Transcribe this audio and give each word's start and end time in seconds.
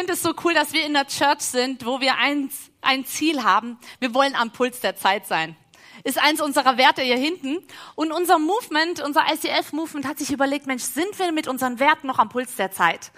finde 0.00 0.14
es 0.14 0.22
so 0.22 0.32
cool, 0.44 0.54
dass 0.54 0.72
wir 0.72 0.86
in 0.86 0.94
der 0.94 1.06
Church 1.06 1.40
sind, 1.40 1.84
wo 1.84 2.00
wir 2.00 2.16
eins, 2.16 2.70
ein 2.80 3.04
Ziel 3.04 3.44
haben. 3.44 3.78
Wir 3.98 4.14
wollen 4.14 4.34
am 4.34 4.50
Puls 4.50 4.80
der 4.80 4.96
Zeit 4.96 5.26
sein. 5.26 5.56
Ist 6.04 6.18
eins 6.18 6.40
unserer 6.40 6.78
Werte 6.78 7.02
hier 7.02 7.18
hinten. 7.18 7.58
Und 7.96 8.10
unser 8.10 8.38
Movement, 8.38 9.02
unser 9.02 9.24
ICF-Movement 9.30 10.06
hat 10.06 10.18
sich 10.18 10.32
überlegt, 10.32 10.66
Mensch, 10.66 10.84
sind 10.84 11.18
wir 11.18 11.32
mit 11.32 11.48
unseren 11.48 11.78
Werten 11.80 12.06
noch 12.06 12.18
am 12.18 12.30
Puls 12.30 12.56
der 12.56 12.72
Zeit? 12.72 13.12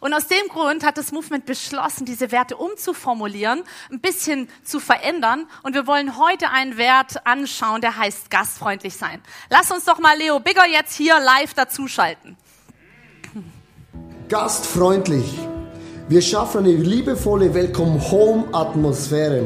Und 0.00 0.14
aus 0.14 0.28
dem 0.28 0.46
Grund 0.46 0.86
hat 0.86 0.96
das 0.96 1.10
Movement 1.10 1.44
beschlossen, 1.44 2.04
diese 2.04 2.30
Werte 2.30 2.56
umzuformulieren, 2.56 3.64
ein 3.90 3.98
bisschen 3.98 4.48
zu 4.62 4.78
verändern. 4.78 5.48
Und 5.64 5.74
wir 5.74 5.88
wollen 5.88 6.18
heute 6.18 6.50
einen 6.50 6.76
Wert 6.76 7.26
anschauen, 7.26 7.80
der 7.80 7.96
heißt 7.96 8.30
gastfreundlich 8.30 8.94
sein. 8.94 9.20
Lass 9.50 9.72
uns 9.72 9.86
doch 9.86 9.98
mal 9.98 10.16
Leo 10.16 10.38
Bigger 10.38 10.68
jetzt 10.68 10.94
hier 10.94 11.18
live 11.18 11.54
dazuschalten. 11.54 12.36
Gastfreundlich. 14.28 15.36
Wir 16.10 16.22
schaffen 16.22 16.64
eine 16.64 16.72
liebevolle 16.72 17.52
Welcome-Home-Atmosphäre. 17.52 19.42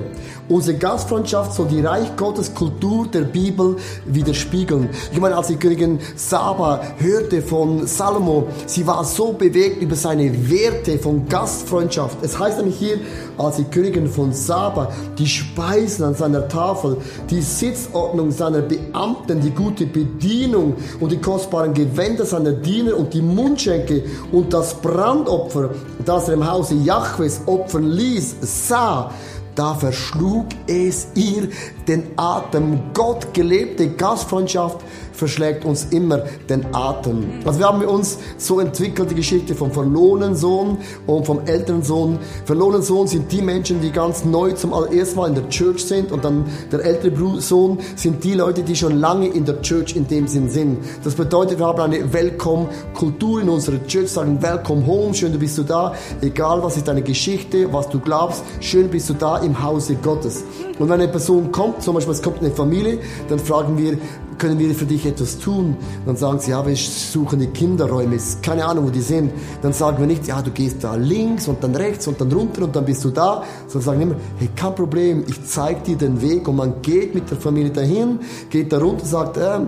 Unsere 0.49 0.77
Gastfreundschaft 0.77 1.55
soll 1.55 1.69
die 1.69 1.81
Reich 1.81 2.17
Gottes 2.17 2.53
Kultur 2.53 3.07
der 3.07 3.23
Bibel 3.23 3.77
widerspiegeln. 4.07 4.89
Ich 5.13 5.21
meine, 5.21 5.37
als 5.37 5.47
die 5.47 5.57
Königin 5.57 6.01
Saba 6.17 6.81
hörte 6.99 7.41
von 7.43 7.87
Salomo, 7.87 8.49
sie 8.67 8.87
war 8.87 9.05
so 9.05 9.33
bewegt 9.33 9.81
über 9.81 9.95
seine 9.95 10.51
Werte 10.51 10.99
von 10.99 11.29
Gastfreundschaft. 11.29 12.19
Es 12.23 12.39
heißt 12.39 12.59
nämlich 12.59 12.77
hier, 12.77 12.99
als 13.39 13.57
die 13.57 13.65
Königin 13.65 14.09
von 14.09 14.33
Saba 14.33 14.91
die 15.17 15.29
Speisen 15.29 16.05
an 16.05 16.15
seiner 16.17 16.49
Tafel, 16.49 16.97
die 17.31 17.41
Sitzordnung 17.41 18.33
seiner 18.33 18.63
Beamten, 18.63 19.41
die 19.41 19.51
gute 19.51 19.87
Bedienung 19.87 20.75
und 20.99 21.13
die 21.13 21.21
kostbaren 21.21 21.73
Gewänder 21.73 22.27
seiner 22.27 22.53
Diener 22.53 22.97
und 22.97 23.15
die 23.15 23.23
Mundschenke 23.23 24.03
und 24.33 24.53
das 24.53 24.75
Brandopfer, 24.75 25.71
das 26.05 26.29
er 26.29 26.35
im 26.35 26.51
Hause 26.51 26.75
Jahwes 26.75 27.43
opfern 27.47 27.89
ließ, 27.89 28.37
sah, 28.41 29.13
da 29.55 29.75
verschlug 29.75 30.47
es 30.67 31.09
ihr 31.15 31.49
den 31.89 32.05
Atem. 32.17 32.81
Gott 32.95 33.35
gelebte 33.35 33.89
Gastfreundschaft 33.89 34.79
verschlägt 35.13 35.65
uns 35.65 35.87
immer 35.91 36.19
den 36.49 36.75
Atem. 36.75 37.25
Also 37.45 37.59
wir 37.59 37.67
haben 37.67 37.85
uns 37.85 38.19
so 38.39 38.61
entwickelt, 38.61 39.11
die 39.11 39.15
Geschichte 39.15 39.55
vom 39.55 39.71
verlorenen 39.71 40.35
Sohn 40.35 40.79
und 41.07 41.27
vom 41.27 41.41
älteren 41.47 41.83
Sohn. 41.83 42.19
Verlorenen 42.45 42.83
Sohn 42.83 43.07
sind 43.07 43.31
die 43.31 43.43
Menschen, 43.43 43.81
die 43.81 43.93
ganz 43.93 44.25
neu 44.25 44.53
zum 44.53 44.73
allerersten 44.73 45.17
Mal 45.17 45.29
in 45.29 45.35
der 45.35 45.49
Church 45.49 45.85
sind 45.85 46.13
und 46.13 46.25
dann 46.25 46.45
der 46.71 46.85
ältere 46.85 47.41
Sohn 47.41 47.79
sind 47.97 48.25
die 48.25 48.35
Leute, 48.35 48.63
die 48.63 48.75
schon 48.75 48.99
lange 48.99 49.29
in 49.29 49.45
der 49.45 49.61
Church 49.63 49.95
in 49.97 50.09
dem 50.09 50.27
Sinn 50.27 50.49
sind. 50.49 50.79
Das 51.05 51.15
bedeutet, 51.15 51.59
wir 51.59 51.67
haben 51.67 51.81
eine 51.81 52.13
Welcome-Kultur 52.13 53.43
in 53.43 53.49
unserer 53.49 53.85
Church, 53.87 54.09
sagen 54.09 54.43
Welcome 54.43 54.87
home, 54.87 55.15
schön, 55.15 55.33
du 55.33 55.39
bist 55.39 55.59
du 55.59 55.63
da, 55.63 55.95
egal 56.21 56.63
was 56.63 56.77
ist 56.77 56.89
deine 56.89 57.03
Geschichte, 57.03 57.73
was 57.73 57.89
du 57.89 58.01
glaubst, 58.01 58.43
schön 58.61 58.89
bist 58.89 59.09
du 59.11 59.15
da 59.15 59.39
im 59.39 59.63
Hause 59.63 59.97
Gottes. 59.97 60.45
Und 60.79 60.89
wenn 60.89 61.01
eine 61.01 61.09
Person 61.09 61.53
kommt, 61.53 61.72
zum 61.81 61.95
Beispiel 61.95 62.15
es 62.15 62.23
kommt 62.23 62.41
eine 62.41 62.51
Familie, 62.51 62.99
dann 63.29 63.39
fragen 63.39 63.77
wir, 63.79 63.99
können 64.39 64.59
wir 64.59 64.75
für 64.75 64.87
dich 64.87 65.07
etwas 65.07 65.39
tun? 65.39 65.77
Dann 66.05 66.17
sagen 66.17 66.41
sie, 66.41 66.51
ja, 66.51 66.67
wir 66.67 66.75
suchen 66.75 67.39
die 67.39 67.47
Kinderräume, 67.47 68.19
keine 68.43 68.65
Ahnung, 68.65 68.87
wo 68.87 68.91
die 68.91 69.01
sind. 69.01 69.31
Dann 69.63 69.73
sagen 69.73 69.99
wir 69.99 70.07
nicht, 70.07 70.27
ja, 70.27 70.43
du 70.43 70.51
gehst 70.51 70.83
da 70.83 70.97
links 70.97 71.49
und 71.49 71.63
dann 71.63 71.75
rechts 71.77 72.07
und 72.07 72.21
dann 72.21 72.33
runter 72.33 72.63
und 72.63 72.75
dann 72.75 72.85
bist 72.85 73.05
du 73.05 73.11
da, 73.11 73.45
sondern 73.69 73.83
sagen 73.83 74.01
immer, 74.01 74.17
hey, 74.39 74.49
kein 74.57 74.75
Problem, 74.75 75.25
ich 75.29 75.45
zeige 75.45 75.81
dir 75.83 75.97
den 75.97 76.21
Weg 76.21 76.49
und 76.49 76.57
man 76.57 76.83
geht 76.83 77.15
mit 77.15 77.31
der 77.31 77.39
Familie 77.39 77.71
dahin, 77.71 78.19
geht 78.51 78.73
da 78.73 78.79
runter, 78.79 79.05
sagt, 79.05 79.37
äh, 79.37 79.61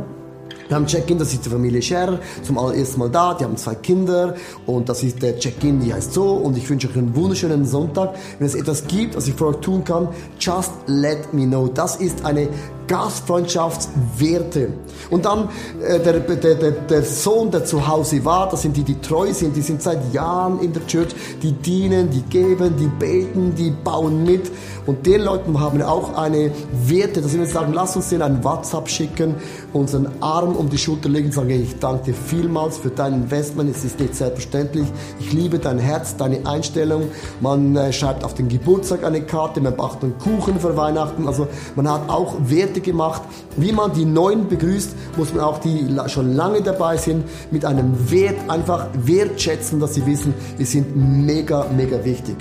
wir 0.68 0.76
haben 0.76 0.86
Check-in, 0.86 1.18
das 1.18 1.32
ist 1.32 1.44
die 1.44 1.50
Familie 1.50 1.82
Scherer, 1.82 2.18
zum 2.42 2.58
allerersten 2.58 3.00
Mal 3.00 3.10
da, 3.10 3.34
die 3.34 3.44
haben 3.44 3.56
zwei 3.56 3.74
Kinder 3.74 4.34
und 4.66 4.88
das 4.88 5.02
ist 5.02 5.22
der 5.22 5.38
Check-in, 5.38 5.80
die 5.80 5.92
heißt 5.92 6.12
so 6.12 6.32
und 6.32 6.56
ich 6.56 6.68
wünsche 6.68 6.88
euch 6.88 6.96
einen 6.96 7.14
wunderschönen 7.14 7.64
Sonntag. 7.64 8.14
Wenn 8.38 8.46
es 8.46 8.54
etwas 8.54 8.86
gibt, 8.86 9.16
was 9.16 9.28
ich 9.28 9.34
für 9.34 9.48
euch 9.48 9.56
tun 9.56 9.84
kann, 9.84 10.08
just 10.40 10.72
let 10.86 11.32
me 11.32 11.46
know. 11.46 11.68
Das 11.68 11.96
ist 11.96 12.24
eine 12.24 12.48
Gastfreundschaftswerte. 12.86 14.72
Und 15.10 15.24
dann 15.24 15.48
äh, 15.82 16.00
der, 16.00 16.20
der, 16.20 16.54
der, 16.54 16.70
der 16.70 17.02
Sohn, 17.02 17.50
der 17.50 17.64
zu 17.64 17.86
Hause 17.86 18.24
war, 18.24 18.48
das 18.48 18.62
sind 18.62 18.76
die, 18.76 18.82
die 18.82 19.00
treu 19.00 19.32
sind, 19.32 19.56
die 19.56 19.62
sind 19.62 19.82
seit 19.82 20.12
Jahren 20.12 20.60
in 20.60 20.72
der 20.72 20.86
Church, 20.86 21.08
die 21.42 21.52
dienen, 21.52 22.10
die 22.10 22.22
geben, 22.22 22.76
die 22.78 22.86
beten, 22.86 23.54
die 23.54 23.70
bauen 23.70 24.24
mit. 24.24 24.50
Und 24.86 25.06
den 25.06 25.22
Leuten 25.22 25.58
haben 25.60 25.80
auch 25.82 26.14
eine 26.14 26.50
Werte, 26.86 27.22
dass 27.22 27.34
wir 27.34 27.46
sagen, 27.46 27.72
lass 27.72 27.96
uns 27.96 28.10
denen 28.10 28.22
einen 28.22 28.44
WhatsApp 28.44 28.88
schicken, 28.88 29.34
unseren 29.72 30.08
Arm 30.20 30.54
um 30.56 30.68
die 30.68 30.78
Schulter 30.78 31.08
legen 31.08 31.26
und 31.26 31.32
sagen, 31.32 31.50
ich 31.50 31.78
danke 31.78 32.12
dir 32.12 32.14
vielmals 32.14 32.78
für 32.78 32.90
dein 32.90 33.14
Investment, 33.14 33.74
es 33.74 33.84
ist 33.84 33.98
nicht 33.98 34.14
selbstverständlich. 34.14 34.86
Ich 35.20 35.32
liebe 35.32 35.58
dein 35.58 35.78
Herz, 35.78 36.16
deine 36.16 36.46
Einstellung. 36.46 37.04
Man 37.40 37.76
äh, 37.76 37.92
schreibt 37.92 38.24
auf 38.24 38.34
den 38.34 38.48
Geburtstag 38.48 39.04
eine 39.04 39.22
Karte, 39.22 39.60
man 39.60 39.76
macht 39.76 40.02
einen 40.02 40.18
Kuchen 40.18 40.60
für 40.60 40.76
Weihnachten. 40.76 41.26
Also 41.26 41.48
man 41.76 41.90
hat 41.90 42.08
auch 42.08 42.34
Werte 42.40 42.73
Schritte 42.74 42.80
gemacht. 42.80 43.22
Wie 43.56 43.72
man 43.72 43.92
die 43.92 44.04
Neuen 44.04 44.48
begrüßt, 44.48 44.94
muss 45.16 45.32
man 45.32 45.44
auch 45.44 45.58
die 45.58 45.86
schon 46.08 46.34
lange 46.34 46.60
dabei 46.60 46.96
sind, 46.96 47.24
mit 47.50 47.64
einem 47.64 48.10
Wert 48.10 48.38
einfach 48.48 48.88
wertschätzen, 48.94 49.78
dass 49.80 49.94
sie 49.94 50.04
wissen, 50.06 50.34
wir 50.56 50.66
sind 50.66 50.96
mega, 50.96 51.66
mega 51.76 52.04
wichtig. 52.04 52.36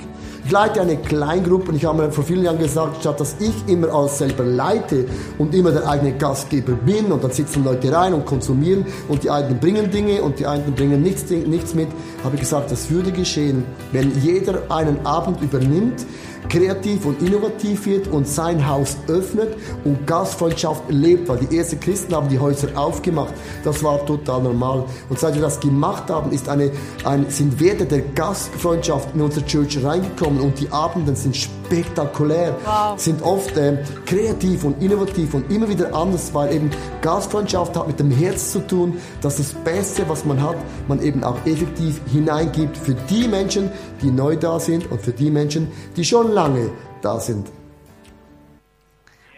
Ich 0.46 0.52
leite 0.52 0.82
eine 0.82 0.98
Kleingruppe 0.98 1.70
und 1.70 1.78
ich 1.78 1.86
habe 1.86 2.04
mir 2.04 2.12
vor 2.12 2.26
vielen 2.26 2.44
Jahren 2.44 2.60
gesagt, 2.60 2.98
statt 3.00 3.18
dass 3.18 3.38
ich 3.40 3.54
immer 3.68 3.94
alles 3.94 4.18
selber 4.18 4.44
leite 4.44 5.06
und 5.38 5.56
immer 5.56 5.72
der 5.72 5.88
eigene 5.88 6.18
Gastgeber 6.18 6.74
bin 6.74 7.14
und 7.14 7.24
dann 7.24 7.32
sitzen 7.32 7.64
Leute 7.64 7.94
rein 7.94 8.14
und 8.14 8.26
konsumieren 8.26 8.86
und 9.08 9.24
die 9.24 9.30
einen 9.30 9.58
bringen 9.60 9.90
Dinge 9.90 10.22
und 10.22 10.40
die 10.40 10.46
einen 10.46 10.74
bringen 10.74 11.02
nichts, 11.02 11.30
nichts 11.30 11.74
mit, 11.74 11.88
habe 12.26 12.36
ich 12.36 12.42
gesagt, 12.42 12.72
das 12.72 12.90
würde 12.90 13.14
geschehen, 13.14 13.64
wenn 13.94 14.12
jeder 14.22 14.70
einen 14.70 15.06
Abend 15.06 15.42
übernimmt, 15.42 16.06
kreativ 16.50 17.06
und 17.06 17.22
innovativ 17.22 17.86
wird 17.86 18.08
und 18.08 18.28
sein 18.28 18.68
Haus 18.68 18.98
öffnet 19.08 19.56
und 19.84 20.06
Gastfreundschaft 20.06 20.84
lebt, 20.90 21.28
weil 21.28 21.40
die 21.40 21.58
ersten 21.58 21.80
Christen 21.80 22.14
haben 22.14 22.30
die 22.30 22.40
Häuser 22.40 22.70
aufgemacht. 22.76 23.34
Das 23.64 23.84
war 23.84 24.06
total 24.06 24.44
normal. 24.44 24.86
Und 25.10 25.20
seit 25.20 25.36
wir 25.36 25.42
das 25.42 25.60
gemacht 25.60 26.10
haben, 26.10 26.32
ist 26.32 26.50
eine, 26.50 26.72
ein, 27.04 27.26
sind 27.30 27.60
Werte 27.60 27.86
der 27.86 28.02
Gastfreundschaft 28.02 29.10
in 29.16 29.22
unsere 29.22 29.46
Church 29.46 29.84
reingekommen 29.84 30.40
und 30.40 30.60
die 30.60 30.70
Abenden 30.72 31.16
sind 31.16 31.36
spektakulär, 31.66 32.56
wow. 32.64 33.00
sind 33.00 33.22
oft 33.22 33.58
äh, 33.58 33.78
kreativ 34.06 34.64
und 34.64 34.82
innovativ 34.82 35.34
und 35.34 35.52
immer 35.52 35.68
wieder 35.68 35.94
anders, 35.94 36.34
weil 36.34 36.54
eben 36.54 36.72
Gastfreundschaft 37.02 37.76
hat 37.76 37.88
mit 37.88 38.00
dem 38.00 38.12
Herz 38.12 38.52
zu 38.52 38.60
tun, 38.60 39.00
dass 39.22 39.38
das 39.38 39.54
Beste, 39.54 40.08
was 40.08 40.26
man 40.26 40.42
hat, 40.42 40.58
man 40.88 41.02
eben 41.02 41.24
auch 41.24 41.38
effektiv 41.46 42.02
hineingibt 42.12 42.78
für 42.78 42.94
die 42.94 43.28
Menschen, 43.28 43.72
die 44.02 44.12
neu 44.12 44.36
da 44.36 44.60
sind 44.60 44.92
und 44.92 45.02
für 45.02 45.12
die 45.12 45.30
Menschen, 45.30 45.72
die 45.96 46.06
schon 46.06 46.32
lange 46.32 46.70
da 47.02 47.20
sind. 47.20 47.48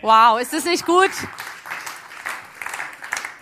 Wow, 0.01 0.39
ist 0.39 0.53
das 0.53 0.65
nicht 0.65 0.85
gut? 0.85 1.09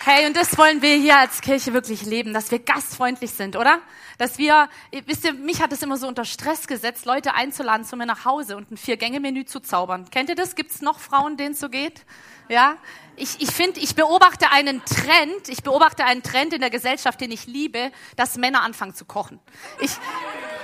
Hey, 0.05 0.27
und 0.27 0.35
das 0.35 0.57
wollen 0.57 0.81
wir 0.81 0.97
hier 0.97 1.17
als 1.17 1.39
Kirche 1.39 1.71
wirklich 1.71 2.01
leben, 2.05 2.33
dass 2.33 2.51
wir 2.51 2.59
gastfreundlich 2.59 3.31
sind, 3.31 3.55
oder? 3.55 3.79
Dass 4.17 4.37
wir, 4.37 4.67
wisst 5.05 5.23
ihr, 5.23 5.31
mich 5.31 5.61
hat 5.61 5.71
es 5.71 5.81
immer 5.81 5.95
so 5.95 6.09
unter 6.09 6.25
Stress 6.25 6.67
gesetzt, 6.67 7.05
Leute 7.05 7.35
einzuladen 7.35 7.85
zu 7.85 7.95
mir 7.95 8.05
nach 8.05 8.25
Hause 8.25 8.57
und 8.57 8.69
ein 8.69 8.75
Vier-Gänge-Menü 8.75 9.45
zu 9.45 9.61
zaubern. 9.61 10.09
Kennt 10.11 10.27
ihr 10.27 10.35
das? 10.35 10.55
Gibt 10.55 10.71
es 10.71 10.81
noch 10.81 10.99
Frauen, 10.99 11.37
denen 11.37 11.53
es 11.53 11.61
so 11.61 11.69
geht? 11.69 12.05
Ja? 12.49 12.75
Ich, 13.15 13.41
ich 13.41 13.49
finde, 13.51 13.79
ich 13.79 13.95
beobachte 13.95 14.51
einen 14.51 14.83
Trend, 14.83 15.47
ich 15.47 15.63
beobachte 15.63 16.03
einen 16.03 16.21
Trend 16.21 16.51
in 16.51 16.59
der 16.59 16.69
Gesellschaft, 16.69 17.21
den 17.21 17.31
ich 17.31 17.47
liebe, 17.47 17.89
dass 18.17 18.35
Männer 18.35 18.61
anfangen 18.61 18.93
zu 18.93 19.05
kochen. 19.05 19.39
Ich, 19.79 19.91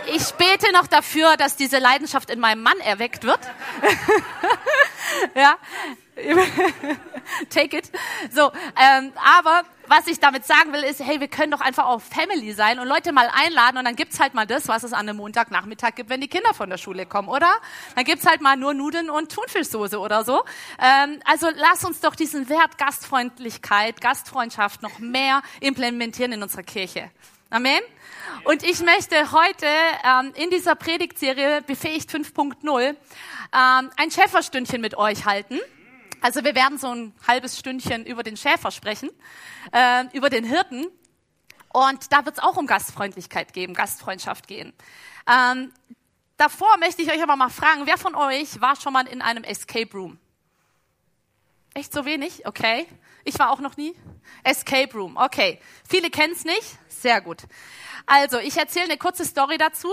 ich 0.08 0.32
bete 0.34 0.72
noch 0.74 0.88
dafür, 0.88 1.38
dass 1.38 1.56
diese 1.56 1.80
Leidenschaft 1.80 2.30
in 2.30 2.40
meinem 2.40 2.64
Mann 2.64 2.80
erweckt 2.80 3.24
wird. 3.24 3.40
ja, 5.36 5.58
take 7.50 7.78
it. 7.78 7.92
So, 8.32 8.52
ähm, 8.78 9.12
aber 9.16 9.64
was 9.88 10.08
ich 10.08 10.20
damit 10.20 10.46
sagen 10.46 10.72
will, 10.74 10.84
ist, 10.84 11.00
hey, 11.00 11.20
wir 11.20 11.28
können 11.28 11.52
doch 11.52 11.62
einfach 11.62 11.86
auch 11.86 12.02
Family 12.02 12.54
sein 12.54 12.80
und 12.80 12.88
Leute 12.88 13.12
mal 13.12 13.30
einladen 13.34 13.78
und 13.78 13.86
dann 13.86 13.96
gibt's 13.96 14.20
halt 14.20 14.34
mal 14.34 14.46
das, 14.46 14.68
was 14.68 14.84
es 14.84 14.94
an 14.94 15.10
einem 15.10 15.18
Montagnachmittag 15.18 15.96
gibt, 15.96 16.10
wenn 16.10 16.22
die 16.22 16.28
Kinder 16.28 16.54
von 16.54 16.70
der 16.70 16.78
Schule 16.78 17.06
kommen, 17.06 17.28
oder? 17.28 17.52
Dann 17.96 18.04
gibt's 18.06 18.26
halt 18.26 18.42
mal 18.42 18.56
nur 18.56 18.74
Nudeln 18.74 19.10
und 19.10 19.32
Thunfischsoße 19.32 20.00
oder 20.00 20.24
so. 20.24 20.44
Ähm, 20.80 21.20
also 21.26 21.48
lass 21.56 21.84
uns 21.86 22.02
doch 22.02 22.16
diesen 22.16 22.50
Wert 22.50 22.78
Gastfreundlichkeit, 22.78 24.02
Gastfreundschaft 24.02 24.82
noch 24.82 25.00
mehr 25.00 25.42
implementieren 25.60 26.34
in 26.34 26.44
unserer 26.44 26.64
Kirche. 26.64 27.10
Amen. 27.52 27.82
Und 28.44 28.62
ich 28.62 28.80
möchte 28.82 29.32
heute 29.32 29.66
ähm, 30.04 30.34
in 30.36 30.52
dieser 30.52 30.76
Predigtserie 30.76 31.64
Befähigt 31.64 32.12
5.0 32.12 32.90
ähm, 32.90 32.96
ein 33.52 34.12
Schäferstündchen 34.12 34.80
mit 34.80 34.96
euch 34.96 35.26
halten. 35.26 35.60
Also 36.22 36.44
wir 36.44 36.54
werden 36.54 36.78
so 36.78 36.94
ein 36.94 37.16
halbes 37.28 37.58
Stündchen 37.58 38.06
über 38.06 38.22
den 38.22 38.38
Schäfer 38.38 38.70
sprechen, 38.70 39.10
äh, 39.72 40.06
über 40.14 40.30
den 40.30 40.44
Hirten. 40.44 40.86
Und 41.74 42.14
da 42.14 42.24
wird 42.24 42.38
es 42.38 42.44
auch 42.44 42.56
um 42.56 42.68
Gastfreundlichkeit 42.68 43.52
geben, 43.52 43.74
Gastfreundschaft 43.74 44.48
gehen. 44.48 44.72
Ähm, 45.28 45.74
davor 46.38 46.78
möchte 46.78 47.02
ich 47.02 47.12
euch 47.12 47.24
aber 47.24 47.36
mal 47.36 47.50
fragen, 47.50 47.88
wer 47.88 47.98
von 47.98 48.14
euch 48.14 48.62
war 48.62 48.76
schon 48.76 48.94
mal 48.94 49.08
in 49.08 49.24
einem 49.24 49.44
Escape 49.44 49.92
Room? 49.92 50.20
Echt 51.74 51.94
so 51.94 52.06
wenig? 52.06 52.46
Okay. 52.46 52.86
Ich 53.24 53.38
war 53.38 53.52
auch 53.52 53.60
noch 53.60 53.78
nie. 53.78 53.96
Escape 54.44 54.94
Room, 54.94 55.18
okay. 55.18 55.60
Viele 55.88 56.10
kennen 56.10 56.34
es 56.34 56.46
nicht. 56.46 56.78
Sehr 57.02 57.22
gut. 57.22 57.44
Also, 58.06 58.40
ich 58.40 58.58
erzähle 58.58 58.86
eine 58.86 58.98
kurze 58.98 59.24
Story 59.24 59.58
dazu. 59.58 59.90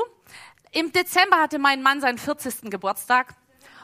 Im 0.73 0.93
Dezember 0.93 1.39
hatte 1.39 1.61
mein 1.61 1.81
Mann 1.81 2.01
seinen 2.01 2.19
40. 2.19 2.71
Geburtstag. 2.71 3.35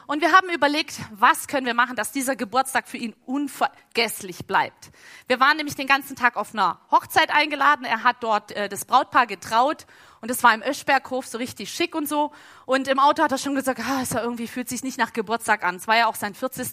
Und 0.07 0.21
wir 0.21 0.33
haben 0.33 0.49
überlegt, 0.49 0.99
was 1.11 1.47
können 1.47 1.65
wir 1.65 1.73
machen, 1.73 1.95
dass 1.95 2.11
dieser 2.11 2.35
Geburtstag 2.35 2.89
für 2.89 2.97
ihn 2.97 3.15
unvergesslich 3.25 4.45
bleibt. 4.45 4.91
Wir 5.27 5.39
waren 5.39 5.55
nämlich 5.55 5.75
den 5.75 5.87
ganzen 5.87 6.17
Tag 6.17 6.35
auf 6.35 6.53
einer 6.53 6.81
Hochzeit 6.91 7.29
eingeladen. 7.31 7.85
Er 7.85 8.03
hat 8.03 8.17
dort 8.19 8.51
äh, 8.51 8.67
das 8.67 8.83
Brautpaar 8.83 9.27
getraut 9.27 9.85
und 10.19 10.29
es 10.29 10.43
war 10.43 10.53
im 10.53 10.61
Öschberghof 10.61 11.25
so 11.25 11.37
richtig 11.37 11.73
schick 11.73 11.95
und 11.95 12.09
so. 12.09 12.33
Und 12.65 12.89
im 12.89 12.99
Auto 12.99 13.23
hat 13.23 13.31
er 13.31 13.37
schon 13.37 13.55
gesagt, 13.55 13.79
ah, 13.79 14.01
ist 14.01 14.13
ja 14.13 14.21
irgendwie 14.21 14.47
fühlt 14.47 14.67
sich 14.67 14.83
nicht 14.83 14.97
nach 14.97 15.13
Geburtstag 15.13 15.63
an. 15.63 15.77
Es 15.77 15.87
war 15.87 15.95
ja 15.95 16.07
auch 16.07 16.15
sein 16.15 16.35
40. 16.35 16.67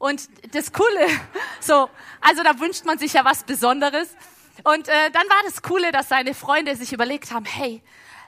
Und 0.00 0.28
das 0.52 0.72
Coole, 0.72 1.06
so, 1.60 1.88
also 2.20 2.42
da 2.42 2.58
wünscht 2.58 2.84
man 2.84 2.98
sich 2.98 3.12
ja 3.12 3.24
was 3.24 3.44
Besonderes. 3.44 4.16
Und 4.64 4.88
äh, 4.88 5.10
dann 5.10 5.28
war 5.28 5.42
das 5.44 5.62
Coole, 5.62 5.92
dass 5.92 6.08
seine 6.08 6.34
Freunde 6.34 6.76
sich 6.76 6.92
überlegt 6.92 7.32
haben, 7.32 7.44
hey, 7.44 7.82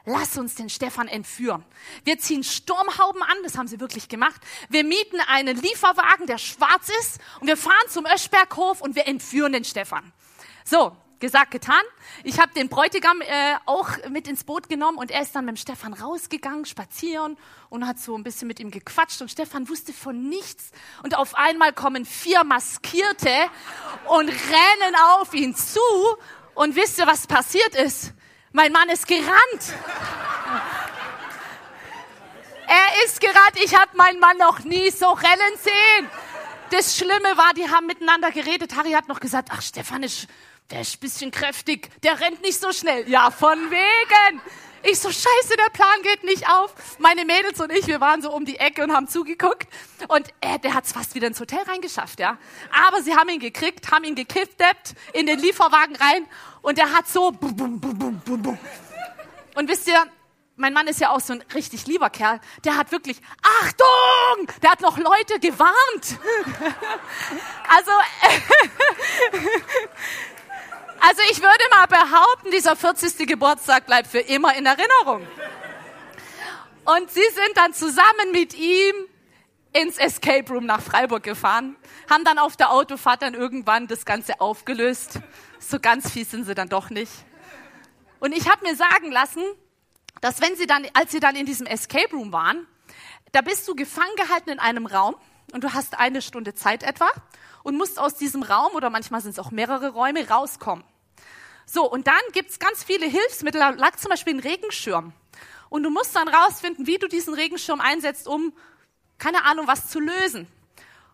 lass 0.05 0.37
uns 0.37 0.55
den 0.55 0.69
Stefan 0.69 1.09
entführen. 1.09 1.65
Wir 2.05 2.19
ziehen 2.19 2.45
Sturmhauben 2.45 3.23
an, 3.23 3.37
das 3.43 3.57
haben 3.57 3.69
sie 3.69 3.81
wirklich 3.81 4.09
gemacht. 4.09 4.41
Wir 4.69 4.85
mieten 4.85 5.21
einen 5.29 5.57
Lieferwagen, 5.57 6.27
der 6.27 6.39
schwarz 6.39 6.91
ist, 7.01 7.21
und 7.41 7.47
wir 7.47 7.57
fahren 7.57 7.89
zum 7.89 8.07
Öschberghof 8.07 8.81
und 8.81 8.97
wir 8.97 9.07
entführen 9.07 9.53
den 9.53 9.65
Stefan. 9.65 10.13
So, 10.65 10.97
gesagt, 11.21 11.51
getan. 11.51 11.83
Ich 12.23 12.41
habe 12.41 12.53
den 12.55 12.69
Bräutigam 12.69 13.21
äh, 13.21 13.55
auch 13.67 13.89
mit 14.11 14.29
ins 14.29 14.45
Boot 14.45 14.69
genommen 14.69 14.99
und 14.99 15.11
er 15.11 15.23
ist 15.23 15.35
dann 15.35 15.45
mit 15.45 15.57
dem 15.57 15.61
Stefan 15.61 15.93
rausgegangen, 15.93 16.65
spazieren 16.65 17.37
und 17.71 17.87
hat 17.87 17.99
so 17.99 18.17
ein 18.17 18.23
bisschen 18.23 18.49
mit 18.49 18.61
ihm 18.61 18.71
gequatscht 18.71 19.21
und 19.21 19.31
Stefan 19.31 19.69
wusste 19.69 19.93
von 19.93 20.29
nichts 20.29 20.71
und 21.03 21.17
auf 21.17 21.35
einmal 21.35 21.73
kommen 21.73 22.05
vier 22.05 22.45
Maskierte 22.45 23.35
und 24.07 24.29
rennen 24.29 24.97
auf 25.19 25.35
ihn 25.35 25.55
zu 25.55 25.81
und 26.55 26.77
wisst 26.77 26.99
ihr, 26.99 27.07
was 27.07 27.27
passiert 27.27 27.75
ist? 27.75 28.13
Mein 28.53 28.71
Mann 28.71 28.89
ist 28.89 29.09
gerannt. 29.09 29.75
Er 32.67 33.05
ist 33.05 33.21
gerannt. 33.21 33.57
Ich 33.65 33.75
habe 33.75 33.97
meinen 33.97 34.21
Mann 34.21 34.39
noch 34.39 34.61
nie 34.61 34.91
so 34.91 35.09
rennen 35.09 35.59
sehen. 35.59 36.11
Das 36.71 36.97
Schlimme 36.97 37.37
war, 37.37 37.53
die 37.55 37.69
haben 37.69 37.87
miteinander 37.87 38.31
geredet. 38.31 38.77
Harry 38.77 38.93
hat 38.93 39.09
noch 39.09 39.21
gesagt, 39.21 39.51
ach, 39.53 39.63
Stefan 39.63 40.03
ist, 40.03 40.29
der 40.71 40.81
ist 40.81 40.97
ein 40.97 41.01
bisschen 41.01 41.31
kräftig. 41.31 41.91
Der 42.03 42.21
rennt 42.21 42.43
nicht 42.43 42.61
so 42.61 42.73
schnell. 42.73 43.09
Ja, 43.09 43.31
von 43.31 43.71
wegen. 43.71 44.41
Ich 44.87 44.99
so, 44.99 45.09
scheiße, 45.09 45.57
der 45.57 45.71
Plan 45.73 46.03
geht 46.03 46.25
nicht 46.25 46.47
auf. 46.49 46.75
Meine 46.99 47.25
Mädels 47.25 47.59
und 47.59 47.73
ich, 47.73 47.87
wir 47.87 48.03
waren 48.03 48.21
so 48.21 48.31
um 48.31 48.45
die 48.45 48.59
Ecke 48.59 48.83
und 48.83 48.93
haben 48.93 49.09
zugeguckt. 49.09 49.67
Und 50.09 50.29
äh, 50.43 50.59
der 50.59 50.75
hat's 50.75 50.93
fast 50.93 51.15
wieder 51.15 51.27
ins 51.27 51.41
Hotel 51.41 51.61
reingeschafft, 51.63 52.21
ja. 52.21 52.37
Aber 52.87 53.03
sie 53.03 53.17
haben 53.17 53.31
ihn 53.31 53.41
gekriegt, 53.41 53.91
haben 53.91 54.05
ihn 54.05 54.15
gekidnappt, 54.15 54.95
in 55.15 55.27
den 55.27 55.39
Lieferwagen 55.39 55.97
rein. 55.97 56.27
Und 56.61 56.77
der 56.77 56.93
hat 56.93 57.09
so, 57.09 57.31
bum, 57.31 57.57
bum, 57.57 57.81
bum, 57.81 57.99
bum, 57.99 58.21
bum, 58.25 58.43
bum. 58.43 58.59
Und 59.55 59.69
wisst 59.71 59.89
ihr, 59.89 60.05
mein 60.57 60.73
Mann 60.75 60.87
ist 60.87 61.01
ja 61.01 61.11
auch 61.11 61.21
so 61.21 61.33
ein 61.33 61.43
richtig 61.55 61.87
lieber 61.87 62.11
Kerl. 62.11 62.39
Der 62.65 62.77
hat 62.77 62.93
wirklich, 62.93 63.21
Achtung! 63.43 64.47
Der 64.63 64.71
hat 64.71 64.83
noch 64.83 64.99
Leute 64.99 65.41
gewarnt. 65.41 65.73
also, 67.69 67.91
also 71.01 71.23
ich 71.31 71.41
würde 71.41 71.65
mal 71.71 71.87
behaupten, 71.87 72.51
dieser 72.51 72.77
40. 72.77 73.27
Geburtstag 73.27 73.87
bleibt 73.87 74.09
für 74.09 74.21
immer 74.21 74.57
in 74.57 74.67
Erinnerung. 74.67 75.27
Und 76.85 77.11
sie 77.11 77.21
sind 77.33 77.57
dann 77.57 77.73
zusammen 77.73 78.33
mit 78.33 78.55
ihm 78.55 78.95
ins 79.73 79.99
Escape 79.99 80.53
Room 80.53 80.67
nach 80.67 80.81
Freiburg 80.81 81.23
gefahren, 81.23 81.77
haben 82.09 82.25
dann 82.25 82.39
auf 82.39 82.57
der 82.57 82.71
Autofahrt 82.71 83.23
dann 83.23 83.35
irgendwann 83.35 83.87
das 83.87 84.05
Ganze 84.05 84.41
aufgelöst. 84.41 85.21
So 85.59 85.81
ganz 85.81 86.11
fies 86.11 86.31
sind 86.31 86.45
sie 86.45 86.55
dann 86.55 86.69
doch 86.69 86.91
nicht. 86.91 87.13
Und 88.21 88.33
ich 88.33 88.49
habe 88.49 88.65
mir 88.65 88.77
sagen 88.77 89.11
lassen, 89.11 89.43
dass 90.21 90.41
wenn 90.41 90.57
sie 90.57 90.67
dann, 90.67 90.87
als 90.95 91.11
sie 91.11 91.21
dann 91.21 91.37
in 91.37 91.45
diesem 91.45 91.67
Escape 91.67 92.15
Room 92.15 92.33
waren, 92.33 92.67
da 93.33 93.41
bist 93.41 93.67
du 93.67 93.75
gefangen 93.75 94.15
gehalten 94.17 94.51
in 94.51 94.61
einem 94.61 94.87
Raum 94.87 95.17
und 95.53 95.65
du 95.65 95.73
hast 95.73 95.99
eine 95.99 96.23
Stunde 96.23 96.55
Zeit 96.55 96.83
etwa 96.83 97.11
und 97.65 97.77
musst 97.77 97.99
aus 97.99 98.15
diesem 98.15 98.45
Raum 98.45 98.75
oder 98.75 98.91
manchmal 98.91 99.21
sind 99.21 99.33
es 99.33 99.41
auch 99.41 99.51
mehrere 99.51 99.89
Räume 99.89 100.29
rauskommen. 100.29 100.85
So, 101.67 101.91
und 101.91 102.07
dann 102.07 102.21
gibt's 102.33 102.61
ganz 102.61 102.85
viele 102.85 103.07
Hilfsmittel. 103.07 103.59
Da 103.59 103.71
lag 103.71 103.97
zum 103.97 104.11
Beispiel 104.11 104.35
ein 104.35 104.41
Regenschirm. 104.41 105.13
Und 105.71 105.83
du 105.83 105.91
musst 105.91 106.15
dann 106.15 106.29
rausfinden, 106.29 106.87
wie 106.87 106.99
du 106.99 107.09
diesen 107.09 107.35
Regenschirm 107.35 107.81
einsetzt, 107.81 108.29
um, 108.29 108.53
keine 109.19 109.45
Ahnung, 109.45 109.67
was 109.67 109.89
zu 109.89 109.99
lösen. 109.99 110.47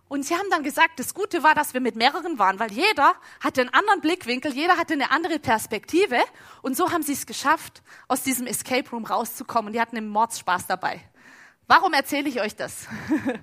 Und 0.08 0.26
sie 0.26 0.34
haben 0.34 0.50
dann 0.50 0.64
gesagt, 0.64 0.98
das 0.98 1.14
Gute 1.14 1.44
war, 1.44 1.54
dass 1.54 1.72
wir 1.72 1.80
mit 1.80 1.94
mehreren 1.94 2.40
waren, 2.40 2.58
weil 2.58 2.72
jeder 2.72 3.14
hatte 3.38 3.60
einen 3.60 3.70
anderen 3.72 4.00
Blickwinkel, 4.00 4.52
jeder 4.52 4.76
hatte 4.76 4.94
eine 4.94 5.12
andere 5.12 5.38
Perspektive. 5.38 6.18
Und 6.62 6.76
so 6.76 6.90
haben 6.90 7.04
sie 7.04 7.12
es 7.12 7.26
geschafft, 7.26 7.80
aus 8.08 8.24
diesem 8.24 8.48
Escape 8.48 8.90
Room 8.90 9.04
rauszukommen. 9.06 9.72
Die 9.72 9.80
hatten 9.80 9.96
einen 9.96 10.08
Mordspaß 10.08 10.66
dabei. 10.66 11.00
Warum 11.70 11.92
erzähle 11.92 12.28
ich 12.28 12.40
euch 12.40 12.56
das? 12.56 12.88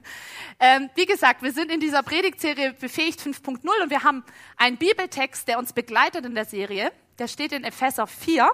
ähm, 0.60 0.90
wie 0.96 1.06
gesagt, 1.06 1.44
wir 1.44 1.54
sind 1.54 1.72
in 1.72 1.80
dieser 1.80 2.04
Predigtserie 2.04 2.74
Befähigt 2.74 3.22
5.0 3.22 3.62
und 3.82 3.90
wir 3.90 4.04
haben 4.04 4.22
einen 4.58 4.76
Bibeltext, 4.76 5.48
der 5.48 5.58
uns 5.58 5.72
begleitet 5.72 6.26
in 6.26 6.36
der 6.36 6.44
Serie. 6.44 6.92
Der 7.20 7.30
steht 7.30 7.54
in 7.54 7.64
Epheser 7.64 8.06
4. 8.06 8.52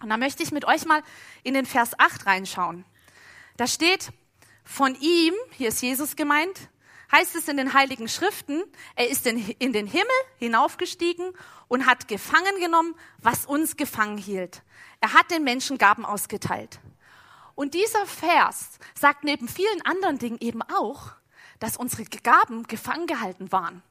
Und 0.00 0.10
da 0.10 0.16
möchte 0.16 0.44
ich 0.44 0.52
mit 0.52 0.64
euch 0.64 0.86
mal 0.86 1.02
in 1.42 1.54
den 1.54 1.66
Vers 1.66 1.98
8 1.98 2.24
reinschauen. 2.24 2.84
Da 3.56 3.66
steht, 3.66 4.12
von 4.62 4.94
ihm, 5.00 5.34
hier 5.58 5.70
ist 5.70 5.82
Jesus 5.82 6.14
gemeint, 6.14 6.68
heißt 7.10 7.34
es 7.34 7.48
in 7.48 7.56
den 7.56 7.74
Heiligen 7.74 8.06
Schriften, 8.06 8.62
er 8.94 9.08
ist 9.08 9.26
in 9.26 9.72
den 9.72 9.88
Himmel 9.88 10.06
hinaufgestiegen 10.38 11.32
und 11.66 11.86
hat 11.86 12.06
gefangen 12.06 12.60
genommen, 12.60 12.94
was 13.18 13.44
uns 13.44 13.76
gefangen 13.76 14.18
hielt. 14.18 14.62
Er 15.00 15.14
hat 15.14 15.32
den 15.32 15.42
Menschen 15.42 15.78
Gaben 15.78 16.04
ausgeteilt. 16.04 16.78
Und 17.60 17.74
dieser 17.74 18.06
Vers 18.06 18.78
sagt 18.98 19.22
neben 19.22 19.46
vielen 19.46 19.82
anderen 19.84 20.18
Dingen 20.18 20.38
eben 20.40 20.62
auch, 20.62 21.10
dass 21.58 21.76
unsere 21.76 22.04
Gaben 22.04 22.62
gefangen 22.62 23.06
gehalten 23.06 23.52
waren. 23.52 23.82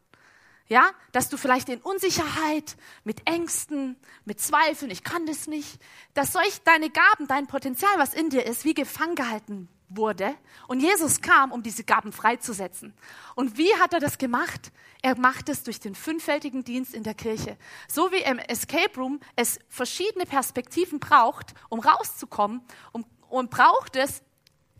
Ja, 0.68 0.90
dass 1.12 1.30
du 1.30 1.38
vielleicht 1.38 1.70
in 1.70 1.80
Unsicherheit, 1.80 2.78
mit 3.04 3.30
Ängsten, 3.30 3.96
mit 4.26 4.42
Zweifeln, 4.42 4.90
ich 4.90 5.04
kann 5.04 5.28
das 5.28 5.46
nicht, 5.46 5.80
dass 6.16 6.34
solch 6.34 6.64
deine 6.64 6.90
Gaben, 6.90 7.28
dein 7.28 7.46
Potenzial, 7.46 7.92
was 7.98 8.16
in 8.16 8.32
dir 8.32 8.44
ist, 8.44 8.66
wie 8.66 8.74
gefangen 8.74 9.14
gehalten 9.14 9.70
wurde. 9.88 10.34
Und 10.68 10.80
Jesus 10.80 11.22
kam, 11.22 11.52
um 11.52 11.62
diese 11.62 11.84
Gaben 11.84 12.12
freizusetzen. 12.12 12.96
Und 13.36 13.60
wie 13.60 13.76
hat 13.76 13.94
er 13.94 14.00
das 14.00 14.18
gemacht? 14.18 14.72
Er 15.04 15.16
macht 15.16 15.48
es 15.48 15.62
durch 15.62 15.80
den 15.80 15.94
fünffältigen 15.94 16.64
Dienst 16.64 16.96
in 16.96 17.04
der 17.04 17.14
Kirche. 17.14 17.56
So 17.88 18.12
wie 18.12 18.24
im 18.24 18.40
Escape 18.40 18.96
Room 18.98 19.20
es 19.36 19.60
verschiedene 19.70 20.26
Perspektiven 20.26 21.00
braucht, 21.00 21.54
um 21.70 21.80
rauszukommen, 21.80 22.62
um 22.94 23.06
und 23.30 23.50
braucht 23.50 23.96
es, 23.96 24.22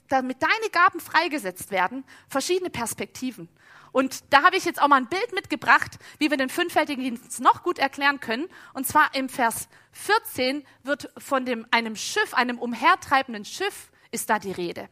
damit 0.08 0.42
deine 0.42 0.70
Gaben 0.72 1.00
freigesetzt 1.00 1.72
werden, 1.72 2.04
verschiedene 2.28 2.70
Perspektiven. 2.70 3.48
Und 3.92 4.24
da 4.32 4.44
habe 4.44 4.56
ich 4.56 4.66
jetzt 4.66 4.82
auch 4.82 4.88
mal 4.88 4.98
ein 4.98 5.10
Bild 5.10 5.34
mitgebracht, 5.34 5.98
wie 6.20 6.30
wir 6.30 6.38
den 6.38 6.50
fünffältigen 6.50 7.02
Dienst 7.02 7.40
noch 7.40 7.64
gut 7.64 7.80
erklären 7.80 8.20
können. 8.20 8.48
Und 8.74 8.86
zwar 8.86 9.16
im 9.16 9.30
Vers 9.30 9.68
14 9.94 10.66
wird 10.84 11.12
von 11.18 11.46
dem, 11.46 11.66
einem 11.72 11.96
Schiff, 11.96 12.34
einem 12.34 12.60
umhertreibenden 12.60 13.46
Schiff, 13.46 13.90
ist 14.12 14.30
da 14.30 14.40
die 14.40 14.52
Rede. 14.52 14.90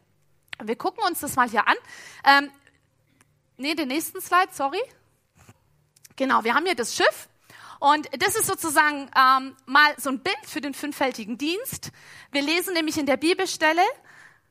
Wir 0.62 0.76
gucken 0.76 1.04
uns 1.04 1.20
das 1.20 1.36
mal 1.36 1.48
hier 1.48 1.66
an. 1.68 1.76
Ähm, 2.24 2.50
nee, 3.56 3.74
den 3.74 3.88
nächsten 3.88 4.20
Slide, 4.20 4.48
sorry. 4.50 4.80
Genau, 6.16 6.42
wir 6.42 6.54
haben 6.54 6.66
hier 6.66 6.74
das 6.74 6.96
Schiff 6.96 7.28
und 7.80 8.08
das 8.18 8.36
ist 8.36 8.46
sozusagen 8.46 9.10
ähm, 9.16 9.56
mal 9.66 9.94
so 9.96 10.10
ein 10.10 10.20
Bild 10.20 10.36
für 10.44 10.60
den 10.60 10.74
fünffältigen 10.74 11.38
Dienst. 11.38 11.90
Wir 12.32 12.42
lesen 12.42 12.74
nämlich 12.74 12.98
in 12.98 13.06
der 13.06 13.16
Bibelstelle, 13.16 13.82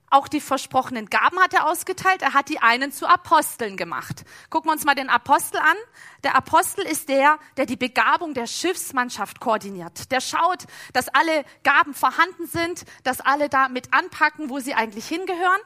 auch 0.09 0.29
die 0.29 0.39
versprochenen 0.39 1.07
Gaben 1.07 1.37
hat 1.39 1.53
er 1.53 1.67
ausgeteilt. 1.67 2.21
Er 2.21 2.33
hat 2.33 2.47
die 2.47 2.59
einen 2.59 2.93
zu 2.93 3.07
Aposteln 3.07 3.75
gemacht. 3.75 4.23
Gucken 4.49 4.69
wir 4.69 4.73
uns 4.73 4.85
mal 4.85 4.95
den 4.95 5.09
Apostel 5.09 5.57
an. 5.57 5.75
Der 6.23 6.35
Apostel 6.35 6.85
ist 6.85 7.09
der, 7.09 7.37
der 7.57 7.65
die 7.65 7.75
Begabung 7.75 8.33
der 8.33 8.47
Schiffsmannschaft 8.47 9.41
koordiniert. 9.41 10.09
Der 10.11 10.21
schaut, 10.21 10.63
dass 10.93 11.09
alle 11.09 11.43
Gaben 11.63 11.93
vorhanden 11.93 12.47
sind, 12.47 12.85
dass 13.03 13.19
alle 13.19 13.49
da 13.49 13.67
mit 13.67 13.93
anpacken, 13.93 14.49
wo 14.49 14.59
sie 14.59 14.73
eigentlich 14.73 15.07
hingehören. 15.07 15.59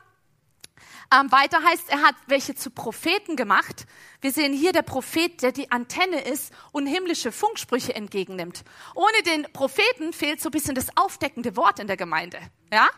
Ähm, 1.13 1.31
weiter 1.31 1.61
heißt, 1.63 1.89
er 1.89 2.01
hat 2.01 2.15
welche 2.27 2.55
zu 2.55 2.69
Propheten 2.69 3.35
gemacht. 3.35 3.85
Wir 4.21 4.31
sehen 4.31 4.53
hier 4.53 4.71
der 4.71 4.81
Prophet, 4.81 5.41
der 5.41 5.51
die 5.51 5.71
Antenne 5.71 6.21
ist 6.21 6.53
und 6.71 6.85
himmlische 6.85 7.31
Funksprüche 7.31 7.93
entgegennimmt. 7.93 8.63
Ohne 8.95 9.23
den 9.25 9.51
Propheten 9.51 10.13
fehlt 10.13 10.41
so 10.41 10.49
ein 10.49 10.53
bisschen 10.53 10.75
das 10.75 10.95
aufdeckende 10.95 11.55
Wort 11.57 11.79
in 11.79 11.87
der 11.87 11.97
Gemeinde. 11.97 12.39
Ja? 12.71 12.89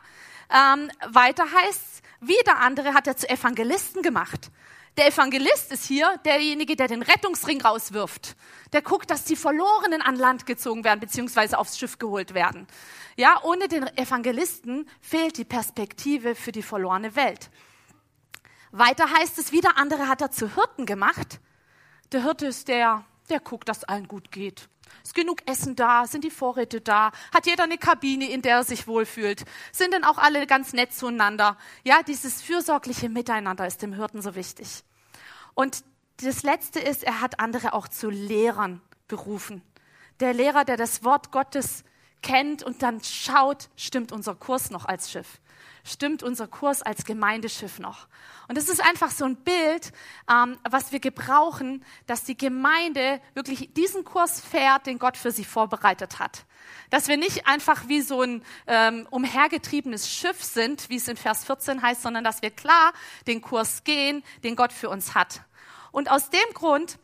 Ähm, 0.53 0.91
weiter 1.07 1.45
heißt, 1.51 2.03
wieder 2.19 2.59
andere 2.59 2.93
hat 2.93 3.07
er 3.07 3.17
zu 3.17 3.27
Evangelisten 3.29 4.03
gemacht. 4.03 4.51
Der 4.95 5.07
Evangelist 5.07 5.71
ist 5.71 5.85
hier 5.85 6.19
derjenige, 6.23 6.75
der 6.75 6.87
den 6.87 7.01
Rettungsring 7.01 7.61
rauswirft. 7.61 8.35
Der 8.73 8.83
guckt, 8.83 9.09
dass 9.09 9.25
die 9.25 9.35
Verlorenen 9.35 10.03
an 10.03 10.15
Land 10.15 10.45
gezogen 10.45 10.83
werden, 10.83 10.99
beziehungsweise 10.99 11.57
aufs 11.57 11.79
Schiff 11.79 11.97
geholt 11.97 12.35
werden. 12.35 12.67
Ja, 13.15 13.41
ohne 13.43 13.67
den 13.67 13.87
Evangelisten 13.97 14.87
fehlt 15.01 15.37
die 15.37 15.45
Perspektive 15.45 16.35
für 16.35 16.51
die 16.51 16.61
verlorene 16.61 17.15
Welt. 17.15 17.49
Weiter 18.75 19.07
heißt 19.11 19.37
es, 19.37 19.51
wieder 19.51 19.77
andere 19.77 20.07
hat 20.07 20.21
er 20.21 20.31
zu 20.31 20.55
Hirten 20.55 20.87
gemacht. 20.87 21.39
Der 22.11 22.23
Hirte 22.23 22.47
ist 22.47 22.67
der, 22.67 23.05
der 23.29 23.39
guckt, 23.39 23.69
dass 23.69 23.83
allen 23.83 24.07
gut 24.07 24.31
geht. 24.31 24.67
Ist 25.03 25.13
genug 25.13 25.47
Essen 25.47 25.75
da? 25.75 26.07
Sind 26.07 26.23
die 26.23 26.31
Vorräte 26.31 26.81
da? 26.81 27.11
Hat 27.31 27.45
jeder 27.45 27.65
eine 27.65 27.77
Kabine, 27.77 28.27
in 28.27 28.41
der 28.41 28.57
er 28.57 28.63
sich 28.63 28.87
wohlfühlt? 28.87 29.45
Sind 29.71 29.93
denn 29.93 30.03
auch 30.03 30.17
alle 30.17 30.47
ganz 30.47 30.73
nett 30.73 30.91
zueinander? 30.91 31.55
Ja, 31.83 32.01
dieses 32.01 32.41
fürsorgliche 32.41 33.09
Miteinander 33.09 33.67
ist 33.67 33.83
dem 33.83 33.93
Hirten 33.93 34.23
so 34.23 34.33
wichtig. 34.33 34.83
Und 35.53 35.83
das 36.17 36.41
Letzte 36.41 36.79
ist, 36.79 37.03
er 37.03 37.21
hat 37.21 37.39
andere 37.39 37.73
auch 37.73 37.87
zu 37.87 38.09
Lehrern 38.09 38.81
berufen. 39.07 39.61
Der 40.19 40.33
Lehrer, 40.33 40.65
der 40.65 40.77
das 40.77 41.03
Wort 41.03 41.31
Gottes 41.31 41.83
kennt 42.23 42.63
und 42.63 42.81
dann 42.81 43.03
schaut, 43.03 43.69
stimmt 43.75 44.11
unser 44.11 44.33
Kurs 44.33 44.71
noch 44.71 44.85
als 44.85 45.11
Schiff? 45.11 45.39
Stimmt 45.85 46.23
unser 46.23 46.47
Kurs 46.47 46.81
als 46.81 47.03
Gemeindeschiff 47.03 47.77
noch? 47.77 48.07
Und 48.47 48.57
das 48.57 48.69
ist 48.69 48.81
einfach 48.81 49.11
so 49.11 49.25
ein 49.25 49.35
Bild, 49.35 49.91
ähm, 50.31 50.57
was 50.69 50.91
wir 50.91 50.99
gebrauchen, 50.99 51.83
dass 52.07 52.23
die 52.23 52.37
Gemeinde 52.37 53.21
wirklich 53.33 53.73
diesen 53.73 54.03
Kurs 54.03 54.39
fährt, 54.39 54.85
den 54.87 54.97
Gott 54.97 55.17
für 55.17 55.31
sie 55.31 55.45
vorbereitet 55.45 56.19
hat. 56.19 56.45
Dass 56.89 57.09
wir 57.09 57.17
nicht 57.17 57.47
einfach 57.47 57.87
wie 57.87 58.01
so 58.01 58.21
ein 58.21 58.43
ähm, 58.67 59.07
umhergetriebenes 59.09 60.09
Schiff 60.09 60.41
sind, 60.43 60.89
wie 60.89 60.95
es 60.95 61.07
in 61.07 61.17
Vers 61.17 61.43
14 61.45 61.81
heißt, 61.81 62.01
sondern 62.01 62.23
dass 62.23 62.41
wir 62.41 62.51
klar 62.51 62.93
den 63.27 63.41
Kurs 63.41 63.83
gehen, 63.83 64.23
den 64.43 64.55
Gott 64.55 64.71
für 64.71 64.89
uns 64.89 65.15
hat. 65.15 65.41
Und 65.91 66.09
aus 66.09 66.29
dem 66.29 66.53
Grund 66.53 66.97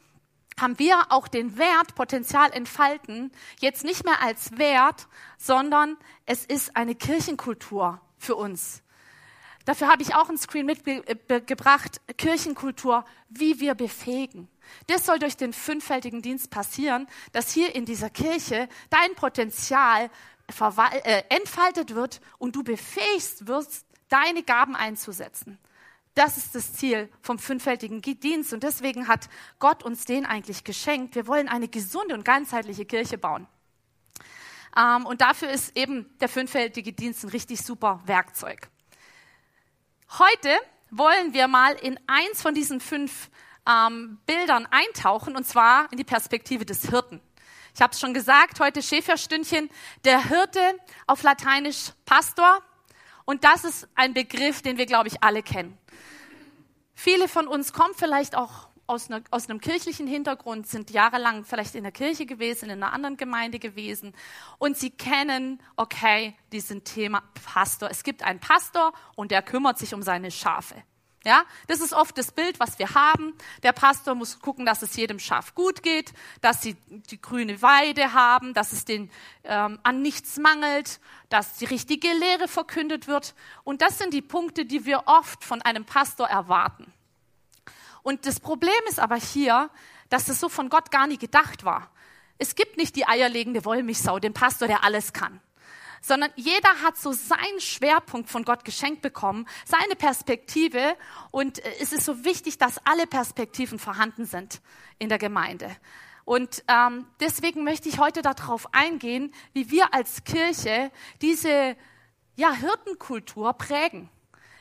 haben 0.61 0.79
wir 0.79 1.11
auch 1.11 1.27
den 1.27 1.57
Wert 1.57 1.95
Potenzial 1.95 2.51
entfalten, 2.51 3.31
jetzt 3.59 3.83
nicht 3.83 4.05
mehr 4.05 4.21
als 4.21 4.57
Wert, 4.57 5.07
sondern 5.37 5.97
es 6.25 6.45
ist 6.45 6.75
eine 6.75 6.95
Kirchenkultur 6.95 8.01
für 8.17 8.35
uns. 8.35 8.81
Dafür 9.65 9.87
habe 9.87 10.01
ich 10.01 10.15
auch 10.15 10.29
ein 10.29 10.37
Screen 10.37 10.65
mitgebracht, 10.65 12.01
Kirchenkultur, 12.17 13.05
wie 13.29 13.59
wir 13.59 13.75
befähigen. 13.75 14.47
Das 14.87 15.05
soll 15.05 15.19
durch 15.19 15.37
den 15.37 15.53
fünffältigen 15.53 16.21
Dienst 16.21 16.49
passieren, 16.49 17.07
dass 17.33 17.51
hier 17.51 17.75
in 17.75 17.85
dieser 17.85 18.09
Kirche 18.09 18.67
dein 18.89 19.13
Potenzial 19.15 20.09
äh, 21.03 21.23
entfaltet 21.29 21.93
wird 21.93 22.21
und 22.37 22.55
du 22.55 22.63
befähigt 22.63 23.47
wirst, 23.47 23.85
deine 24.07 24.43
Gaben 24.43 24.75
einzusetzen. 24.75 25.59
Das 26.19 26.35
ist 26.35 26.53
das 26.53 26.73
Ziel 26.73 27.07
vom 27.21 27.39
fünffältigen 27.39 28.01
Dienst 28.01 28.51
und 28.51 28.63
deswegen 28.63 29.07
hat 29.07 29.29
Gott 29.57 29.83
uns 29.83 30.03
den 30.03 30.25
eigentlich 30.25 30.65
geschenkt. 30.65 31.15
Wir 31.15 31.27
wollen 31.27 31.47
eine 31.47 31.69
gesunde 31.69 32.13
und 32.13 32.25
ganzheitliche 32.25 32.83
Kirche 32.83 33.17
bauen. 33.17 33.47
Ähm, 34.75 35.05
und 35.05 35.21
dafür 35.21 35.49
ist 35.49 35.77
eben 35.77 36.13
der 36.19 36.27
fünffältige 36.27 36.91
Dienst 36.91 37.23
ein 37.23 37.29
richtig 37.29 37.61
super 37.61 38.01
Werkzeug. 38.03 38.67
Heute 40.09 40.49
wollen 40.91 41.33
wir 41.33 41.47
mal 41.47 41.75
in 41.75 41.97
eins 42.07 42.41
von 42.41 42.53
diesen 42.53 42.81
fünf 42.81 43.29
ähm, 43.65 44.19
Bildern 44.25 44.67
eintauchen 44.71 45.37
und 45.37 45.47
zwar 45.47 45.89
in 45.89 45.97
die 45.97 46.03
Perspektive 46.03 46.65
des 46.65 46.89
Hirten. 46.89 47.21
Ich 47.73 47.81
habe 47.81 47.93
es 47.93 47.99
schon 48.01 48.13
gesagt, 48.13 48.59
heute 48.59 48.83
Schäferstündchen. 48.83 49.69
Der 50.03 50.27
Hirte 50.27 50.59
auf 51.07 51.23
Lateinisch 51.23 51.93
Pastor. 52.03 52.61
Und 53.23 53.45
das 53.45 53.63
ist 53.63 53.87
ein 53.95 54.13
Begriff, 54.13 54.61
den 54.61 54.77
wir, 54.77 54.85
glaube 54.85 55.07
ich, 55.07 55.23
alle 55.23 55.43
kennen. 55.43 55.77
Viele 57.01 57.29
von 57.29 57.47
uns 57.47 57.71
kommen 57.71 57.93
vielleicht 57.95 58.35
auch 58.35 58.67
aus, 58.85 59.09
einer, 59.09 59.23
aus, 59.31 59.49
einem 59.49 59.61
kirchlichen 59.61 60.05
Hintergrund, 60.05 60.67
sind 60.67 60.91
jahrelang 60.91 61.45
vielleicht 61.45 61.75
in 61.75 61.83
der 61.83 61.93
Kirche 61.93 62.25
gewesen, 62.25 62.65
in 62.65 62.83
einer 62.83 62.91
anderen 62.91 63.15
Gemeinde 63.15 63.57
gewesen 63.57 64.13
und 64.57 64.75
sie 64.75 64.89
kennen, 64.89 65.61
okay, 65.77 66.35
diesen 66.51 66.83
Thema 66.83 67.23
Pastor. 67.45 67.89
Es 67.89 68.03
gibt 68.03 68.21
einen 68.21 68.41
Pastor 68.41 68.91
und 69.15 69.31
der 69.31 69.41
kümmert 69.41 69.77
sich 69.77 69.93
um 69.93 70.01
seine 70.01 70.29
Schafe. 70.29 70.75
Ja, 71.29 71.45
das 71.67 71.79
ist 71.79 71.93
oft 71.93 72.17
das 72.17 72.31
Bild, 72.31 72.59
was 72.59 72.79
wir 72.79 72.95
haben. 72.95 73.35
Der 73.61 73.71
Pastor 73.71 74.15
muss 74.15 74.39
gucken, 74.39 74.65
dass 74.65 74.81
es 74.81 74.95
jedem 74.95 75.19
Schaf 75.19 75.53
gut 75.53 75.83
geht, 75.83 76.11
dass 76.41 76.63
sie 76.63 76.73
die 76.87 77.21
grüne 77.21 77.61
Weide 77.61 78.13
haben, 78.13 78.55
dass 78.55 78.73
es 78.73 78.83
den 78.83 79.11
ähm, 79.43 79.77
an 79.83 80.01
nichts 80.01 80.37
mangelt, 80.37 80.99
dass 81.29 81.57
die 81.57 81.65
richtige 81.65 82.11
Lehre 82.13 82.47
verkündet 82.47 83.07
wird. 83.07 83.35
Und 83.63 83.83
das 83.83 83.99
sind 83.99 84.15
die 84.15 84.23
Punkte, 84.23 84.65
die 84.65 84.85
wir 84.85 85.03
oft 85.05 85.43
von 85.43 85.61
einem 85.61 85.85
Pastor 85.85 86.25
erwarten. 86.25 86.91
Und 88.01 88.25
das 88.25 88.39
Problem 88.39 88.71
ist 88.87 88.99
aber 88.99 89.17
hier, 89.17 89.69
dass 90.09 90.29
es 90.29 90.39
so 90.39 90.49
von 90.49 90.67
Gott 90.69 90.89
gar 90.89 91.05
nicht 91.05 91.21
gedacht 91.21 91.63
war. 91.63 91.91
Es 92.39 92.55
gibt 92.55 92.77
nicht 92.77 92.95
die 92.95 93.07
eierlegende 93.07 93.65
Wollmilchsau, 93.65 94.17
den 94.17 94.33
Pastor, 94.33 94.67
der 94.67 94.83
alles 94.83 95.13
kann 95.13 95.39
sondern 96.01 96.31
jeder 96.35 96.69
hat 96.83 96.97
so 96.97 97.11
seinen 97.11 97.59
Schwerpunkt 97.59 98.29
von 98.29 98.43
Gott 98.43 98.65
geschenkt 98.65 99.01
bekommen, 99.01 99.47
seine 99.65 99.95
Perspektive. 99.95 100.95
Und 101.31 101.59
äh, 101.59 101.73
es 101.79 101.93
ist 101.93 102.05
so 102.05 102.23
wichtig, 102.25 102.57
dass 102.57 102.85
alle 102.85 103.07
Perspektiven 103.07 103.79
vorhanden 103.79 104.25
sind 104.25 104.61
in 104.97 105.09
der 105.09 105.17
Gemeinde. 105.17 105.75
Und 106.25 106.63
ähm, 106.67 107.07
deswegen 107.19 107.63
möchte 107.63 107.89
ich 107.89 107.97
heute 107.97 108.21
darauf 108.21 108.73
eingehen, 108.73 109.33
wie 109.53 109.71
wir 109.71 109.93
als 109.93 110.23
Kirche 110.23 110.91
diese 111.21 111.75
ja, 112.35 112.53
Hirtenkultur 112.53 113.53
prägen. 113.53 114.09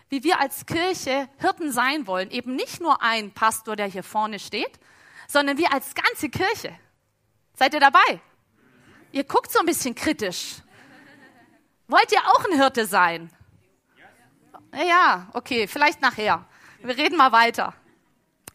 Wie 0.08 0.24
wir 0.24 0.40
als 0.40 0.64
Kirche 0.64 1.28
Hirten 1.38 1.70
sein 1.70 2.06
wollen. 2.06 2.30
Eben 2.30 2.56
nicht 2.56 2.80
nur 2.80 3.02
ein 3.02 3.32
Pastor, 3.32 3.76
der 3.76 3.86
hier 3.86 4.02
vorne 4.02 4.38
steht, 4.38 4.80
sondern 5.26 5.58
wir 5.58 5.70
als 5.72 5.94
ganze 5.94 6.30
Kirche. 6.30 6.74
Seid 7.54 7.74
ihr 7.74 7.80
dabei? 7.80 8.20
Ihr 9.12 9.24
guckt 9.24 9.52
so 9.52 9.58
ein 9.58 9.66
bisschen 9.66 9.94
kritisch. 9.94 10.62
Wollt 11.88 12.12
ihr 12.12 12.20
auch 12.20 12.44
ein 12.44 12.58
Hirte 12.58 12.84
sein? 12.84 13.30
Ja, 14.74 15.28
okay, 15.32 15.66
vielleicht 15.66 16.02
nachher. 16.02 16.46
Wir 16.82 16.96
reden 16.96 17.16
mal 17.16 17.32
weiter. 17.32 17.74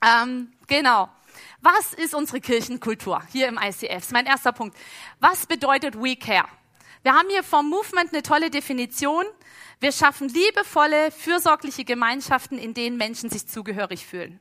Ähm, 0.01 0.53
genau. 0.67 1.09
Was 1.59 1.93
ist 1.93 2.13
unsere 2.13 2.39
Kirchenkultur 2.39 3.23
hier 3.31 3.47
im 3.47 3.57
ICF? 3.57 3.87
Das 3.87 4.03
ist 4.05 4.11
mein 4.11 4.27
erster 4.27 4.51
Punkt. 4.51 4.77
Was 5.19 5.47
bedeutet 5.47 5.95
We 5.95 6.15
Care? 6.15 6.47
Wir 7.01 7.15
haben 7.15 7.27
hier 7.29 7.43
vom 7.43 7.67
Movement 7.69 8.13
eine 8.13 8.21
tolle 8.21 8.51
Definition. 8.51 9.25
Wir 9.79 9.91
schaffen 9.91 10.29
liebevolle, 10.29 11.09
fürsorgliche 11.11 11.85
Gemeinschaften, 11.85 12.59
in 12.59 12.75
denen 12.75 12.97
Menschen 12.97 13.31
sich 13.31 13.47
zugehörig 13.47 14.05
fühlen. 14.05 14.39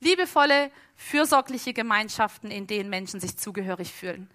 Liebevolle, 0.00 0.70
fürsorgliche 0.96 1.72
Gemeinschaften, 1.72 2.50
in 2.50 2.66
denen 2.66 2.90
Menschen 2.90 3.20
sich 3.20 3.38
zugehörig 3.38 3.92
fühlen. 3.92 4.30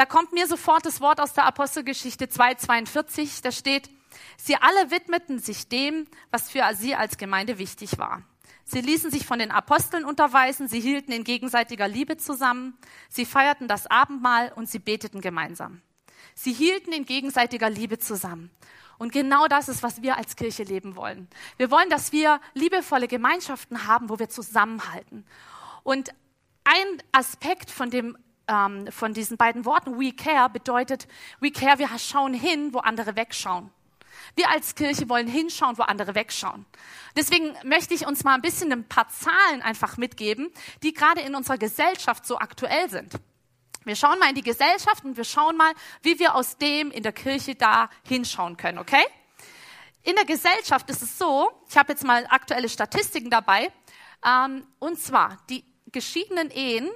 Da 0.00 0.06
kommt 0.06 0.32
mir 0.32 0.46
sofort 0.46 0.86
das 0.86 1.02
Wort 1.02 1.20
aus 1.20 1.34
der 1.34 1.44
Apostelgeschichte 1.44 2.24
2,42. 2.24 3.42
Da 3.42 3.52
steht, 3.52 3.90
sie 4.38 4.56
alle 4.56 4.90
widmeten 4.90 5.38
sich 5.38 5.68
dem, 5.68 6.06
was 6.30 6.50
für 6.50 6.62
sie 6.72 6.94
als 6.94 7.18
Gemeinde 7.18 7.58
wichtig 7.58 7.98
war. 7.98 8.22
Sie 8.64 8.80
ließen 8.80 9.10
sich 9.10 9.26
von 9.26 9.38
den 9.38 9.50
Aposteln 9.50 10.06
unterweisen, 10.06 10.68
sie 10.68 10.80
hielten 10.80 11.12
in 11.12 11.22
gegenseitiger 11.22 11.86
Liebe 11.86 12.16
zusammen, 12.16 12.78
sie 13.10 13.26
feierten 13.26 13.68
das 13.68 13.88
Abendmahl 13.88 14.50
und 14.56 14.70
sie 14.70 14.78
beteten 14.78 15.20
gemeinsam. 15.20 15.82
Sie 16.34 16.54
hielten 16.54 16.94
in 16.94 17.04
gegenseitiger 17.04 17.68
Liebe 17.68 17.98
zusammen. 17.98 18.50
Und 18.96 19.12
genau 19.12 19.48
das 19.48 19.68
ist, 19.68 19.82
was 19.82 20.00
wir 20.00 20.16
als 20.16 20.34
Kirche 20.34 20.62
leben 20.62 20.96
wollen. 20.96 21.28
Wir 21.58 21.70
wollen, 21.70 21.90
dass 21.90 22.10
wir 22.10 22.40
liebevolle 22.54 23.06
Gemeinschaften 23.06 23.86
haben, 23.86 24.08
wo 24.08 24.18
wir 24.18 24.30
zusammenhalten. 24.30 25.26
Und 25.82 26.08
ein 26.64 27.02
Aspekt 27.12 27.70
von 27.70 27.90
dem 27.90 28.16
ähm, 28.50 28.90
von 28.90 29.14
diesen 29.14 29.36
beiden 29.36 29.64
Worten, 29.64 29.98
we 29.98 30.12
care, 30.12 30.50
bedeutet, 30.50 31.06
we 31.38 31.50
care, 31.50 31.78
wir 31.78 31.88
schauen 31.98 32.34
hin, 32.34 32.74
wo 32.74 32.80
andere 32.80 33.16
wegschauen. 33.16 33.70
Wir 34.34 34.50
als 34.50 34.74
Kirche 34.74 35.08
wollen 35.08 35.28
hinschauen, 35.28 35.78
wo 35.78 35.82
andere 35.82 36.14
wegschauen. 36.14 36.66
Deswegen 37.16 37.54
möchte 37.64 37.94
ich 37.94 38.06
uns 38.06 38.24
mal 38.24 38.34
ein 38.34 38.42
bisschen 38.42 38.72
ein 38.72 38.84
paar 38.84 39.08
Zahlen 39.08 39.62
einfach 39.62 39.96
mitgeben, 39.96 40.52
die 40.82 40.92
gerade 40.92 41.20
in 41.20 41.34
unserer 41.34 41.58
Gesellschaft 41.58 42.26
so 42.26 42.38
aktuell 42.38 42.90
sind. 42.90 43.14
Wir 43.84 43.96
schauen 43.96 44.18
mal 44.18 44.28
in 44.28 44.34
die 44.34 44.42
Gesellschaft 44.42 45.04
und 45.04 45.16
wir 45.16 45.24
schauen 45.24 45.56
mal, 45.56 45.72
wie 46.02 46.18
wir 46.18 46.34
aus 46.34 46.58
dem 46.58 46.90
in 46.90 47.02
der 47.02 47.12
Kirche 47.12 47.54
da 47.54 47.88
hinschauen 48.06 48.56
können, 48.56 48.78
okay? 48.78 49.04
In 50.02 50.14
der 50.16 50.24
Gesellschaft 50.24 50.88
ist 50.90 51.02
es 51.02 51.18
so, 51.18 51.50
ich 51.68 51.76
habe 51.76 51.92
jetzt 51.92 52.04
mal 52.04 52.26
aktuelle 52.28 52.68
Statistiken 52.68 53.30
dabei, 53.30 53.72
ähm, 54.26 54.66
und 54.78 55.00
zwar 55.00 55.38
die 55.48 55.64
geschiedenen 55.92 56.50
Ehen 56.50 56.90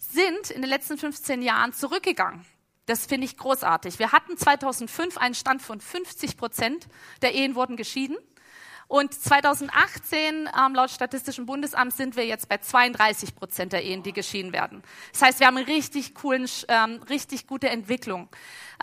sind 0.00 0.50
in 0.50 0.62
den 0.62 0.70
letzten 0.70 0.96
15 0.96 1.42
Jahren 1.42 1.72
zurückgegangen. 1.72 2.44
Das 2.86 3.06
finde 3.06 3.26
ich 3.26 3.36
großartig. 3.36 3.98
Wir 3.98 4.12
hatten 4.12 4.36
2005 4.36 5.18
einen 5.18 5.34
Stand 5.34 5.62
von 5.62 5.80
50 5.80 6.36
Prozent 6.36 6.88
der 7.22 7.34
Ehen 7.34 7.54
wurden 7.54 7.76
geschieden. 7.76 8.16
Und 8.88 9.14
2018, 9.14 10.48
ähm, 10.48 10.74
laut 10.74 10.90
Statistischem 10.90 11.46
Bundesamt, 11.46 11.94
sind 11.94 12.16
wir 12.16 12.26
jetzt 12.26 12.48
bei 12.48 12.58
32 12.58 13.36
Prozent 13.36 13.72
der 13.72 13.84
Ehen, 13.84 14.02
die 14.02 14.12
geschieden 14.12 14.52
werden. 14.52 14.82
Das 15.12 15.22
heißt, 15.22 15.38
wir 15.38 15.46
haben 15.46 15.58
eine 15.58 15.68
richtig 15.68 16.16
coolen, 16.16 16.48
ähm, 16.66 17.00
richtig 17.08 17.46
gute 17.46 17.68
Entwicklung. 17.68 18.28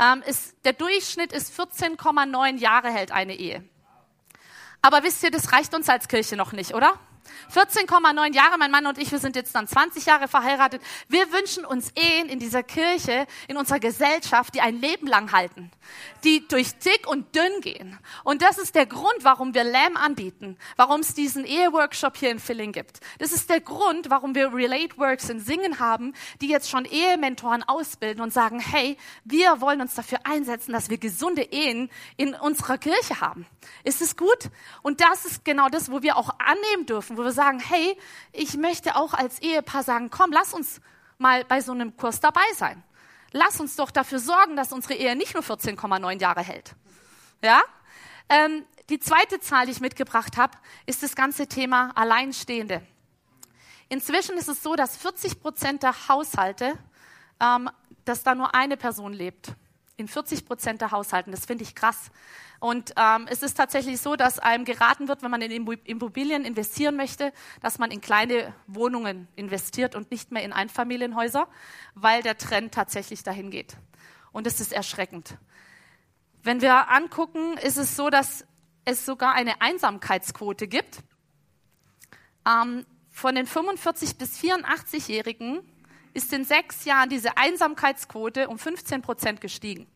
Ähm, 0.01 0.23
ist, 0.25 0.55
der 0.63 0.71
Durchschnitt 0.71 1.33
ist 1.33 1.59
14,9 1.59 2.57
Jahre 2.57 2.89
hält 2.89 3.11
eine 3.11 3.35
Ehe. 3.35 3.67
Aber 4.81 5.03
wisst 5.03 5.23
ihr, 5.23 5.31
das 5.31 5.51
reicht 5.51 5.75
uns 5.75 5.89
als 5.89 6.07
Kirche 6.07 6.37
noch 6.37 6.53
nicht, 6.53 6.73
oder? 6.73 6.97
14,9 7.53 8.33
Jahre, 8.33 8.57
mein 8.57 8.71
Mann 8.71 8.85
und 8.85 8.97
ich, 8.97 9.11
wir 9.11 9.19
sind 9.19 9.35
jetzt 9.35 9.55
dann 9.55 9.67
20 9.67 10.05
Jahre 10.05 10.27
verheiratet. 10.27 10.81
Wir 11.07 11.31
wünschen 11.31 11.65
uns 11.65 11.91
Ehen 11.95 12.29
in 12.29 12.39
dieser 12.39 12.63
Kirche, 12.63 13.27
in 13.47 13.57
unserer 13.57 13.79
Gesellschaft, 13.79 14.55
die 14.55 14.61
ein 14.61 14.79
Leben 14.79 15.07
lang 15.07 15.31
halten, 15.31 15.71
die 16.23 16.47
durch 16.47 16.77
dick 16.79 17.07
und 17.07 17.35
dünn 17.35 17.61
gehen. 17.61 17.97
Und 18.23 18.41
das 18.41 18.57
ist 18.57 18.75
der 18.75 18.85
Grund, 18.85 19.23
warum 19.23 19.53
wir 19.53 19.63
Lamb 19.63 20.01
anbieten, 20.01 20.57
warum 20.75 21.01
es 21.01 21.13
diesen 21.13 21.45
Eheworkshop 21.45 22.17
hier 22.17 22.31
in 22.31 22.39
Filling 22.39 22.71
gibt. 22.71 22.99
Das 23.19 23.31
ist 23.31 23.49
der 23.49 23.61
Grund, 23.61 24.09
warum 24.09 24.35
wir 24.35 24.53
Relate 24.53 24.97
Works 24.97 25.29
in 25.29 25.39
Singen 25.39 25.79
haben, 25.79 26.13
die 26.41 26.47
jetzt 26.47 26.69
schon 26.69 26.85
Ehementoren 26.85 27.63
ausbilden 27.63 28.21
und 28.21 28.33
sagen, 28.33 28.59
hey, 28.59 28.97
wir 29.23 29.61
wollen 29.61 29.81
uns 29.81 29.95
dafür 29.95 30.19
einsetzen, 30.23 30.73
dass 30.73 30.89
wir 30.89 30.97
gesunde 30.97 31.43
Ehen 31.43 31.89
in 32.15 32.33
unserer 32.33 32.77
Kirche 32.77 33.21
haben. 33.21 33.45
Ist 33.83 34.01
es 34.01 34.15
gut? 34.15 34.49
Und 34.81 35.01
das 35.01 35.25
ist 35.25 35.45
genau 35.45 35.69
das, 35.69 35.91
wo 35.91 36.01
wir 36.01 36.17
auch 36.17 36.29
annehmen 36.39 36.85
dürfen, 36.85 37.16
wo 37.17 37.23
wir 37.23 37.31
sagen, 37.31 37.59
hey, 37.59 37.97
ich 38.31 38.55
möchte 38.55 38.95
auch 38.95 39.13
als 39.13 39.39
Ehepaar 39.39 39.83
sagen, 39.83 40.09
komm, 40.09 40.31
lass 40.31 40.53
uns 40.53 40.79
mal 41.17 41.43
bei 41.45 41.61
so 41.61 41.71
einem 41.71 41.95
Kurs 41.97 42.19
dabei 42.19 42.45
sein. 42.55 42.83
Lass 43.31 43.59
uns 43.59 43.75
doch 43.75 43.91
dafür 43.91 44.19
sorgen, 44.19 44.55
dass 44.55 44.71
unsere 44.71 44.93
Ehe 44.93 45.15
nicht 45.15 45.33
nur 45.33 45.43
14,9 45.43 46.19
Jahre 46.19 46.41
hält. 46.41 46.75
Ja? 47.41 47.61
Ähm, 48.29 48.65
die 48.89 48.99
zweite 48.99 49.39
Zahl, 49.39 49.65
die 49.65 49.73
ich 49.73 49.81
mitgebracht 49.81 50.37
habe, 50.37 50.57
ist 50.85 51.03
das 51.03 51.15
ganze 51.15 51.47
Thema 51.47 51.91
Alleinstehende. 51.95 52.81
Inzwischen 53.89 54.37
ist 54.37 54.47
es 54.47 54.63
so, 54.63 54.75
dass 54.75 54.97
40 54.97 55.39
Prozent 55.41 55.83
der 55.83 56.07
Haushalte, 56.07 56.77
ähm, 57.39 57.69
dass 58.05 58.23
da 58.23 58.35
nur 58.35 58.53
eine 58.55 58.77
Person 58.77 59.13
lebt. 59.13 59.53
In 59.97 60.07
40 60.07 60.45
Prozent 60.45 60.81
der 60.81 60.91
Haushalten. 60.91 61.31
Das 61.31 61.45
finde 61.45 61.63
ich 61.63 61.73
krass. 61.73 62.11
Und 62.59 62.93
ähm, 62.97 63.27
es 63.29 63.41
ist 63.41 63.55
tatsächlich 63.55 63.99
so, 63.99 64.15
dass 64.15 64.39
einem 64.39 64.63
geraten 64.63 65.07
wird, 65.07 65.23
wenn 65.23 65.31
man 65.31 65.41
in 65.41 65.67
Immobilien 65.85 66.45
investieren 66.45 66.95
möchte, 66.95 67.33
dass 67.61 67.79
man 67.79 67.91
in 67.91 67.99
kleine 67.99 68.53
Wohnungen 68.67 69.27
investiert 69.35 69.95
und 69.95 70.11
nicht 70.11 70.31
mehr 70.31 70.43
in 70.43 70.53
Einfamilienhäuser, 70.53 71.47
weil 71.95 72.21
der 72.21 72.37
Trend 72.37 72.73
tatsächlich 72.73 73.23
dahin 73.23 73.51
geht. 73.51 73.75
Und 74.31 74.47
es 74.47 74.59
ist 74.59 74.71
erschreckend. 74.71 75.37
Wenn 76.43 76.61
wir 76.61 76.89
angucken, 76.91 77.57
ist 77.57 77.77
es 77.77 77.95
so, 77.95 78.09
dass 78.09 78.45
es 78.85 79.05
sogar 79.05 79.33
eine 79.33 79.61
Einsamkeitsquote 79.61 80.67
gibt. 80.67 80.99
Ähm, 82.47 82.85
von 83.09 83.35
den 83.35 83.47
45 83.47 84.17
bis 84.17 84.39
84-Jährigen 84.39 85.61
ist 86.17 86.33
in 86.33 86.43
sechs 86.43 86.83
Jahren 86.83 87.09
diese 87.09 87.37
Einsamkeitsquote 87.37 88.49
um 88.49 88.57
15 88.57 89.03
Prozent 89.03 89.39
gestiegen. 89.39 89.87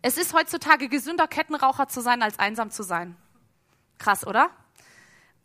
Es 0.00 0.16
ist 0.16 0.32
heutzutage 0.32 0.88
gesünder, 0.88 1.28
Kettenraucher 1.28 1.86
zu 1.86 2.00
sein, 2.00 2.22
als 2.22 2.38
einsam 2.38 2.70
zu 2.70 2.82
sein. 2.82 3.14
Krass, 3.98 4.26
oder? 4.26 4.50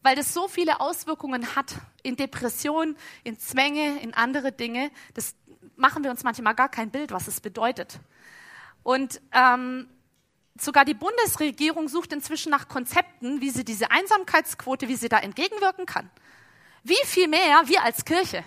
Weil 0.01 0.15
das 0.15 0.33
so 0.33 0.47
viele 0.47 0.79
Auswirkungen 0.79 1.55
hat 1.57 1.75
in 2.01 2.15
Depressionen, 2.15 2.95
in 3.25 3.37
Zwänge, 3.37 3.99
in 3.99 4.13
andere 4.13 4.53
Dinge. 4.53 4.89
Das 5.15 5.35
machen 5.75 6.03
wir 6.03 6.11
uns 6.11 6.23
manchmal 6.23 6.55
gar 6.55 6.69
kein 6.69 6.89
Bild, 6.89 7.11
was 7.11 7.27
es 7.27 7.41
bedeutet. 7.41 7.99
Und 8.83 9.21
ähm, 9.33 9.89
sogar 10.57 10.85
die 10.85 10.93
Bundesregierung 10.93 11.89
sucht 11.89 12.13
inzwischen 12.13 12.51
nach 12.51 12.69
Konzepten, 12.69 13.41
wie 13.41 13.49
sie 13.49 13.65
diese 13.65 13.91
Einsamkeitsquote, 13.91 14.87
wie 14.87 14.95
sie 14.95 15.09
da 15.09 15.19
entgegenwirken 15.19 15.85
kann. 15.85 16.09
Wie 16.83 17.03
viel 17.05 17.27
mehr 17.27 17.63
wir 17.65 17.83
als 17.83 18.05
Kirche? 18.05 18.45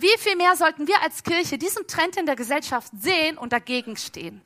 Wie 0.00 0.18
viel 0.18 0.34
mehr 0.34 0.56
sollten 0.56 0.88
wir 0.88 1.02
als 1.02 1.22
Kirche 1.24 1.58
diesen 1.58 1.86
Trend 1.86 2.16
in 2.16 2.24
der 2.24 2.34
Gesellschaft 2.34 2.90
sehen 2.98 3.36
und 3.36 3.52
dagegen 3.52 3.98
stehen? 3.98 4.40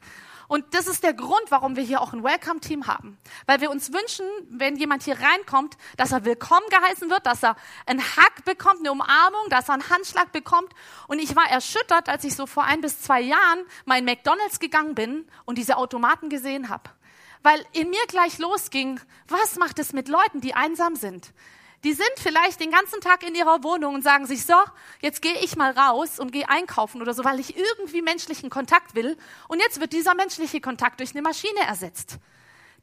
Und 0.49 0.75
das 0.75 0.89
ist 0.89 1.05
der 1.05 1.15
Grund, 1.15 1.45
warum 1.51 1.77
wir 1.77 1.85
hier 1.85 2.01
auch 2.01 2.13
ein 2.13 2.25
Welcome-Team 2.25 2.89
haben. 2.89 3.19
Weil 3.47 3.61
wir 3.61 3.71
uns 3.71 3.93
wünschen, 3.93 4.27
wenn 4.51 4.75
jemand 4.75 5.05
hier 5.05 5.17
reinkommt, 5.21 5.77
dass 5.97 6.11
er 6.11 6.25
willkommen 6.25 6.67
geheißen 6.71 7.09
wird, 7.09 7.25
dass 7.25 7.45
er 7.45 7.55
einen 7.87 8.03
Hack 8.03 8.45
bekommt, 8.45 8.81
eine 8.81 8.91
Umarmung, 8.91 9.49
dass 9.49 9.69
er 9.69 9.75
einen 9.75 9.89
Handschlag 9.89 10.33
bekommt. 10.33 10.73
Und 11.07 11.21
ich 11.21 11.37
war 11.37 11.49
erschüttert, 11.49 12.09
als 12.09 12.25
ich 12.25 12.35
so 12.35 12.47
vor 12.47 12.65
ein 12.65 12.81
bis 12.81 13.01
zwei 13.01 13.21
Jahren 13.21 13.65
mal 13.85 14.01
in 14.01 14.05
McDonalds 14.05 14.59
gegangen 14.59 14.97
bin 14.97 15.25
und 15.45 15.57
diese 15.57 15.77
Automaten 15.77 16.31
gesehen 16.31 16.69
habe. 16.69 16.91
Weil 17.45 17.65
in 17.73 17.91
mir 17.91 18.05
gleich 18.09 18.39
losging, 18.39 18.99
was 19.29 19.55
macht 19.55 19.79
es 19.79 19.93
mit 19.93 20.09
Leuten, 20.09 20.41
die 20.41 20.55
einsam 20.55 20.97
sind? 20.97 21.33
Die 21.85 21.93
sind 21.93 22.13
vielleicht 22.17 22.61
den 22.61 22.71
ganzen 22.71 23.03
Tag 23.03 23.23
in 23.23 23.35
ihrer 23.35 23.63
Wohnung 23.63 23.95
und 23.95 24.03
sagen 24.03 24.27
sich, 24.27 24.47
so, 24.47 24.55
jetzt 25.03 25.21
gehe 25.21 25.39
ich 25.45 25.55
mal 25.55 25.71
raus 25.71 26.19
und 26.19 26.33
gehe 26.33 26.49
einkaufen 26.49 27.03
oder 27.03 27.13
so, 27.13 27.25
weil 27.25 27.39
ich 27.39 27.57
irgendwie 27.59 28.01
menschlichen 28.01 28.49
Kontakt 28.49 28.95
will. 28.95 29.19
Und 29.49 29.61
jetzt 29.61 29.81
wird 29.81 29.93
dieser 29.93 30.15
menschliche 30.15 30.63
Kontakt 30.63 31.01
durch 31.01 31.11
eine 31.11 31.21
Maschine 31.21 31.61
ersetzt. 31.69 32.19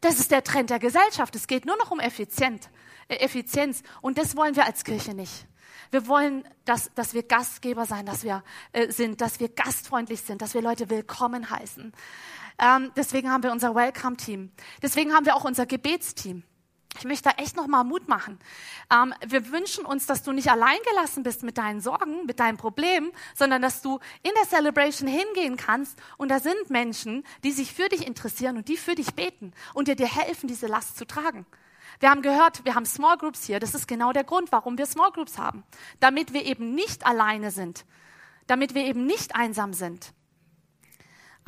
Das 0.01 0.19
ist 0.19 0.29
der 0.29 0.43
Trend 0.43 0.69
der 0.69 0.77
Gesellschaft. 0.77 1.35
Es 1.35 1.47
geht 1.47 1.65
nur 1.65 1.77
noch 1.77 1.89
um 1.89 1.99
Effizient, 1.99 2.69
äh, 3.07 3.15
Effizienz. 3.15 3.81
Und 4.01 4.19
das 4.19 4.35
wollen 4.35 4.55
wir 4.55 4.65
als 4.65 4.83
Kirche 4.83 5.15
nicht. 5.15 5.47
Wir 5.89 6.07
wollen, 6.07 6.47
dass, 6.65 6.93
dass 6.93 7.15
wir 7.15 7.23
Gastgeber 7.23 7.87
sein, 7.87 8.05
dass 8.05 8.23
wir 8.23 8.43
äh, 8.71 8.91
sind, 8.91 9.19
dass 9.19 9.39
wir 9.39 9.49
gastfreundlich 9.49 10.21
sind, 10.21 10.43
dass 10.43 10.53
wir 10.53 10.61
Leute 10.61 10.91
willkommen 10.91 11.49
heißen. 11.49 11.91
Ähm, 12.59 12.91
deswegen 12.95 13.31
haben 13.31 13.41
wir 13.41 13.51
unser 13.51 13.73
Welcome-Team. 13.73 14.51
Deswegen 14.83 15.13
haben 15.13 15.25
wir 15.25 15.35
auch 15.35 15.43
unser 15.43 15.65
Gebetsteam. 15.65 16.43
Ich 16.97 17.05
möchte 17.05 17.29
da 17.29 17.41
echt 17.41 17.55
nochmal 17.55 17.83
Mut 17.83 18.07
machen. 18.07 18.37
Ähm, 18.91 19.13
wir 19.25 19.51
wünschen 19.51 19.85
uns, 19.85 20.05
dass 20.05 20.23
du 20.23 20.31
nicht 20.33 20.51
allein 20.51 20.77
gelassen 20.89 21.23
bist 21.23 21.41
mit 21.41 21.57
deinen 21.57 21.81
Sorgen, 21.81 22.25
mit 22.25 22.39
deinen 22.39 22.57
Problemen, 22.57 23.11
sondern 23.33 23.61
dass 23.61 23.81
du 23.81 23.99
in 24.23 24.31
der 24.35 24.47
Celebration 24.47 25.07
hingehen 25.07 25.57
kannst 25.57 25.97
und 26.17 26.29
da 26.29 26.39
sind 26.39 26.69
Menschen, 26.69 27.23
die 27.43 27.51
sich 27.51 27.73
für 27.73 27.89
dich 27.89 28.05
interessieren 28.05 28.57
und 28.57 28.67
die 28.67 28.77
für 28.77 28.95
dich 28.95 29.13
beten 29.15 29.53
und 29.73 29.87
dir, 29.87 29.95
dir 29.95 30.13
helfen, 30.13 30.47
diese 30.47 30.67
Last 30.67 30.97
zu 30.97 31.05
tragen. 31.05 31.45
Wir 31.99 32.09
haben 32.09 32.21
gehört, 32.21 32.65
wir 32.65 32.75
haben 32.75 32.85
Small 32.85 33.17
Groups 33.17 33.45
hier. 33.45 33.59
Das 33.59 33.75
ist 33.75 33.87
genau 33.87 34.11
der 34.11 34.23
Grund, 34.23 34.51
warum 34.51 34.77
wir 34.77 34.87
Small 34.87 35.11
Groups 35.11 35.37
haben. 35.37 35.63
Damit 35.99 36.33
wir 36.33 36.45
eben 36.45 36.73
nicht 36.73 37.05
alleine 37.05 37.51
sind. 37.51 37.85
Damit 38.47 38.73
wir 38.73 38.83
eben 38.85 39.05
nicht 39.05 39.35
einsam 39.35 39.73
sind. 39.73 40.13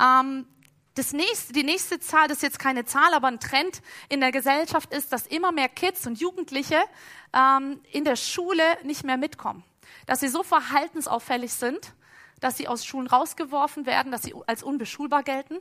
Ähm, 0.00 0.46
das 0.94 1.12
nächste, 1.12 1.52
die 1.52 1.64
nächste 1.64 1.98
Zahl, 1.98 2.28
das 2.28 2.38
ist 2.38 2.42
jetzt 2.42 2.58
keine 2.58 2.84
Zahl, 2.84 3.14
aber 3.14 3.26
ein 3.28 3.40
Trend 3.40 3.82
in 4.08 4.20
der 4.20 4.30
Gesellschaft 4.30 4.92
ist, 4.92 5.12
dass 5.12 5.26
immer 5.26 5.50
mehr 5.50 5.68
Kids 5.68 6.06
und 6.06 6.20
Jugendliche 6.20 6.80
ähm, 7.32 7.80
in 7.90 8.04
der 8.04 8.16
Schule 8.16 8.62
nicht 8.84 9.04
mehr 9.04 9.16
mitkommen. 9.16 9.64
Dass 10.06 10.20
sie 10.20 10.28
so 10.28 10.42
verhaltensauffällig 10.42 11.52
sind, 11.52 11.92
dass 12.40 12.56
sie 12.56 12.68
aus 12.68 12.84
Schulen 12.84 13.08
rausgeworfen 13.08 13.86
werden, 13.86 14.12
dass 14.12 14.22
sie 14.22 14.34
als 14.46 14.62
unbeschulbar 14.62 15.22
gelten. 15.22 15.58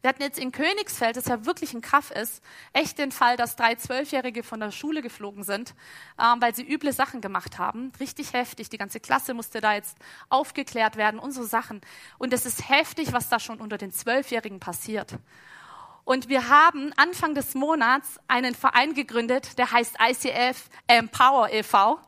Wir 0.00 0.10
hatten 0.10 0.22
jetzt 0.22 0.38
in 0.38 0.52
Königsfeld, 0.52 1.16
das 1.16 1.26
ja 1.26 1.44
wirklich 1.44 1.74
ein 1.74 1.80
Kaff 1.80 2.12
ist, 2.12 2.40
echt 2.72 2.98
den 2.98 3.10
Fall, 3.10 3.36
dass 3.36 3.56
drei 3.56 3.74
Zwölfjährige 3.74 4.44
von 4.44 4.60
der 4.60 4.70
Schule 4.70 5.02
geflogen 5.02 5.42
sind, 5.42 5.74
ähm, 6.20 6.40
weil 6.40 6.54
sie 6.54 6.62
üble 6.62 6.92
Sachen 6.92 7.20
gemacht 7.20 7.58
haben. 7.58 7.90
Richtig 7.98 8.32
heftig. 8.32 8.68
Die 8.68 8.78
ganze 8.78 9.00
Klasse 9.00 9.34
musste 9.34 9.60
da 9.60 9.74
jetzt 9.74 9.98
aufgeklärt 10.28 10.96
werden 10.96 11.18
und 11.18 11.32
so 11.32 11.42
Sachen. 11.42 11.80
Und 12.18 12.32
es 12.32 12.46
ist 12.46 12.68
heftig, 12.68 13.12
was 13.12 13.28
da 13.28 13.40
schon 13.40 13.60
unter 13.60 13.76
den 13.76 13.90
Zwölfjährigen 13.90 14.60
passiert. 14.60 15.18
Und 16.08 16.30
wir 16.30 16.48
haben 16.48 16.94
Anfang 16.96 17.34
des 17.34 17.54
Monats 17.54 18.18
einen 18.28 18.54
Verein 18.54 18.94
gegründet, 18.94 19.58
der 19.58 19.70
heißt 19.70 19.96
ICF 20.00 20.70
Empower 20.86 21.50
e.V. 21.52 22.00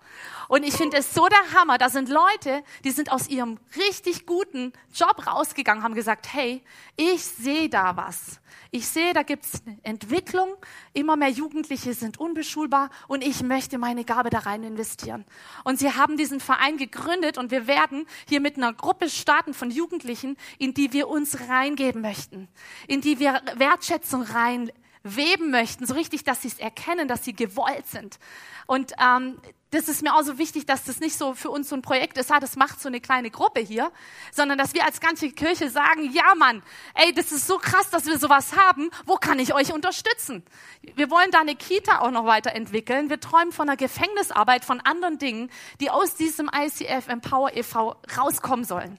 Und 0.49 0.63
ich 0.63 0.73
finde 0.73 0.97
es 0.97 1.13
so 1.13 1.29
der 1.29 1.53
Hammer. 1.53 1.77
Da 1.77 1.91
sind 1.91 2.09
Leute, 2.09 2.65
die 2.83 2.93
sind 2.93 3.13
aus 3.13 3.29
ihrem 3.29 3.59
richtig 3.77 4.25
guten 4.25 4.73
Job 4.95 5.27
rausgegangen, 5.27 5.85
haben 5.85 5.95
gesagt, 5.95 6.33
hey, 6.33 6.63
ich 6.97 7.23
sehe 7.23 7.69
da 7.69 7.95
was. 7.95 8.40
Ich 8.71 8.87
sehe, 8.87 9.13
da 9.13 9.23
gibt's 9.23 9.63
eine 9.67 9.79
Entwicklung. 9.83 10.55
Immer 10.93 11.17
mehr 11.17 11.31
Jugendliche 11.31 11.95
sind 11.95 12.19
unbeschulbar 12.19 12.91
und 13.09 13.25
ich 13.25 13.43
möchte 13.43 13.79
meine 13.79 14.05
Gabe 14.05 14.31
da 14.31 14.41
rein 14.41 14.63
investieren. 14.63 15.25
Und 15.65 15.79
sie 15.79 15.93
haben 15.93 16.17
diesen 16.17 16.41
Verein 16.41 16.77
gegründet 16.77 17.39
und 17.39 17.51
wir 17.51 17.67
werden 17.67 18.07
hier 18.29 18.41
mit 18.41 18.57
einer 18.57 18.73
Gruppe 18.73 19.09
starten 19.09 19.55
von 19.55 19.71
Jugendlichen, 19.71 20.37
in 20.59 20.75
die 20.75 20.93
wir 20.93 21.09
uns 21.09 21.49
reingeben 21.49 22.03
möchten, 22.03 22.49
in 22.87 23.01
die 23.01 23.19
wir 23.19 23.43
Wertschätzung 23.57 24.23
rein 24.23 24.71
weben 25.03 25.51
möchten, 25.51 25.87
so 25.87 25.95
richtig, 25.95 26.25
dass 26.25 26.43
sie 26.43 26.49
es 26.49 26.59
erkennen, 26.59 27.09
dass 27.09 27.25
sie 27.25 27.33
gewollt 27.33 27.87
sind. 27.87 28.19
Und 28.67 28.93
ähm, 29.01 29.39
das 29.71 29.89
ist 29.89 30.03
mir 30.03 30.15
auch 30.15 30.23
so 30.23 30.39
wichtig, 30.39 30.67
dass 30.67 30.85
das 30.85 31.01
nicht 31.01 31.17
so 31.17 31.35
für 31.35 31.51
uns 31.51 31.69
so 31.69 31.77
ein 31.77 31.83
Projekt 31.83 32.19
ist, 32.19 32.31
ah, 32.33 32.41
das 32.41 32.57
macht 32.57 32.81
so 32.81 32.89
eine 32.89 33.01
kleine 33.01 33.31
Gruppe 33.31 33.61
hier, 33.61 33.93
sondern 34.33 34.59
dass 34.59 34.75
wir 34.75 34.85
als 34.85 35.01
ganze 35.01 35.31
Kirche 35.31 35.71
sagen, 35.71 36.11
ja 36.13 36.35
Mann, 36.37 36.63
ey, 36.95 37.13
das 37.15 37.31
ist 37.33 37.47
so 37.47 37.59
krass, 37.59 37.89
dass 37.91 38.07
wir 38.07 38.19
sowas 38.19 38.57
haben, 38.57 38.91
wo 39.07 39.15
kann 39.15 39.39
ich 39.39 39.55
euch 39.55 39.73
unterstützen? 39.73 40.43
Wir 40.83 41.11
wollen 41.11 41.31
da 41.31 41.41
eine 41.41 41.55
Kita 41.55 42.01
auch 42.01 42.11
noch 42.11 42.27
weiterentwickeln. 42.27 43.11
Wir 43.11 43.21
träumen 43.21 43.53
von 43.53 43.69
einer 43.69 43.77
Gefängnisarbeit, 43.77 44.65
von 44.65 44.81
anderen 44.81 45.19
Dingen, 45.19 45.51
die 45.81 45.91
aus 45.91 46.17
diesem 46.17 46.51
ICF 46.53 47.09
Empower 47.09 47.57
e.V. 47.57 47.97
rauskommen 48.17 48.65
sollen. 48.65 48.99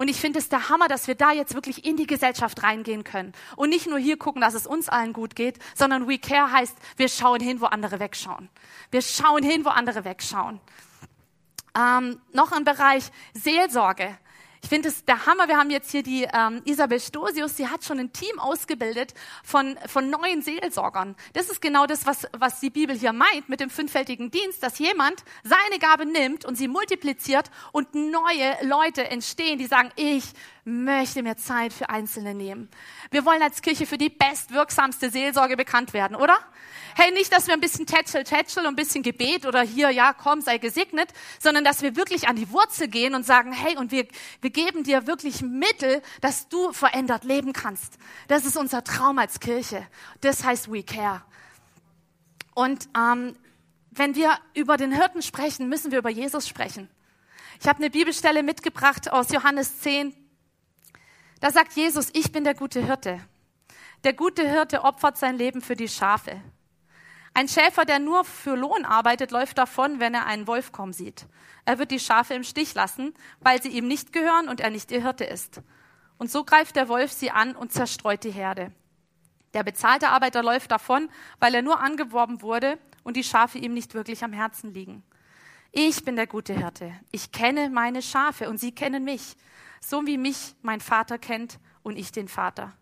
Und 0.00 0.08
ich 0.08 0.18
finde 0.18 0.38
es 0.38 0.48
der 0.48 0.70
Hammer, 0.70 0.88
dass 0.88 1.08
wir 1.08 1.14
da 1.14 1.30
jetzt 1.30 1.52
wirklich 1.52 1.84
in 1.84 1.98
die 1.98 2.06
Gesellschaft 2.06 2.62
reingehen 2.62 3.04
können. 3.04 3.34
Und 3.56 3.68
nicht 3.68 3.86
nur 3.86 3.98
hier 3.98 4.16
gucken, 4.16 4.40
dass 4.40 4.54
es 4.54 4.66
uns 4.66 4.88
allen 4.88 5.12
gut 5.12 5.36
geht, 5.36 5.58
sondern 5.74 6.08
We 6.08 6.18
Care 6.18 6.50
heißt, 6.50 6.74
wir 6.96 7.10
schauen 7.10 7.42
hin, 7.42 7.60
wo 7.60 7.66
andere 7.66 8.00
wegschauen. 8.00 8.48
Wir 8.90 9.02
schauen 9.02 9.42
hin, 9.42 9.62
wo 9.62 9.68
andere 9.68 10.06
wegschauen. 10.06 10.58
Ähm, 11.78 12.18
noch 12.32 12.50
ein 12.52 12.64
Bereich 12.64 13.10
Seelsorge. 13.34 14.16
Ich 14.62 14.68
finde 14.68 14.88
es 14.88 15.04
der 15.04 15.26
Hammer. 15.26 15.48
Wir 15.48 15.56
haben 15.56 15.70
jetzt 15.70 15.90
hier 15.90 16.02
die 16.02 16.26
ähm, 16.32 16.60
Isabel 16.64 17.00
Stosius, 17.00 17.56
sie 17.56 17.68
hat 17.68 17.84
schon 17.84 17.98
ein 17.98 18.12
Team 18.12 18.38
ausgebildet 18.38 19.14
von, 19.42 19.78
von 19.86 20.10
neuen 20.10 20.42
Seelsorgern. 20.42 21.16
Das 21.32 21.48
ist 21.48 21.62
genau 21.62 21.86
das, 21.86 22.06
was, 22.06 22.26
was 22.38 22.60
die 22.60 22.70
Bibel 22.70 22.96
hier 22.96 23.12
meint 23.12 23.48
mit 23.48 23.60
dem 23.60 23.70
fünffältigen 23.70 24.30
Dienst, 24.30 24.62
dass 24.62 24.78
jemand 24.78 25.24
seine 25.42 25.78
Gabe 25.80 26.04
nimmt 26.06 26.44
und 26.44 26.56
sie 26.56 26.68
multipliziert 26.68 27.50
und 27.72 27.94
neue 27.94 28.56
Leute 28.62 29.08
entstehen, 29.08 29.58
die 29.58 29.66
sagen, 29.66 29.90
ich 29.96 30.24
möchte 30.64 31.22
mir 31.22 31.36
Zeit 31.36 31.72
für 31.72 31.88
Einzelne 31.88 32.34
nehmen. 32.34 32.68
Wir 33.10 33.24
wollen 33.24 33.42
als 33.42 33.62
Kirche 33.62 33.86
für 33.86 33.98
die 33.98 34.10
bestwirksamste 34.10 35.10
Seelsorge 35.10 35.56
bekannt 35.56 35.92
werden, 35.92 36.16
oder? 36.16 36.38
Hey, 36.94 37.12
nicht, 37.12 37.32
dass 37.32 37.46
wir 37.46 37.54
ein 37.54 37.60
bisschen 37.60 37.86
tätschel, 37.86 38.24
tätschel 38.24 38.64
und 38.64 38.68
ein 38.68 38.76
bisschen 38.76 39.02
Gebet 39.02 39.46
oder 39.46 39.62
hier, 39.62 39.90
ja, 39.90 40.12
komm, 40.12 40.40
sei 40.40 40.58
gesegnet, 40.58 41.08
sondern 41.38 41.64
dass 41.64 41.82
wir 41.82 41.96
wirklich 41.96 42.28
an 42.28 42.36
die 42.36 42.50
Wurzel 42.50 42.88
gehen 42.88 43.14
und 43.14 43.24
sagen, 43.24 43.52
hey, 43.52 43.76
und 43.76 43.92
wir, 43.92 44.06
wir 44.40 44.50
geben 44.50 44.84
dir 44.84 45.06
wirklich 45.06 45.42
Mittel, 45.42 46.02
dass 46.20 46.48
du 46.48 46.72
verändert 46.72 47.24
leben 47.24 47.52
kannst. 47.52 47.98
Das 48.28 48.44
ist 48.44 48.56
unser 48.56 48.84
Traum 48.84 49.18
als 49.18 49.40
Kirche. 49.40 49.86
Das 50.20 50.44
heißt 50.44 50.70
We 50.70 50.82
Care. 50.82 51.22
Und 52.54 52.88
ähm, 52.96 53.36
wenn 53.90 54.14
wir 54.14 54.38
über 54.54 54.76
den 54.76 54.92
Hirten 54.92 55.22
sprechen, 55.22 55.68
müssen 55.68 55.90
wir 55.90 55.98
über 55.98 56.10
Jesus 56.10 56.48
sprechen. 56.48 56.88
Ich 57.60 57.68
habe 57.68 57.78
eine 57.78 57.90
Bibelstelle 57.90 58.42
mitgebracht 58.42 59.12
aus 59.12 59.30
Johannes 59.30 59.80
10. 59.80 60.14
Da 61.40 61.50
sagt 61.50 61.72
Jesus, 61.72 62.10
ich 62.12 62.32
bin 62.32 62.44
der 62.44 62.54
gute 62.54 62.84
Hirte. 62.84 63.18
Der 64.04 64.12
gute 64.12 64.48
Hirte 64.48 64.84
opfert 64.84 65.16
sein 65.16 65.36
Leben 65.36 65.62
für 65.62 65.74
die 65.74 65.88
Schafe. 65.88 66.40
Ein 67.32 67.48
Schäfer, 67.48 67.84
der 67.84 67.98
nur 67.98 68.24
für 68.24 68.56
Lohn 68.56 68.84
arbeitet, 68.84 69.30
läuft 69.30 69.56
davon, 69.56 70.00
wenn 70.00 70.14
er 70.14 70.26
einen 70.26 70.46
Wolf 70.46 70.72
kommen 70.72 70.92
sieht. 70.92 71.26
Er 71.64 71.78
wird 71.78 71.90
die 71.90 72.00
Schafe 72.00 72.34
im 72.34 72.42
Stich 72.42 72.74
lassen, 72.74 73.14
weil 73.40 73.62
sie 73.62 73.68
ihm 73.68 73.88
nicht 73.88 74.12
gehören 74.12 74.48
und 74.48 74.60
er 74.60 74.70
nicht 74.70 74.90
ihr 74.90 75.02
Hirte 75.02 75.24
ist. 75.24 75.62
Und 76.18 76.30
so 76.30 76.44
greift 76.44 76.76
der 76.76 76.88
Wolf 76.88 77.12
sie 77.12 77.30
an 77.30 77.56
und 77.56 77.72
zerstreut 77.72 78.24
die 78.24 78.30
Herde. 78.30 78.72
Der 79.54 79.62
bezahlte 79.62 80.08
Arbeiter 80.08 80.42
läuft 80.42 80.70
davon, 80.70 81.08
weil 81.38 81.54
er 81.54 81.62
nur 81.62 81.80
angeworben 81.80 82.42
wurde 82.42 82.78
und 83.02 83.16
die 83.16 83.24
Schafe 83.24 83.58
ihm 83.58 83.72
nicht 83.72 83.94
wirklich 83.94 84.22
am 84.24 84.32
Herzen 84.32 84.74
liegen. 84.74 85.02
Ich 85.72 86.04
bin 86.04 86.16
der 86.16 86.26
gute 86.26 86.52
Hirte. 86.52 86.92
Ich 87.12 87.30
kenne 87.30 87.70
meine 87.70 88.02
Schafe 88.02 88.48
und 88.48 88.58
sie 88.58 88.72
kennen 88.72 89.04
mich, 89.04 89.36
so 89.80 90.04
wie 90.04 90.18
mich 90.18 90.56
mein 90.62 90.80
Vater 90.80 91.16
kennt 91.16 91.60
und 91.82 91.96
ich 91.96 92.10
den 92.10 92.26
Vater. 92.26 92.72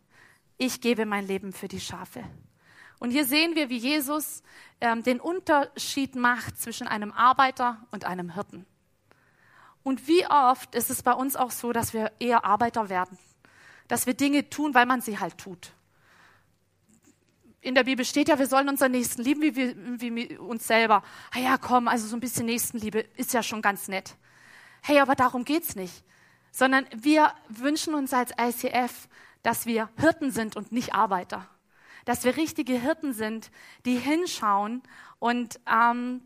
Ich 0.57 0.81
gebe 0.81 1.05
mein 1.05 1.27
Leben 1.27 1.53
für 1.53 1.69
die 1.69 1.81
Schafe. 1.81 2.25
Und 2.99 3.11
hier 3.11 3.27
sehen 3.27 3.55
wir, 3.55 3.69
wie 3.69 3.77
Jesus 3.77 4.43
ähm, 4.81 5.03
den 5.03 5.21
Unterschied 5.21 6.17
macht 6.17 6.61
zwischen 6.61 6.89
einem 6.89 7.13
Arbeiter 7.13 7.87
und 7.91 8.05
einem 8.05 8.33
Hirten. 8.35 8.67
Und 9.83 10.09
wie 10.09 10.27
oft 10.27 10.75
ist 10.75 10.91
es 10.91 11.03
bei 11.03 11.13
uns 11.13 11.37
auch 11.37 11.51
so, 11.51 11.73
dass 11.73 11.93
wir 11.93 12.13
eher 12.19 12.45
Arbeiter 12.45 12.89
werden, 12.89 13.19
dass 13.87 14.07
wir 14.07 14.15
Dinge 14.15 14.51
tun, 14.51 14.75
weil 14.75 14.87
man 14.87 15.01
sie 15.01 15.19
halt 15.19 15.39
tut. 15.39 15.73
In 17.61 17.75
der 17.75 17.85
Bibel 17.85 18.05
steht 18.05 18.29
ja, 18.29 18.39
wir 18.39 18.47
sollen 18.47 18.69
unseren 18.69 18.93
Nächsten 18.93 19.23
lieben 19.23 19.43
wie, 19.43 19.57
wie, 20.01 20.15
wie 20.15 20.39
uns 20.39 20.67
selber. 20.67 21.03
Ah 21.33 21.39
ja, 21.39 21.59
komm, 21.59 21.89
also 21.89 22.07
so 22.07 22.17
ein 22.17 22.21
bisschen 22.21 22.47
Nächstenliebe 22.47 23.01
ist 23.17 23.33
ja 23.33 23.43
schon 23.43 23.63
ganz 23.63 23.89
nett. 23.89 24.15
Hey, 24.83 25.01
aber 25.01 25.15
darum 25.15 25.45
geht's 25.45 25.75
nicht. 25.75 26.05
Sondern 26.53 26.87
wir 26.95 27.33
wünschen 27.49 27.95
uns 27.95 28.13
als 28.13 28.33
ICF, 28.41 29.09
dass 29.43 29.67
wir 29.67 29.91
Hirten 29.99 30.31
sind 30.31 30.57
und 30.57 30.73
nicht 30.73 30.95
Arbeiter 30.95 31.49
dass 32.09 32.25
wir 32.25 32.39
richtige 32.39 32.73
Hirten 32.73 33.13
sind, 33.13 33.51
die 33.85 33.99
hinschauen 33.99 34.83
und 35.19 35.61
ähm, 35.71 36.23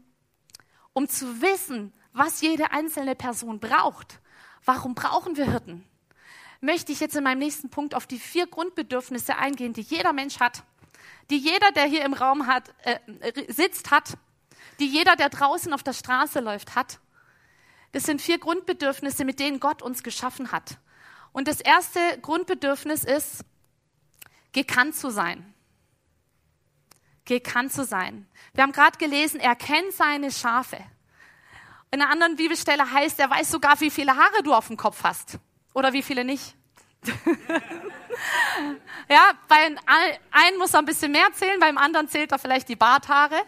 um 0.93 1.09
zu 1.09 1.43
wissen, 1.43 1.93
was 2.13 2.41
jede 2.41 2.71
einzelne 2.71 3.17
Person 3.17 3.59
braucht. 3.59 4.21
Warum 4.65 4.95
brauchen 4.95 5.37
wir 5.37 5.51
Hirten? 5.51 5.85
Möchte 6.61 6.93
ich 6.93 7.01
jetzt 7.01 7.17
in 7.17 7.25
meinem 7.25 7.41
nächsten 7.41 7.69
Punkt 7.69 7.97
auf 7.97 8.07
die 8.07 8.21
vier 8.21 8.47
Grundbedürfnisse 8.47 9.37
eingehen, 9.37 9.73
die 9.73 9.81
jeder 9.81 10.13
Mensch 10.13 10.39
hat, 10.39 10.63
die 11.31 11.39
jeder, 11.39 11.73
der 11.73 11.85
hier 11.85 12.05
im 12.05 12.15
Raum 12.15 12.47
hat, 12.47 12.75
äh, 12.83 12.99
sitzt, 13.49 13.91
hat, 13.91 14.17
die 14.81 14.87
jeder, 14.87 15.17
der 15.17 15.29
draußen 15.29 15.73
auf 15.73 15.83
der 15.83 15.93
Straße 15.93 16.41
läuft, 16.41 16.75
hat. 16.75 16.99
Das 17.93 18.05
sind 18.05 18.23
vier 18.23 18.39
Grundbedürfnisse, 18.39 19.25
mit 19.25 19.39
denen 19.39 19.61
Gott 19.61 19.83
uns 19.83 20.03
geschaffen 20.03 20.53
hat. 20.53 20.79
Und 21.33 21.49
das 21.49 21.61
erste 21.61 22.01
Grundbedürfnis 22.21 23.05
ist, 23.05 23.45
gekannt 24.53 24.95
zu 24.95 25.11
sein 25.11 25.53
gekannt 27.25 27.73
zu 27.73 27.85
sein. 27.85 28.27
Wir 28.55 28.63
haben 28.63 28.73
gerade 28.73 28.99
gelesen, 28.99 29.41
er 29.41 29.55
kennt 29.55 29.93
seine 29.93 30.31
Schafe. 30.31 30.79
In 31.91 32.01
einer 32.01 32.11
anderen 32.11 32.37
Bibelstelle 32.37 32.91
heißt, 32.91 33.19
er 33.21 33.31
weiß 33.31 33.51
sogar, 33.51 33.81
wie 33.81 33.91
viele 33.91 34.17
Haare 34.17 34.43
du 34.43 34.55
auf 34.55 34.69
dem 34.69 34.77
Kopf 34.77 35.05
hast. 35.05 35.39
Oder 35.75 35.93
wie 35.93 36.03
viele 36.03 36.25
nicht. 36.25 36.55
ja, 39.09 39.33
bei 39.49 39.77
einem 40.31 40.59
muss 40.59 40.75
er 40.75 40.81
ein 40.81 40.85
bisschen 40.85 41.13
mehr 41.13 41.33
zählen, 41.33 41.59
beim 41.61 41.79
anderen 41.79 42.09
zählt 42.09 42.33
er 42.33 42.39
vielleicht 42.39 42.69
die 42.69 42.77
Barthaare. 42.77 43.41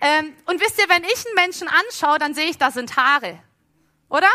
Ähm, 0.00 0.34
und 0.46 0.60
wisst 0.60 0.78
ihr, 0.78 0.88
wenn 0.88 1.04
ich 1.04 1.26
einen 1.26 1.34
Menschen 1.34 1.68
anschaue, 1.68 2.18
dann 2.18 2.34
sehe 2.34 2.46
ich, 2.46 2.58
da 2.58 2.70
sind 2.70 2.96
Haare. 2.96 3.38
Oder? 4.08 4.28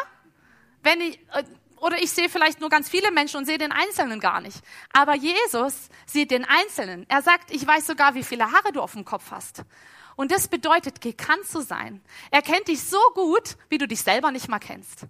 Wenn 0.83 1.01
ich, 1.01 1.19
äh, 1.33 1.43
oder 1.77 2.01
ich 2.01 2.11
sehe 2.11 2.29
vielleicht 2.29 2.61
nur 2.61 2.69
ganz 2.69 2.89
viele 2.89 3.11
Menschen 3.11 3.37
und 3.37 3.45
sehe 3.45 3.57
den 3.57 3.71
Einzelnen 3.71 4.19
gar 4.19 4.41
nicht. 4.41 4.61
Aber 4.93 5.15
Jesus 5.15 5.89
sieht 6.05 6.31
den 6.31 6.45
Einzelnen. 6.45 7.05
Er 7.09 7.21
sagt, 7.21 7.51
ich 7.51 7.65
weiß 7.65 7.87
sogar, 7.87 8.15
wie 8.15 8.23
viele 8.23 8.51
Haare 8.51 8.71
du 8.71 8.81
auf 8.81 8.93
dem 8.93 9.05
Kopf 9.05 9.31
hast. 9.31 9.63
Und 10.15 10.31
das 10.31 10.47
bedeutet, 10.47 11.01
gekannt 11.01 11.45
zu 11.45 11.61
sein. 11.61 12.01
Er 12.31 12.41
kennt 12.41 12.67
dich 12.67 12.83
so 12.83 12.99
gut, 13.13 13.57
wie 13.69 13.77
du 13.77 13.87
dich 13.87 14.01
selber 14.01 14.31
nicht 14.31 14.47
mal 14.47 14.59
kennst. 14.59 15.05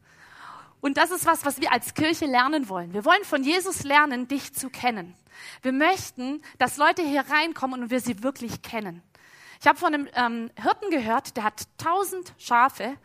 Und 0.85 0.97
das 0.97 1.09
ist 1.09 1.25
was, 1.25 1.43
was 1.43 1.59
wir 1.59 1.71
als 1.71 1.95
Kirche 1.95 2.27
lernen 2.27 2.69
wollen. 2.69 2.93
Wir 2.93 3.05
wollen 3.05 3.23
von 3.23 3.43
Jesus 3.43 3.81
lernen, 3.81 4.27
dich 4.27 4.53
zu 4.53 4.69
kennen. 4.69 5.15
Wir 5.63 5.71
möchten, 5.71 6.43
dass 6.59 6.77
Leute 6.77 7.01
hier 7.01 7.25
reinkommen 7.27 7.81
und 7.81 7.89
wir 7.89 7.99
sie 7.99 8.21
wirklich 8.21 8.61
kennen. 8.61 9.01
Ich 9.59 9.65
habe 9.65 9.79
von 9.79 9.95
einem 9.95 10.07
ähm, 10.13 10.51
Hirten 10.61 10.91
gehört, 10.91 11.37
der 11.37 11.43
hat 11.43 11.63
tausend 11.79 12.35
Schafe 12.37 12.97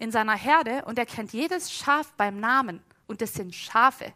in 0.00 0.10
seiner 0.10 0.34
Herde 0.34 0.84
und 0.86 0.98
er 0.98 1.06
kennt 1.06 1.32
jedes 1.32 1.72
Schaf 1.72 2.12
beim 2.16 2.40
Namen. 2.40 2.82
Und 3.06 3.20
das 3.20 3.34
sind 3.34 3.54
Schafe. 3.54 4.12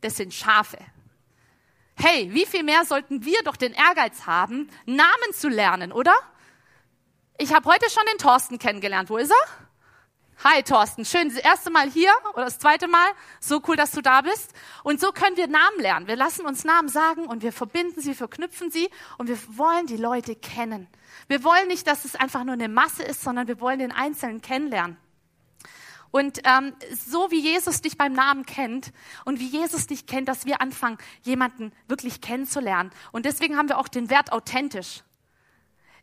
Das 0.00 0.16
sind 0.16 0.34
Schafe. 0.34 0.78
Hey, 1.94 2.34
wie 2.34 2.44
viel 2.44 2.64
mehr 2.64 2.84
sollten 2.84 3.24
wir 3.24 3.40
doch 3.44 3.54
den 3.54 3.72
Ehrgeiz 3.72 4.26
haben, 4.26 4.68
Namen 4.84 5.32
zu 5.32 5.48
lernen, 5.48 5.92
oder? 5.92 6.16
Ich 7.38 7.54
habe 7.54 7.70
heute 7.70 7.88
schon 7.88 8.02
den 8.10 8.18
Thorsten 8.18 8.58
kennengelernt. 8.58 9.10
Wo 9.10 9.16
ist 9.16 9.30
er? 9.30 9.65
Hi 10.44 10.62
Thorsten, 10.62 11.06
schön, 11.06 11.30
das 11.30 11.38
erste 11.38 11.70
Mal 11.70 11.90
hier 11.90 12.10
oder 12.34 12.44
das 12.44 12.58
zweite 12.58 12.88
Mal. 12.88 13.08
So 13.40 13.62
cool, 13.66 13.74
dass 13.74 13.92
du 13.92 14.02
da 14.02 14.20
bist. 14.20 14.52
Und 14.84 15.00
so 15.00 15.10
können 15.10 15.38
wir 15.38 15.46
Namen 15.46 15.80
lernen. 15.80 16.08
Wir 16.08 16.16
lassen 16.16 16.44
uns 16.44 16.62
Namen 16.62 16.90
sagen 16.90 17.24
und 17.24 17.42
wir 17.42 17.52
verbinden 17.52 18.02
sie, 18.02 18.14
verknüpfen 18.14 18.70
sie 18.70 18.90
und 19.16 19.28
wir 19.28 19.38
wollen 19.56 19.86
die 19.86 19.96
Leute 19.96 20.36
kennen. 20.36 20.88
Wir 21.26 21.42
wollen 21.42 21.68
nicht, 21.68 21.86
dass 21.86 22.04
es 22.04 22.16
einfach 22.16 22.44
nur 22.44 22.52
eine 22.52 22.68
Masse 22.68 23.02
ist, 23.02 23.22
sondern 23.22 23.48
wir 23.48 23.60
wollen 23.60 23.78
den 23.78 23.92
Einzelnen 23.92 24.42
kennenlernen. 24.42 24.98
Und 26.10 26.40
ähm, 26.44 26.74
so 26.94 27.30
wie 27.30 27.40
Jesus 27.40 27.80
dich 27.80 27.96
beim 27.96 28.12
Namen 28.12 28.44
kennt 28.44 28.92
und 29.24 29.40
wie 29.40 29.48
Jesus 29.48 29.86
dich 29.86 30.06
kennt, 30.06 30.28
dass 30.28 30.44
wir 30.44 30.60
anfangen, 30.60 30.98
jemanden 31.22 31.72
wirklich 31.88 32.20
kennenzulernen. 32.20 32.90
Und 33.10 33.24
deswegen 33.24 33.56
haben 33.56 33.70
wir 33.70 33.78
auch 33.78 33.88
den 33.88 34.10
Wert 34.10 34.32
authentisch. 34.32 35.02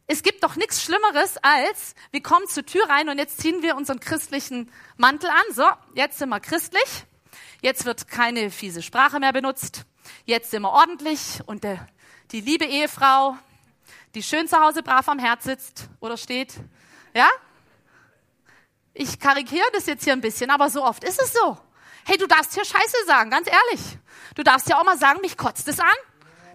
Es 0.06 0.22
gibt 0.22 0.44
doch 0.44 0.56
nichts 0.56 0.84
Schlimmeres 0.84 1.38
als, 1.42 1.96
wir 2.12 2.22
kommen 2.22 2.48
zur 2.48 2.66
Tür 2.66 2.88
rein 2.90 3.08
und 3.08 3.18
jetzt 3.18 3.40
ziehen 3.40 3.62
wir 3.62 3.78
unseren 3.78 4.00
christlichen 4.00 4.70
Mantel 4.98 5.30
an. 5.30 5.54
So, 5.54 5.66
jetzt 5.96 6.20
sind 6.20 6.30
wir 6.30 6.42
christlich. 6.42 7.06
Jetzt 7.62 7.86
wird 7.86 8.10
keine 8.10 8.52
fiese 8.52 8.82
Sprache 8.82 9.20
mehr 9.20 9.32
benutzt. 9.32 9.86
Jetzt 10.26 10.52
sind 10.52 10.64
wir 10.64 10.72
ordentlich 10.72 11.40
und 11.46 11.64
der, 11.64 11.88
die 12.32 12.42
liebe 12.42 12.66
Ehefrau, 12.66 13.38
die 14.16 14.24
schön 14.24 14.48
zu 14.50 14.60
Hause 14.60 14.84
brav 14.84 15.08
am 15.08 15.20
Herz 15.20 15.46
sitzt 15.46 15.88
oder 16.02 16.18
steht, 16.18 16.54
ja, 17.16 17.30
ich 18.94 19.20
karikiere 19.20 19.66
das 19.72 19.86
jetzt 19.86 20.04
hier 20.04 20.14
ein 20.14 20.22
bisschen, 20.22 20.50
aber 20.50 20.70
so 20.70 20.84
oft 20.84 21.04
ist 21.04 21.22
es 21.22 21.34
so. 21.34 21.58
Hey, 22.06 22.18
du 22.18 22.28
darfst 22.28 22.54
hier 22.54 22.66
Scheiße 22.66 23.06
sagen, 23.08 23.30
ganz 23.30 23.48
ehrlich. 23.48 23.98
Du 24.36 24.44
darfst 24.44 24.68
ja 24.68 24.78
auch 24.78 24.84
mal 24.84 24.98
sagen, 24.98 25.22
mich 25.22 25.38
kotzt 25.38 25.68
es 25.68 25.80
an. 25.80 25.88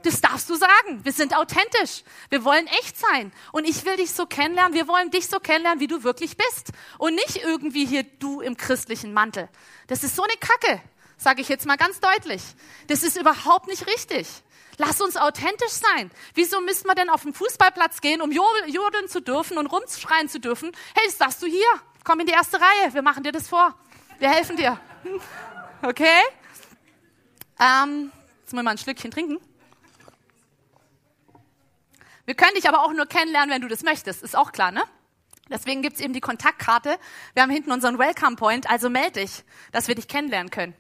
Das 0.03 0.21
darfst 0.21 0.49
du 0.49 0.57
sagen. 0.57 1.05
Wir 1.05 1.13
sind 1.13 1.37
authentisch. 1.37 2.03
Wir 2.31 2.45
wollen 2.45 2.67
echt 2.67 2.97
sein. 2.97 3.33
Und 3.53 3.69
ich 3.69 3.85
will 3.85 3.97
dich 3.97 4.13
so 4.13 4.27
kennenlernen. 4.27 4.75
Wir 4.75 4.89
wollen 4.89 5.11
dich 5.11 5.29
so 5.29 5.41
kennenlernen, 5.41 5.81
wie 5.81 5.87
du 5.87 6.03
wirklich 6.05 6.37
bist. 6.37 6.73
Und 6.99 7.15
nicht 7.15 7.37
irgendwie 7.37 7.87
hier 7.87 8.05
du 8.05 8.41
im 8.41 8.57
christlichen 8.57 9.13
Mantel. 9.13 9.49
Das 9.87 10.05
ist 10.05 10.17
so 10.17 10.23
eine 10.23 10.35
Kacke, 10.39 10.83
sage 11.17 11.41
ich 11.41 11.49
jetzt 11.49 11.67
mal 11.67 11.77
ganz 11.77 12.01
deutlich. 12.01 12.43
Das 12.87 13.03
ist 13.03 13.19
überhaupt 13.19 13.67
nicht 13.67 13.87
richtig. 13.87 14.27
Lass 14.79 15.01
uns 15.01 15.17
authentisch 15.17 15.73
sein. 15.73 16.11
Wieso 16.35 16.61
müssen 16.61 16.87
wir 16.87 16.95
denn 16.95 17.11
auf 17.11 17.23
den 17.23 17.35
Fußballplatz 17.35 18.01
gehen, 18.01 18.23
um 18.23 18.31
jodeln 18.31 19.09
zu 19.09 19.21
dürfen 19.21 19.59
und 19.59 19.67
rumschreien 19.67 20.29
zu 20.29 20.39
dürfen? 20.39 20.71
Hey, 20.95 21.05
das 21.07 21.19
darfst 21.19 21.43
du 21.43 21.47
hier. 21.47 21.67
Komm 22.05 22.21
in 22.21 22.27
die 22.27 22.33
erste 22.33 22.61
Reihe, 22.61 22.95
wir 22.95 23.03
machen 23.03 23.25
dir 23.25 23.33
das 23.33 23.49
vor. 23.49 23.75
Wir 24.19 24.31
helfen 24.31 24.57
dir. 24.57 24.81
Okay? 25.81 26.23
Ähm, 27.61 28.11
jetzt 28.41 28.53
muss 28.53 28.61
ich 28.61 28.65
mal 28.65 28.73
ein 28.73 28.79
Schlückchen 28.79 29.13
trinken. 29.13 29.39
Wir 32.29 32.35
können 32.35 32.53
dich 32.55 32.69
aber 32.69 32.85
auch 32.85 32.93
nur 32.93 33.07
kennenlernen, 33.07 33.55
wenn 33.55 33.63
du 33.63 33.69
das 33.69 33.83
möchtest. 33.83 34.23
Ist 34.23 34.37
auch 34.37 34.53
klar, 34.53 34.71
ne? 34.71 34.85
Deswegen 35.49 35.81
gibt's 35.81 35.99
eben 35.99 36.13
die 36.13 36.21
Kontaktkarte. 36.21 36.99
Wir 37.33 37.43
haben 37.43 37.49
hinten 37.49 37.73
unseren 37.73 37.99
Welcome 37.99 38.37
Point, 38.37 38.69
also 38.69 38.91
melde 38.91 39.21
dich, 39.21 39.45
dass 39.73 39.89
wir 39.89 39.95
dich 39.95 40.09
kennenlernen 40.09 40.51
können. 40.51 40.75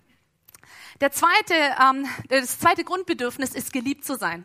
Der 1.00 1.10
zweite, 1.10 1.54
ähm, 1.82 2.06
das 2.28 2.58
zweite 2.58 2.84
Grundbedürfnis 2.84 3.54
ist, 3.54 3.72
geliebt 3.72 4.04
zu 4.04 4.16
sein. 4.16 4.44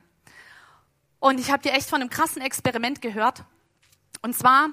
Und 1.20 1.42
ich 1.42 1.52
habe 1.52 1.62
dir 1.62 1.74
echt 1.74 1.89
von 1.89 2.00
einem 2.00 2.10
krassen 2.10 2.42
Experiment 2.42 3.02
gehört. 3.02 3.44
Und 4.22 4.34
zwar, 4.34 4.70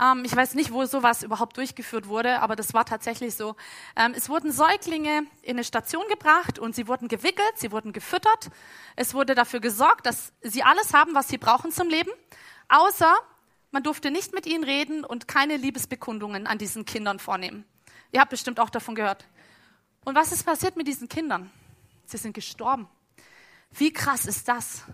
ähm, 0.00 0.24
ich 0.24 0.34
weiß 0.34 0.54
nicht, 0.54 0.72
wo 0.72 0.84
sowas 0.84 1.22
überhaupt 1.22 1.56
durchgeführt 1.56 2.08
wurde, 2.08 2.40
aber 2.40 2.56
das 2.56 2.74
war 2.74 2.84
tatsächlich 2.84 3.34
so. 3.34 3.56
Ähm, 3.96 4.14
es 4.16 4.28
wurden 4.28 4.52
Säuglinge 4.52 5.26
in 5.42 5.56
eine 5.56 5.64
Station 5.64 6.04
gebracht 6.08 6.58
und 6.58 6.74
sie 6.74 6.88
wurden 6.88 7.08
gewickelt, 7.08 7.52
sie 7.56 7.72
wurden 7.72 7.92
gefüttert. 7.92 8.50
Es 8.96 9.14
wurde 9.14 9.34
dafür 9.34 9.60
gesorgt, 9.60 10.06
dass 10.06 10.32
sie 10.42 10.62
alles 10.62 10.94
haben, 10.94 11.14
was 11.14 11.28
sie 11.28 11.38
brauchen 11.38 11.72
zum 11.72 11.88
Leben, 11.88 12.10
außer 12.68 13.14
man 13.70 13.82
durfte 13.82 14.10
nicht 14.10 14.34
mit 14.34 14.46
ihnen 14.46 14.64
reden 14.64 15.04
und 15.04 15.28
keine 15.28 15.56
Liebesbekundungen 15.56 16.46
an 16.46 16.58
diesen 16.58 16.84
Kindern 16.84 17.18
vornehmen. 17.18 17.64
Ihr 18.12 18.20
habt 18.20 18.30
bestimmt 18.30 18.60
auch 18.60 18.70
davon 18.70 18.94
gehört. 18.94 19.26
Und 20.04 20.14
was 20.14 20.32
ist 20.32 20.44
passiert 20.44 20.76
mit 20.76 20.88
diesen 20.88 21.08
Kindern? 21.08 21.50
Sie 22.06 22.16
sind 22.16 22.32
gestorben. 22.32 22.88
Wie 23.70 23.92
krass 23.92 24.24
ist 24.24 24.48
das? 24.48 24.84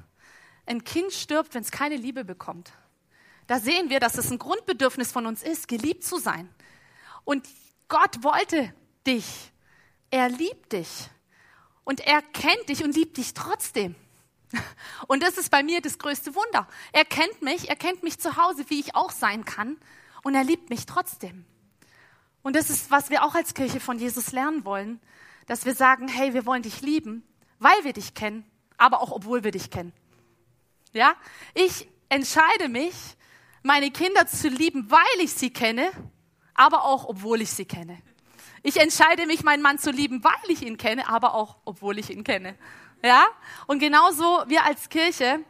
ein 0.66 0.84
Kind 0.84 1.12
stirbt, 1.12 1.54
wenn 1.54 1.62
es 1.62 1.70
keine 1.70 1.96
Liebe 1.96 2.24
bekommt. 2.24 2.72
Da 3.46 3.58
sehen 3.58 3.90
wir, 3.90 4.00
dass 4.00 4.16
es 4.16 4.30
ein 4.30 4.38
Grundbedürfnis 4.38 5.12
von 5.12 5.26
uns 5.26 5.42
ist, 5.42 5.68
geliebt 5.68 6.04
zu 6.04 6.18
sein. 6.18 6.48
Und 7.24 7.46
Gott 7.88 8.22
wollte 8.22 8.72
dich. 9.06 9.52
Er 10.10 10.28
liebt 10.28 10.72
dich. 10.72 11.08
Und 11.84 12.00
er 12.00 12.22
kennt 12.22 12.68
dich 12.68 12.82
und 12.82 12.94
liebt 12.94 13.16
dich 13.16 13.34
trotzdem. 13.34 13.94
Und 15.08 15.22
das 15.22 15.36
ist 15.36 15.50
bei 15.50 15.62
mir 15.62 15.80
das 15.80 15.98
größte 15.98 16.34
Wunder. 16.34 16.68
Er 16.92 17.04
kennt 17.04 17.42
mich, 17.42 17.68
er 17.68 17.76
kennt 17.76 18.02
mich 18.02 18.18
zu 18.18 18.36
Hause, 18.36 18.64
wie 18.68 18.80
ich 18.80 18.94
auch 18.94 19.10
sein 19.10 19.44
kann. 19.44 19.76
Und 20.22 20.34
er 20.34 20.44
liebt 20.44 20.70
mich 20.70 20.86
trotzdem. 20.86 21.44
Und 22.42 22.56
das 22.56 22.70
ist, 22.70 22.90
was 22.90 23.10
wir 23.10 23.24
auch 23.24 23.34
als 23.34 23.54
Kirche 23.54 23.80
von 23.80 23.98
Jesus 23.98 24.32
lernen 24.32 24.64
wollen, 24.64 25.00
dass 25.46 25.64
wir 25.64 25.74
sagen, 25.74 26.08
hey, 26.08 26.34
wir 26.34 26.46
wollen 26.46 26.62
dich 26.62 26.80
lieben, 26.80 27.26
weil 27.58 27.84
wir 27.84 27.92
dich 27.92 28.14
kennen, 28.14 28.44
aber 28.76 29.00
auch 29.00 29.10
obwohl 29.10 29.44
wir 29.44 29.50
dich 29.50 29.70
kennen. 29.70 29.92
Ja? 30.92 31.14
Ich 31.54 31.88
entscheide 32.08 32.68
mich, 32.68 32.94
meine 33.64 33.90
Kinder 33.90 34.26
zu 34.26 34.48
lieben, 34.48 34.90
weil 34.90 35.00
ich 35.20 35.32
sie 35.32 35.50
kenne, 35.50 35.90
aber 36.54 36.84
auch 36.84 37.06
obwohl 37.06 37.40
ich 37.40 37.50
sie 37.50 37.64
kenne. 37.64 38.00
Ich 38.62 38.78
entscheide 38.78 39.26
mich, 39.26 39.42
meinen 39.42 39.62
Mann 39.62 39.78
zu 39.78 39.90
lieben, 39.90 40.22
weil 40.22 40.50
ich 40.50 40.62
ihn 40.62 40.76
kenne, 40.76 41.08
aber 41.08 41.34
auch 41.34 41.56
obwohl 41.64 41.98
ich 41.98 42.10
ihn 42.10 42.24
kenne. 42.24 42.56
Ja? 43.02 43.26
Und 43.66 43.78
genauso 43.78 44.44
wir 44.46 44.64
als 44.64 44.88
Kirche. 44.88 45.40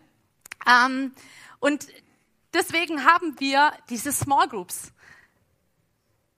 Ähm, 0.66 1.12
und 1.58 1.88
deswegen 2.52 3.04
haben 3.04 3.38
wir 3.40 3.72
diese 3.90 4.12
Small 4.12 4.48
Groups. 4.48 4.92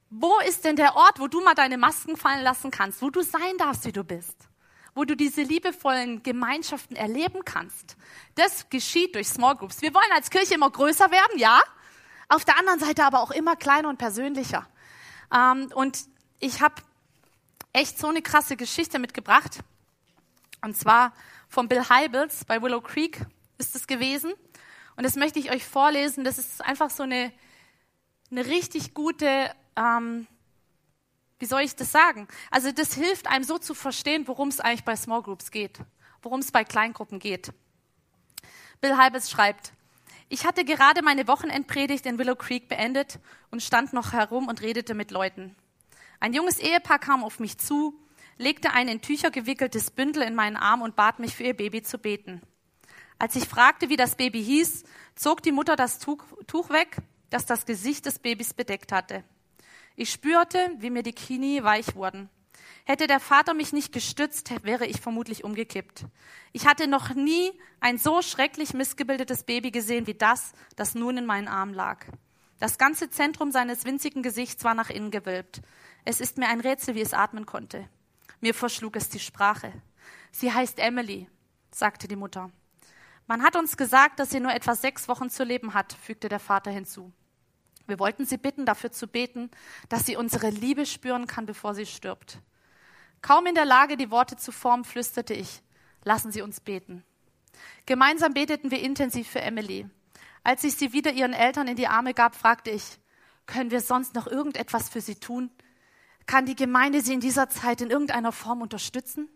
Wo 0.08 0.38
ist 0.40 0.64
denn 0.64 0.76
der 0.76 0.96
Ort, 0.96 1.20
wo 1.20 1.28
du 1.28 1.42
mal 1.42 1.54
deine 1.54 1.76
Masken 1.76 2.16
fallen 2.16 2.42
lassen 2.42 2.70
kannst, 2.70 3.02
wo 3.02 3.10
du 3.10 3.22
sein 3.22 3.58
darfst, 3.58 3.84
wie 3.84 3.92
du 3.92 4.02
bist? 4.02 4.48
Wo 4.96 5.04
du 5.04 5.14
diese 5.14 5.42
liebevollen 5.42 6.22
Gemeinschaften 6.22 6.96
erleben 6.96 7.44
kannst. 7.44 7.96
Das 8.34 8.70
geschieht 8.70 9.14
durch 9.14 9.28
Small 9.28 9.54
Groups. 9.54 9.82
Wir 9.82 9.92
wollen 9.92 10.10
als 10.14 10.30
Kirche 10.30 10.54
immer 10.54 10.70
größer 10.70 11.10
werden, 11.10 11.38
ja. 11.38 11.60
Auf 12.30 12.46
der 12.46 12.58
anderen 12.58 12.80
Seite 12.80 13.04
aber 13.04 13.20
auch 13.20 13.30
immer 13.30 13.56
kleiner 13.56 13.90
und 13.90 13.98
persönlicher. 13.98 14.66
Ähm, 15.32 15.70
und 15.74 15.98
ich 16.40 16.62
habe 16.62 16.76
echt 17.74 17.98
so 17.98 18.08
eine 18.08 18.22
krasse 18.22 18.56
Geschichte 18.56 18.98
mitgebracht. 18.98 19.58
Und 20.62 20.74
zwar 20.78 21.12
von 21.50 21.68
Bill 21.68 21.86
Heibels 21.90 22.46
bei 22.46 22.62
Willow 22.62 22.80
Creek 22.80 23.20
ist 23.58 23.76
es 23.76 23.86
gewesen. 23.86 24.32
Und 24.96 25.04
das 25.04 25.14
möchte 25.14 25.38
ich 25.38 25.50
euch 25.52 25.66
vorlesen. 25.66 26.24
Das 26.24 26.38
ist 26.38 26.64
einfach 26.64 26.88
so 26.88 27.02
eine, 27.02 27.32
eine 28.30 28.46
richtig 28.46 28.94
gute 28.94 29.54
ähm, 29.76 30.26
wie 31.38 31.46
soll 31.46 31.62
ich 31.62 31.76
das 31.76 31.92
sagen? 31.92 32.28
Also 32.50 32.72
das 32.72 32.94
hilft 32.94 33.26
einem 33.26 33.44
so 33.44 33.58
zu 33.58 33.74
verstehen, 33.74 34.26
worum 34.26 34.48
es 34.48 34.60
eigentlich 34.60 34.84
bei 34.84 34.96
Small 34.96 35.22
Groups 35.22 35.50
geht, 35.50 35.80
worum 36.22 36.40
es 36.40 36.50
bei 36.50 36.64
Kleingruppen 36.64 37.18
geht. 37.18 37.52
Bill 38.80 38.96
Halbes 38.96 39.30
schreibt, 39.30 39.72
ich 40.28 40.44
hatte 40.44 40.64
gerade 40.64 41.02
meine 41.02 41.28
Wochenendpredigt 41.28 42.04
in 42.04 42.18
Willow 42.18 42.34
Creek 42.34 42.68
beendet 42.68 43.20
und 43.50 43.62
stand 43.62 43.92
noch 43.92 44.12
herum 44.12 44.48
und 44.48 44.60
redete 44.60 44.94
mit 44.94 45.10
Leuten. 45.10 45.54
Ein 46.18 46.32
junges 46.32 46.58
Ehepaar 46.58 46.98
kam 46.98 47.22
auf 47.22 47.38
mich 47.38 47.58
zu, 47.58 47.94
legte 48.38 48.72
ein 48.72 48.88
in 48.88 49.00
Tücher 49.00 49.30
gewickeltes 49.30 49.90
Bündel 49.90 50.22
in 50.22 50.34
meinen 50.34 50.56
Arm 50.56 50.82
und 50.82 50.96
bat 50.96 51.18
mich 51.18 51.36
für 51.36 51.44
ihr 51.44 51.56
Baby 51.56 51.82
zu 51.82 51.98
beten. 51.98 52.42
Als 53.18 53.36
ich 53.36 53.48
fragte, 53.48 53.88
wie 53.88 53.96
das 53.96 54.16
Baby 54.16 54.42
hieß, 54.42 54.84
zog 55.14 55.42
die 55.42 55.52
Mutter 55.52 55.76
das 55.76 55.98
Tuch, 55.98 56.24
weg, 56.70 56.96
das 57.30 57.46
das 57.46 57.64
Gesicht 57.64 58.04
des 58.06 58.18
Babys 58.18 58.52
bedeckt 58.52 58.92
hatte. 58.92 59.24
Ich 59.96 60.10
spürte, 60.10 60.70
wie 60.78 60.90
mir 60.90 61.02
die 61.02 61.14
Knie 61.14 61.62
weich 61.62 61.94
wurden. 61.94 62.28
Hätte 62.84 63.06
der 63.06 63.18
Vater 63.18 63.54
mich 63.54 63.72
nicht 63.72 63.92
gestützt, 63.92 64.52
wäre 64.62 64.86
ich 64.86 65.00
vermutlich 65.00 65.42
umgekippt. 65.42 66.04
Ich 66.52 66.66
hatte 66.66 66.86
noch 66.86 67.14
nie 67.14 67.50
ein 67.80 67.98
so 67.98 68.22
schrecklich 68.22 68.74
missgebildetes 68.74 69.44
Baby 69.44 69.70
gesehen 69.70 70.06
wie 70.06 70.14
das, 70.14 70.52
das 70.76 70.94
nun 70.94 71.16
in 71.16 71.26
meinen 71.26 71.48
Armen 71.48 71.74
lag. 71.74 72.04
Das 72.58 72.78
ganze 72.78 73.10
Zentrum 73.10 73.50
seines 73.50 73.84
winzigen 73.84 74.22
Gesichts 74.22 74.64
war 74.64 74.74
nach 74.74 74.90
innen 74.90 75.10
gewölbt. 75.10 75.62
Es 76.04 76.20
ist 76.20 76.38
mir 76.38 76.48
ein 76.48 76.60
Rätsel, 76.60 76.94
wie 76.94 77.00
es 77.00 77.14
atmen 77.14 77.46
konnte. 77.46 77.88
Mir 78.40 78.54
verschlug 78.54 78.96
es 78.96 79.08
die 79.08 79.18
Sprache. 79.18 79.72
Sie 80.30 80.52
heißt 80.52 80.78
Emily, 80.78 81.28
sagte 81.70 82.06
die 82.06 82.16
Mutter. 82.16 82.50
Man 83.26 83.42
hat 83.42 83.56
uns 83.56 83.76
gesagt, 83.76 84.20
dass 84.20 84.30
sie 84.30 84.40
nur 84.40 84.52
etwa 84.52 84.74
sechs 84.74 85.08
Wochen 85.08 85.30
zu 85.30 85.42
leben 85.42 85.74
hat, 85.74 85.94
fügte 85.94 86.28
der 86.28 86.38
Vater 86.38 86.70
hinzu. 86.70 87.12
Wir 87.86 87.98
wollten 87.98 88.26
sie 88.26 88.36
bitten, 88.36 88.66
dafür 88.66 88.90
zu 88.92 89.06
beten, 89.06 89.50
dass 89.88 90.06
sie 90.06 90.16
unsere 90.16 90.50
Liebe 90.50 90.86
spüren 90.86 91.26
kann, 91.26 91.46
bevor 91.46 91.74
sie 91.74 91.86
stirbt. 91.86 92.40
Kaum 93.22 93.46
in 93.46 93.54
der 93.54 93.64
Lage, 93.64 93.96
die 93.96 94.10
Worte 94.10 94.36
zu 94.36 94.52
formen, 94.52 94.84
flüsterte 94.84 95.34
ich, 95.34 95.62
lassen 96.04 96.30
Sie 96.30 96.42
uns 96.42 96.60
beten. 96.60 97.04
Gemeinsam 97.86 98.34
beteten 98.34 98.70
wir 98.70 98.80
intensiv 98.80 99.28
für 99.28 99.40
Emily. 99.40 99.86
Als 100.44 100.62
ich 100.62 100.76
sie 100.76 100.92
wieder 100.92 101.12
ihren 101.12 101.32
Eltern 101.32 101.66
in 101.66 101.76
die 101.76 101.88
Arme 101.88 102.14
gab, 102.14 102.36
fragte 102.36 102.70
ich, 102.70 102.98
können 103.46 103.70
wir 103.70 103.80
sonst 103.80 104.14
noch 104.14 104.26
irgendetwas 104.26 104.88
für 104.88 105.00
sie 105.00 105.16
tun? 105.16 105.50
Kann 106.26 106.46
die 106.46 106.56
Gemeinde 106.56 107.00
sie 107.00 107.14
in 107.14 107.20
dieser 107.20 107.48
Zeit 107.48 107.80
in 107.80 107.90
irgendeiner 107.90 108.32
Form 108.32 108.60
unterstützen? 108.60 109.28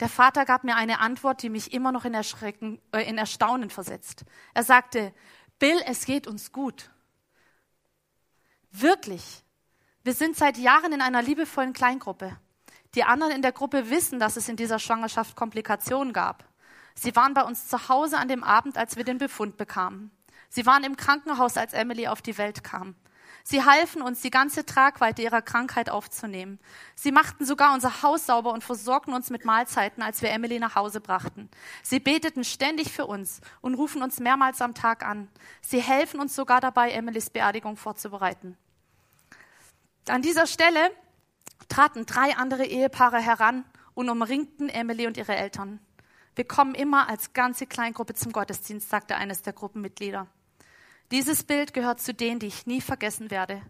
Der 0.00 0.08
Vater 0.08 0.46
gab 0.46 0.64
mir 0.64 0.76
eine 0.76 1.00
Antwort, 1.00 1.42
die 1.42 1.50
mich 1.50 1.72
immer 1.74 1.92
noch 1.92 2.06
in, 2.06 2.14
Erschrecken, 2.14 2.80
äh, 2.92 3.02
in 3.08 3.18
Erstaunen 3.18 3.68
versetzt. 3.68 4.24
Er 4.54 4.64
sagte, 4.64 5.12
Bill, 5.58 5.78
es 5.86 6.06
geht 6.06 6.26
uns 6.26 6.52
gut. 6.52 6.90
Wirklich. 8.70 9.42
Wir 10.02 10.14
sind 10.14 10.36
seit 10.36 10.56
Jahren 10.56 10.92
in 10.92 11.02
einer 11.02 11.22
liebevollen 11.22 11.72
Kleingruppe. 11.72 12.36
Die 12.94 13.04
anderen 13.04 13.32
in 13.32 13.42
der 13.42 13.52
Gruppe 13.52 13.90
wissen, 13.90 14.18
dass 14.18 14.36
es 14.36 14.48
in 14.48 14.56
dieser 14.56 14.78
Schwangerschaft 14.78 15.36
Komplikationen 15.36 16.12
gab. 16.12 16.44
Sie 16.94 17.14
waren 17.14 17.34
bei 17.34 17.42
uns 17.42 17.68
zu 17.68 17.88
Hause 17.88 18.18
an 18.18 18.28
dem 18.28 18.42
Abend, 18.42 18.76
als 18.76 18.96
wir 18.96 19.04
den 19.04 19.18
Befund 19.18 19.56
bekamen. 19.56 20.10
Sie 20.48 20.66
waren 20.66 20.84
im 20.84 20.96
Krankenhaus, 20.96 21.56
als 21.56 21.72
Emily 21.72 22.08
auf 22.08 22.22
die 22.22 22.36
Welt 22.36 22.64
kam. 22.64 22.96
Sie 23.50 23.64
halfen 23.64 24.00
uns, 24.00 24.20
die 24.20 24.30
ganze 24.30 24.64
Tragweite 24.64 25.22
ihrer 25.22 25.42
Krankheit 25.42 25.90
aufzunehmen. 25.90 26.60
Sie 26.94 27.10
machten 27.10 27.44
sogar 27.44 27.74
unser 27.74 28.00
Haus 28.02 28.26
sauber 28.26 28.52
und 28.52 28.62
versorgten 28.62 29.12
uns 29.12 29.28
mit 29.28 29.44
Mahlzeiten, 29.44 30.04
als 30.04 30.22
wir 30.22 30.30
Emily 30.30 30.60
nach 30.60 30.76
Hause 30.76 31.00
brachten. 31.00 31.50
Sie 31.82 31.98
beteten 31.98 32.44
ständig 32.44 32.92
für 32.92 33.06
uns 33.06 33.40
und 33.60 33.74
rufen 33.74 34.02
uns 34.02 34.20
mehrmals 34.20 34.62
am 34.62 34.72
Tag 34.72 35.04
an. 35.04 35.28
Sie 35.62 35.80
helfen 35.80 36.20
uns 36.20 36.36
sogar 36.36 36.60
dabei, 36.60 36.92
Emilys 36.92 37.28
Beerdigung 37.28 37.76
vorzubereiten. 37.76 38.56
An 40.06 40.22
dieser 40.22 40.46
Stelle 40.46 40.92
traten 41.68 42.06
drei 42.06 42.36
andere 42.36 42.66
Ehepaare 42.66 43.18
heran 43.18 43.64
und 43.94 44.10
umringten 44.10 44.68
Emily 44.68 45.08
und 45.08 45.16
ihre 45.16 45.34
Eltern. 45.34 45.80
Wir 46.36 46.44
kommen 46.44 46.76
immer 46.76 47.08
als 47.08 47.32
ganze 47.32 47.66
Kleingruppe 47.66 48.14
zum 48.14 48.30
Gottesdienst, 48.30 48.88
sagte 48.88 49.16
eines 49.16 49.42
der 49.42 49.54
Gruppenmitglieder. 49.54 50.28
Dieses 51.10 51.42
Bild 51.42 51.74
gehört 51.74 52.00
zu 52.00 52.14
denen, 52.14 52.38
die 52.38 52.46
ich 52.46 52.66
nie 52.66 52.80
vergessen 52.80 53.30
werde. 53.30 53.60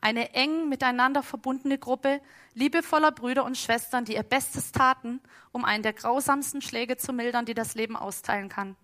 Eine 0.00 0.34
eng 0.34 0.68
miteinander 0.68 1.22
verbundene 1.22 1.78
Gruppe 1.78 2.20
liebevoller 2.54 3.10
Brüder 3.10 3.44
und 3.44 3.56
Schwestern, 3.56 4.04
die 4.04 4.14
ihr 4.14 4.22
Bestes 4.22 4.70
taten, 4.70 5.20
um 5.50 5.64
einen 5.64 5.82
der 5.82 5.92
grausamsten 5.92 6.62
Schläge 6.62 6.96
zu 6.96 7.12
mildern, 7.12 7.46
die 7.46 7.54
das 7.54 7.74
Leben 7.74 7.96
austeilen 7.96 8.48
kann. 8.48 8.76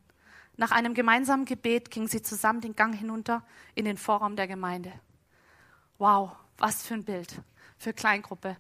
Nach 0.57 0.73
einem 0.73 0.95
gemeinsamen 0.95 1.45
Gebet 1.45 1.91
gingen 1.91 2.09
sie 2.09 2.23
zusammen 2.23 2.61
den 2.61 2.75
Gang 2.75 2.95
hinunter 2.95 3.45
in 3.75 3.85
den 3.85 3.97
Vorraum 3.97 4.35
der 4.35 4.49
Gemeinde. 4.49 4.93
Wow, 5.99 6.33
was 6.59 6.87
für 6.87 6.95
ein 6.95 7.05
Bild 7.05 7.41
für 7.79 7.93
Kleingruppe. 7.93 8.57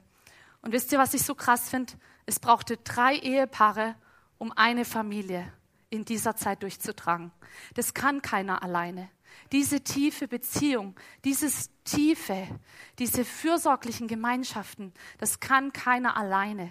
Und 0.62 0.72
wisst 0.72 0.92
ihr, 0.92 0.98
was 0.98 1.14
ich 1.14 1.22
so 1.22 1.34
krass 1.34 1.68
finde? 1.68 1.92
Es 2.24 2.38
brauchte 2.38 2.76
drei 2.78 3.16
Ehepaare, 3.16 3.96
um 4.38 4.52
eine 4.52 4.84
Familie 4.84 5.52
in 5.90 6.04
dieser 6.04 6.36
Zeit 6.36 6.62
durchzutragen. 6.62 7.32
Das 7.74 7.94
kann 7.94 8.22
keiner 8.22 8.62
alleine. 8.62 9.08
Diese 9.52 9.80
tiefe 9.80 10.28
Beziehung, 10.28 10.94
dieses 11.24 11.70
tiefe, 11.84 12.46
diese 12.98 13.24
fürsorglichen 13.24 14.06
Gemeinschaften, 14.06 14.92
das 15.18 15.40
kann 15.40 15.72
keiner 15.72 16.16
alleine. 16.16 16.70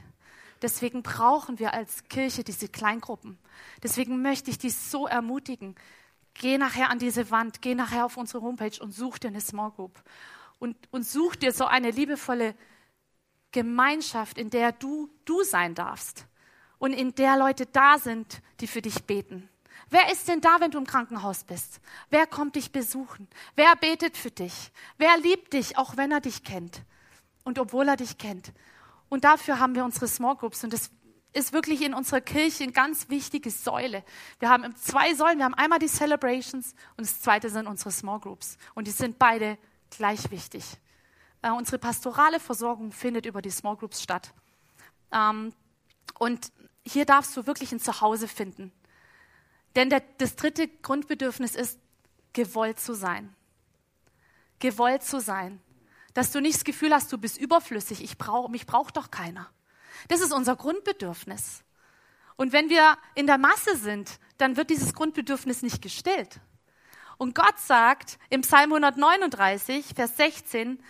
Deswegen 0.62 1.04
brauchen 1.04 1.60
wir 1.60 1.74
als 1.74 2.04
Kirche 2.06 2.44
diese 2.44 2.68
Kleingruppen. 2.68 3.38
Deswegen 3.82 4.22
möchte 4.22 4.52
ich 4.52 4.58
dich 4.58 4.76
so 4.76 5.08
ermutigen. 5.08 5.76
geh 6.34 6.58
nachher 6.58 6.90
an 6.90 7.00
diese 7.00 7.32
Wand, 7.32 7.62
geh 7.62 7.76
nachher 7.76 8.06
auf 8.06 8.16
unsere 8.16 8.42
Homepage 8.42 8.80
und 8.82 8.94
such 8.94 9.18
dir 9.18 9.28
eine 9.28 9.42
Small 9.42 9.72
Group. 9.72 10.02
Und, 10.58 10.78
und 10.92 11.06
such 11.06 11.36
dir 11.36 11.52
so 11.52 11.66
eine 11.66 11.92
liebevolle 11.92 12.56
Gemeinschaft, 13.52 14.38
in 14.38 14.50
der 14.50 14.72
du 14.72 15.10
du 15.26 15.44
sein 15.44 15.76
darfst 15.76 16.26
und 16.78 16.94
in 16.94 17.14
der 17.16 17.38
Leute 17.38 17.66
da 17.66 17.98
sind, 17.98 18.42
die 18.60 18.68
für 18.68 18.82
dich 18.82 19.04
beten. 19.04 19.50
Wer 19.90 20.12
ist 20.12 20.28
denn 20.28 20.42
da, 20.42 20.60
wenn 20.60 20.72
du 20.72 20.78
im 20.78 20.86
Krankenhaus 20.86 21.44
bist? 21.44 21.80
Wer 22.10 22.28
kommt 22.28 22.56
dich 22.56 22.72
besuchen? 22.72 23.28
Wer 23.56 23.76
betet 23.76 24.18
für 24.18 24.32
dich? 24.32 24.72
Wer 24.98 25.18
liebt 25.18 25.54
dich, 25.54 25.78
auch 25.78 25.98
wenn 25.98 26.12
er 26.12 26.22
dich 26.22 26.44
kennt? 26.44 26.84
Und 27.44 27.58
obwohl 27.58 27.88
er 27.88 27.96
dich 27.96 28.18
kennt. 28.18 28.54
Und 29.10 29.24
dafür 29.24 29.60
haben 29.60 29.74
wir 29.74 29.84
unsere 29.84 30.08
Small 30.08 30.36
Groups. 30.36 30.64
Und 30.64 30.74
das 30.74 30.92
ist 31.34 31.54
wirklich 31.54 31.82
in 31.82 31.94
unserer 31.94 32.22
Kirche 32.22 32.64
eine 32.64 32.72
ganz 32.72 33.10
wichtige 33.10 33.50
Säule. 33.50 34.04
Wir 34.40 34.50
haben 34.50 34.76
zwei 34.76 35.14
Säulen. 35.16 35.40
Wir 35.40 35.46
haben 35.46 35.56
einmal 35.56 35.80
die 35.80 35.88
Celebrations 35.88 36.74
und 36.98 37.08
das 37.08 37.22
zweite 37.22 37.50
sind 37.50 37.68
unsere 37.68 37.92
Small 37.92 38.20
Groups. 38.20 38.58
Und 38.76 38.88
die 38.88 38.92
sind 38.92 39.18
beide 39.18 39.58
gleich 39.90 40.30
wichtig. 40.30 40.64
Äh, 41.42 41.52
unsere 41.52 41.80
pastorale 41.80 42.40
Versorgung 42.40 42.92
findet 42.92 43.26
über 43.26 43.42
die 43.42 43.52
Small 43.52 43.76
Groups 43.78 44.02
statt. 44.02 44.34
Ähm, 45.12 45.54
und 46.18 46.52
hier 46.86 47.06
darfst 47.06 47.36
du 47.38 47.48
wirklich 47.48 47.72
ein 47.72 47.80
Zuhause 47.80 48.28
finden. 48.28 48.72
Denn 49.76 49.90
der, 49.90 50.02
das 50.18 50.36
dritte 50.36 50.68
Grundbedürfnis 50.68 51.56
ist, 51.56 51.80
gewollt 52.34 52.80
zu 52.80 52.94
sein. 52.94 53.36
Gewollt 54.60 55.04
zu 55.04 55.20
sein. 55.20 55.62
Dass 56.14 56.32
du 56.32 56.42
nicht 56.42 56.56
das 56.56 56.64
Gefühl 56.64 56.94
hast, 56.94 57.12
du 57.12 57.18
bist 57.18 57.38
überflüssig, 57.38 58.04
ich 58.04 58.18
brauch, 58.18 58.50
mich 58.50 58.66
braucht 58.66 58.98
doch 58.98 59.12
keiner. 59.12 59.50
Das 60.08 60.22
ist 60.22 60.34
unser 60.34 60.56
Grundbedürfnis. 60.56 61.64
Und 62.36 62.54
wenn 62.54 62.70
wir 62.70 62.98
in 63.16 63.28
der 63.28 63.38
Masse 63.38 63.76
sind, 63.76 64.20
dann 64.38 64.58
wird 64.58 64.70
dieses 64.70 64.94
Grundbedürfnis 64.94 65.62
nicht 65.62 65.82
gestillt. 65.82 66.40
Und 67.18 67.36
Gott 67.36 67.60
sagt 67.60 68.18
im 68.30 68.42
Psalm 68.42 68.72
139, 68.72 69.94
Vers 69.94 70.16
16, 70.16 70.82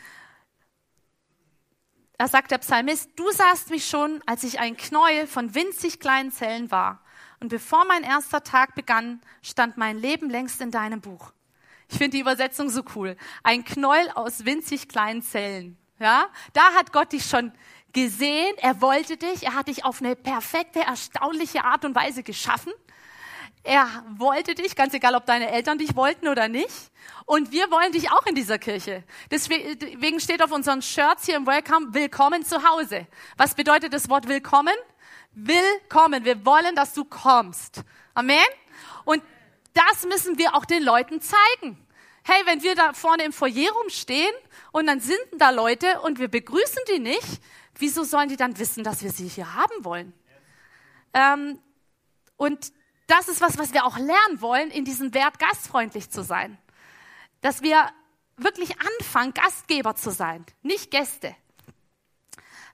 da 2.20 2.28
sagt 2.28 2.52
der 2.52 2.60
Psalmist, 2.60 3.10
du 3.16 3.32
sahst 3.32 3.72
mich 3.72 3.88
schon, 3.88 4.22
als 4.28 4.44
ich 4.44 4.60
ein 4.60 4.78
Knäuel 4.78 5.26
von 5.26 5.56
winzig 5.56 6.00
kleinen 6.00 6.32
Zellen 6.32 6.70
war. 6.70 7.02
Und 7.40 7.50
bevor 7.50 7.86
mein 7.86 8.04
erster 8.04 8.44
Tag 8.44 8.76
begann, 8.76 9.22
stand 9.42 9.78
mein 9.78 9.98
Leben 9.98 10.30
längst 10.30 10.60
in 10.62 10.72
deinem 10.72 11.02
Buch. 11.02 11.32
Ich 11.88 11.98
finde 11.98 12.18
die 12.18 12.22
Übersetzung 12.22 12.70
so 12.70 12.84
cool. 12.96 13.16
Ein 13.44 13.64
Knäuel 13.64 14.12
aus 14.14 14.46
winzig 14.46 14.90
kleinen 14.90 15.22
Zellen. 15.22 15.78
Ja, 16.00 16.28
da 16.54 16.74
hat 16.74 16.94
Gott 16.94 17.12
dich 17.12 17.26
schon 17.26 17.52
gesehen. 17.94 18.56
Er 18.58 18.82
wollte 18.82 19.18
dich. 19.18 19.44
Er 19.44 19.56
hat 19.56 19.68
dich 19.68 19.86
auf 19.86 20.02
eine 20.02 20.16
perfekte, 20.16 20.82
erstaunliche 20.82 21.64
Art 21.64 21.86
und 21.86 21.96
Weise 21.96 22.24
geschaffen. 22.24 22.72
Er 23.64 23.88
wollte 24.10 24.56
dich, 24.56 24.76
ganz 24.76 24.94
egal, 24.94 25.16
ob 25.16 25.26
deine 25.26 25.52
Eltern 25.52 25.78
dich 25.78 25.96
wollten 25.96 26.28
oder 26.28 26.48
nicht. 26.48 26.92
Und 27.26 27.52
wir 27.52 27.70
wollen 27.72 27.92
dich 27.92 28.12
auch 28.12 28.26
in 28.26 28.36
dieser 28.36 28.58
Kirche. 28.58 29.04
Deswegen 29.32 30.20
steht 30.20 30.42
auf 30.42 30.52
unseren 30.52 30.82
Shirts 30.82 31.26
hier 31.26 31.36
im 31.36 31.46
Welcome, 31.46 31.94
willkommen 31.94 32.46
zu 32.46 32.64
Hause. 32.64 33.06
Was 33.36 33.56
bedeutet 33.56 33.94
das 33.94 34.10
Wort 34.10 34.28
willkommen? 34.28 34.74
Willkommen. 35.42 36.26
Wir 36.26 36.46
wollen, 36.46 36.76
dass 36.76 36.94
du 36.94 37.06
kommst. 37.06 37.84
Amen. 38.14 38.44
Und 39.06 39.24
das 39.74 40.06
müssen 40.06 40.38
wir 40.38 40.54
auch 40.54 40.66
den 40.66 40.84
Leuten 40.84 41.22
zeigen. 41.22 41.78
Hey, 42.24 42.42
wenn 42.46 42.62
wir 42.62 42.76
da 42.76 42.92
vorne 42.92 43.24
im 43.24 43.32
Foyer 43.32 43.72
rumstehen 43.72 44.34
und 44.74 44.88
dann 44.88 45.00
sind 45.00 45.18
da 45.38 45.52
Leute 45.52 46.02
und 46.02 46.20
wir 46.20 46.28
begrüßen 46.28 46.82
die 46.92 47.00
nicht, 47.00 47.42
wieso 47.76 48.04
sollen 48.04 48.28
die 48.28 48.36
dann 48.36 48.60
wissen, 48.60 48.84
dass 48.84 49.02
wir 49.02 49.12
sie 49.12 49.30
hier 49.30 49.56
haben 49.56 49.86
wollen? 49.86 50.12
Ähm, 51.14 51.60
und 52.36 52.74
das 53.08 53.30
ist 53.30 53.40
was, 53.40 53.58
was 53.58 53.74
wir 53.74 53.86
auch 53.86 53.98
lernen 53.98 54.42
wollen, 54.42 54.70
in 54.72 54.84
diesem 54.84 55.14
Wert 55.14 55.40
gastfreundlich 55.40 56.10
zu 56.10 56.22
sein. 56.22 56.58
Dass 57.40 57.62
wir 57.62 57.90
wirklich 58.36 58.76
anfangen, 58.82 59.34
Gastgeber 59.34 59.96
zu 59.96 60.12
sein, 60.12 60.46
nicht 60.64 60.92
Gäste. 60.92 61.34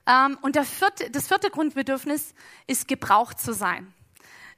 Ähm, 0.06 0.38
und 0.42 0.58
vierte, 0.66 1.10
das 1.10 1.28
vierte 1.28 1.50
Grundbedürfnis 1.50 2.34
ist, 2.66 2.88
gebraucht 2.88 3.40
zu 3.40 3.52
sein. 3.52 3.92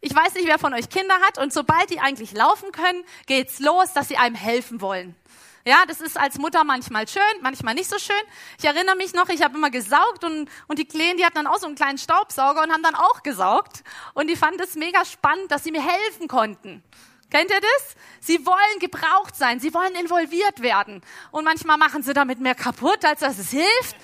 Ich 0.01 0.15
weiß 0.15 0.35
nicht, 0.35 0.47
wer 0.47 0.59
von 0.59 0.75
euch 0.75 0.89
Kinder 0.91 1.15
hat 1.27 1.39
und 1.39 1.53
sobald 1.53 1.91
die 1.91 1.99
eigentlich 1.99 2.33
laufen 2.33 2.71
können, 2.71 3.03
geht's 3.27 3.59
los, 3.59 3.93
dass 3.95 4.09
sie 4.09 4.17
einem 4.17 4.37
helfen 4.37 4.81
wollen. 4.81 5.17
Ja, 5.65 5.85
das 5.87 6.01
ist 6.01 6.17
als 6.17 6.39
Mutter 6.39 6.65
manchmal 6.65 7.09
schön, 7.09 7.23
manchmal 7.43 7.75
nicht 7.75 7.91
so 7.91 7.99
schön. 7.99 8.17
Ich 8.59 8.65
erinnere 8.65 8.97
mich 8.97 9.13
noch, 9.13 9.29
ich 9.29 9.43
habe 9.43 9.57
immer 9.57 9.71
gesaugt 9.71 10.25
und, 10.25 10.49
und 10.67 10.79
die 10.79 10.87
Kleinen, 10.87 11.19
die 11.19 11.25
hatten 11.25 11.35
dann 11.35 11.47
auch 11.47 11.59
so 11.59 11.67
einen 11.67 11.75
kleinen 11.75 11.99
Staubsauger 11.99 12.63
und 12.63 12.73
haben 12.73 12.83
dann 12.83 12.95
auch 12.95 13.23
gesaugt. 13.23 13.83
Und 14.15 14.29
die 14.29 14.37
fanden 14.37 14.61
es 14.61 14.77
mega 14.77 15.05
spannend, 15.05 15.51
dass 15.51 15.65
sie 15.65 15.73
mir 15.73 15.83
helfen 15.83 16.29
konnten. 16.29 16.83
Kennt 17.31 17.51
ihr 17.51 17.61
das? 17.61 17.97
Sie 18.21 18.47
wollen 18.47 18.79
gebraucht 18.81 19.37
sein, 19.37 19.61
sie 19.61 19.75
wollen 19.75 19.95
involviert 19.97 20.63
werden. 20.63 21.03
Und 21.31 21.45
manchmal 21.45 21.77
machen 21.77 22.03
sie 22.03 22.15
damit 22.15 22.41
mehr 22.41 22.55
kaputt, 22.55 23.05
als 23.05 23.21
dass 23.21 23.39
es 23.39 23.51
hilft. 23.51 23.97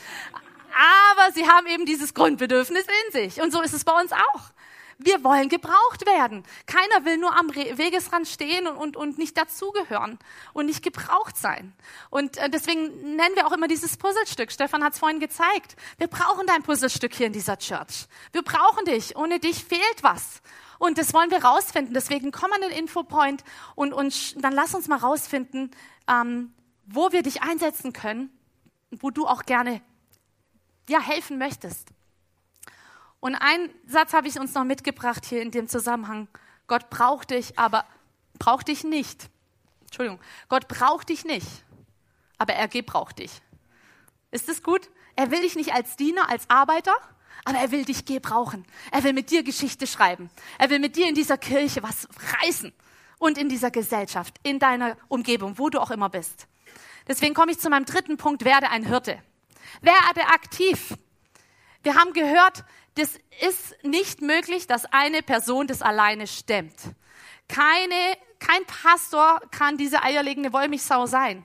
Aber 0.74 1.32
sie 1.32 1.46
haben 1.48 1.66
eben 1.66 1.86
dieses 1.86 2.14
Grundbedürfnis 2.14 2.84
in 3.06 3.12
sich. 3.12 3.40
Und 3.40 3.52
so 3.52 3.62
ist 3.62 3.74
es 3.74 3.84
bei 3.84 3.98
uns 3.98 4.12
auch. 4.12 4.54
Wir 4.98 5.24
wollen 5.24 5.48
gebraucht 5.48 6.06
werden. 6.06 6.44
Keiner 6.66 7.04
will 7.04 7.18
nur 7.18 7.36
am 7.36 7.54
Wegesrand 7.54 8.28
stehen 8.28 8.66
und, 8.66 8.76
und, 8.76 8.96
und 8.96 9.18
nicht 9.18 9.36
dazugehören 9.36 10.18
und 10.52 10.66
nicht 10.66 10.82
gebraucht 10.82 11.36
sein. 11.36 11.72
Und 12.10 12.36
äh, 12.36 12.48
deswegen 12.48 13.16
nennen 13.16 13.34
wir 13.34 13.46
auch 13.46 13.52
immer 13.52 13.68
dieses 13.68 13.96
Puzzlestück. 13.96 14.52
Stefan 14.52 14.84
hat 14.84 14.92
es 14.92 14.98
vorhin 14.98 15.20
gezeigt. 15.20 15.76
Wir 15.98 16.06
brauchen 16.06 16.46
dein 16.46 16.62
Puzzlestück 16.62 17.14
hier 17.14 17.26
in 17.26 17.32
dieser 17.32 17.58
Church. 17.58 18.06
Wir 18.32 18.42
brauchen 18.42 18.84
dich. 18.84 19.16
Ohne 19.16 19.40
dich 19.40 19.64
fehlt 19.64 20.02
was. 20.02 20.42
Und 20.78 20.98
das 20.98 21.12
wollen 21.12 21.30
wir 21.30 21.44
rausfinden. 21.44 21.94
Deswegen 21.94 22.30
komm 22.30 22.52
an 22.52 22.60
den 22.60 22.70
Infopoint 22.70 23.42
und, 23.74 23.92
und 23.92 24.44
dann 24.44 24.52
lass 24.52 24.74
uns 24.74 24.86
mal 24.86 24.98
rausfinden, 24.98 25.70
ähm, 26.08 26.52
wo 26.86 27.12
wir 27.12 27.22
dich 27.22 27.42
einsetzen 27.42 27.92
können, 27.92 28.30
wo 28.90 29.10
du 29.10 29.26
auch 29.26 29.44
gerne 29.44 29.80
ja, 30.88 31.00
helfen 31.00 31.38
möchtest. 31.38 31.88
Und 33.20 33.34
einen 33.36 33.70
Satz 33.86 34.12
habe 34.12 34.28
ich 34.28 34.38
uns 34.38 34.54
noch 34.54 34.64
mitgebracht 34.64 35.24
hier 35.24 35.40
in 35.40 35.50
dem 35.50 35.68
Zusammenhang. 35.68 36.28
Gott 36.66 36.90
braucht 36.90 37.30
dich, 37.30 37.58
aber 37.58 37.86
braucht 38.38 38.68
dich 38.68 38.84
nicht. 38.84 39.30
Entschuldigung. 39.82 40.20
Gott 40.48 40.68
braucht 40.68 41.08
dich 41.08 41.24
nicht, 41.24 41.46
aber 42.36 42.54
er 42.54 42.68
gebraucht 42.68 43.20
dich. 43.20 43.30
Ist 44.30 44.48
das 44.48 44.62
gut? 44.62 44.90
Er 45.16 45.30
will 45.30 45.42
dich 45.42 45.54
nicht 45.54 45.72
als 45.72 45.96
Diener, 45.96 46.28
als 46.28 46.50
Arbeiter, 46.50 46.94
aber 47.44 47.58
er 47.58 47.70
will 47.70 47.84
dich 47.84 48.04
gebrauchen. 48.04 48.66
Er 48.90 49.04
will 49.04 49.12
mit 49.12 49.30
dir 49.30 49.42
Geschichte 49.42 49.86
schreiben. 49.86 50.28
Er 50.58 50.70
will 50.70 50.78
mit 50.78 50.96
dir 50.96 51.08
in 51.08 51.14
dieser 51.14 51.38
Kirche 51.38 51.82
was 51.82 52.08
reißen 52.42 52.72
und 53.18 53.38
in 53.38 53.48
dieser 53.48 53.70
Gesellschaft, 53.70 54.34
in 54.42 54.58
deiner 54.58 54.96
Umgebung, 55.08 55.58
wo 55.58 55.70
du 55.70 55.80
auch 55.80 55.90
immer 55.90 56.08
bist. 56.08 56.46
Deswegen 57.06 57.34
komme 57.34 57.52
ich 57.52 57.60
zu 57.60 57.70
meinem 57.70 57.84
dritten 57.84 58.16
Punkt, 58.16 58.44
werde 58.44 58.70
ein 58.70 58.84
Hirte. 58.84 59.22
Werde 59.80 60.28
aktiv. 60.28 60.94
Wir 61.82 61.94
haben 61.94 62.12
gehört, 62.12 62.64
das 62.94 63.18
ist 63.40 63.76
nicht 63.82 64.22
möglich, 64.22 64.66
dass 64.66 64.84
eine 64.86 65.22
Person 65.22 65.66
das 65.66 65.82
alleine 65.82 66.26
stemmt. 66.26 66.76
Keine, 67.48 68.16
kein 68.38 68.64
Pastor 68.66 69.40
kann 69.50 69.76
diese 69.76 70.02
eierlegende 70.02 70.52
Wollmilchsau 70.52 71.06
sein. 71.06 71.44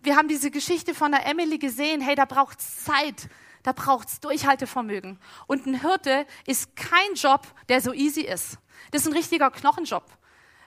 Wir 0.00 0.16
haben 0.16 0.28
diese 0.28 0.50
Geschichte 0.50 0.94
von 0.94 1.10
der 1.10 1.26
Emily 1.26 1.58
gesehen. 1.58 2.00
Hey, 2.00 2.14
da 2.14 2.24
braucht's 2.24 2.84
Zeit. 2.84 3.28
Da 3.64 3.72
braucht's 3.72 4.20
Durchhaltevermögen. 4.20 5.18
Und 5.46 5.66
ein 5.66 5.80
Hirte 5.80 6.26
ist 6.46 6.76
kein 6.76 7.14
Job, 7.14 7.46
der 7.68 7.80
so 7.80 7.92
easy 7.92 8.22
ist. 8.22 8.58
Das 8.92 9.02
ist 9.02 9.08
ein 9.08 9.12
richtiger 9.14 9.50
Knochenjob. 9.50 10.04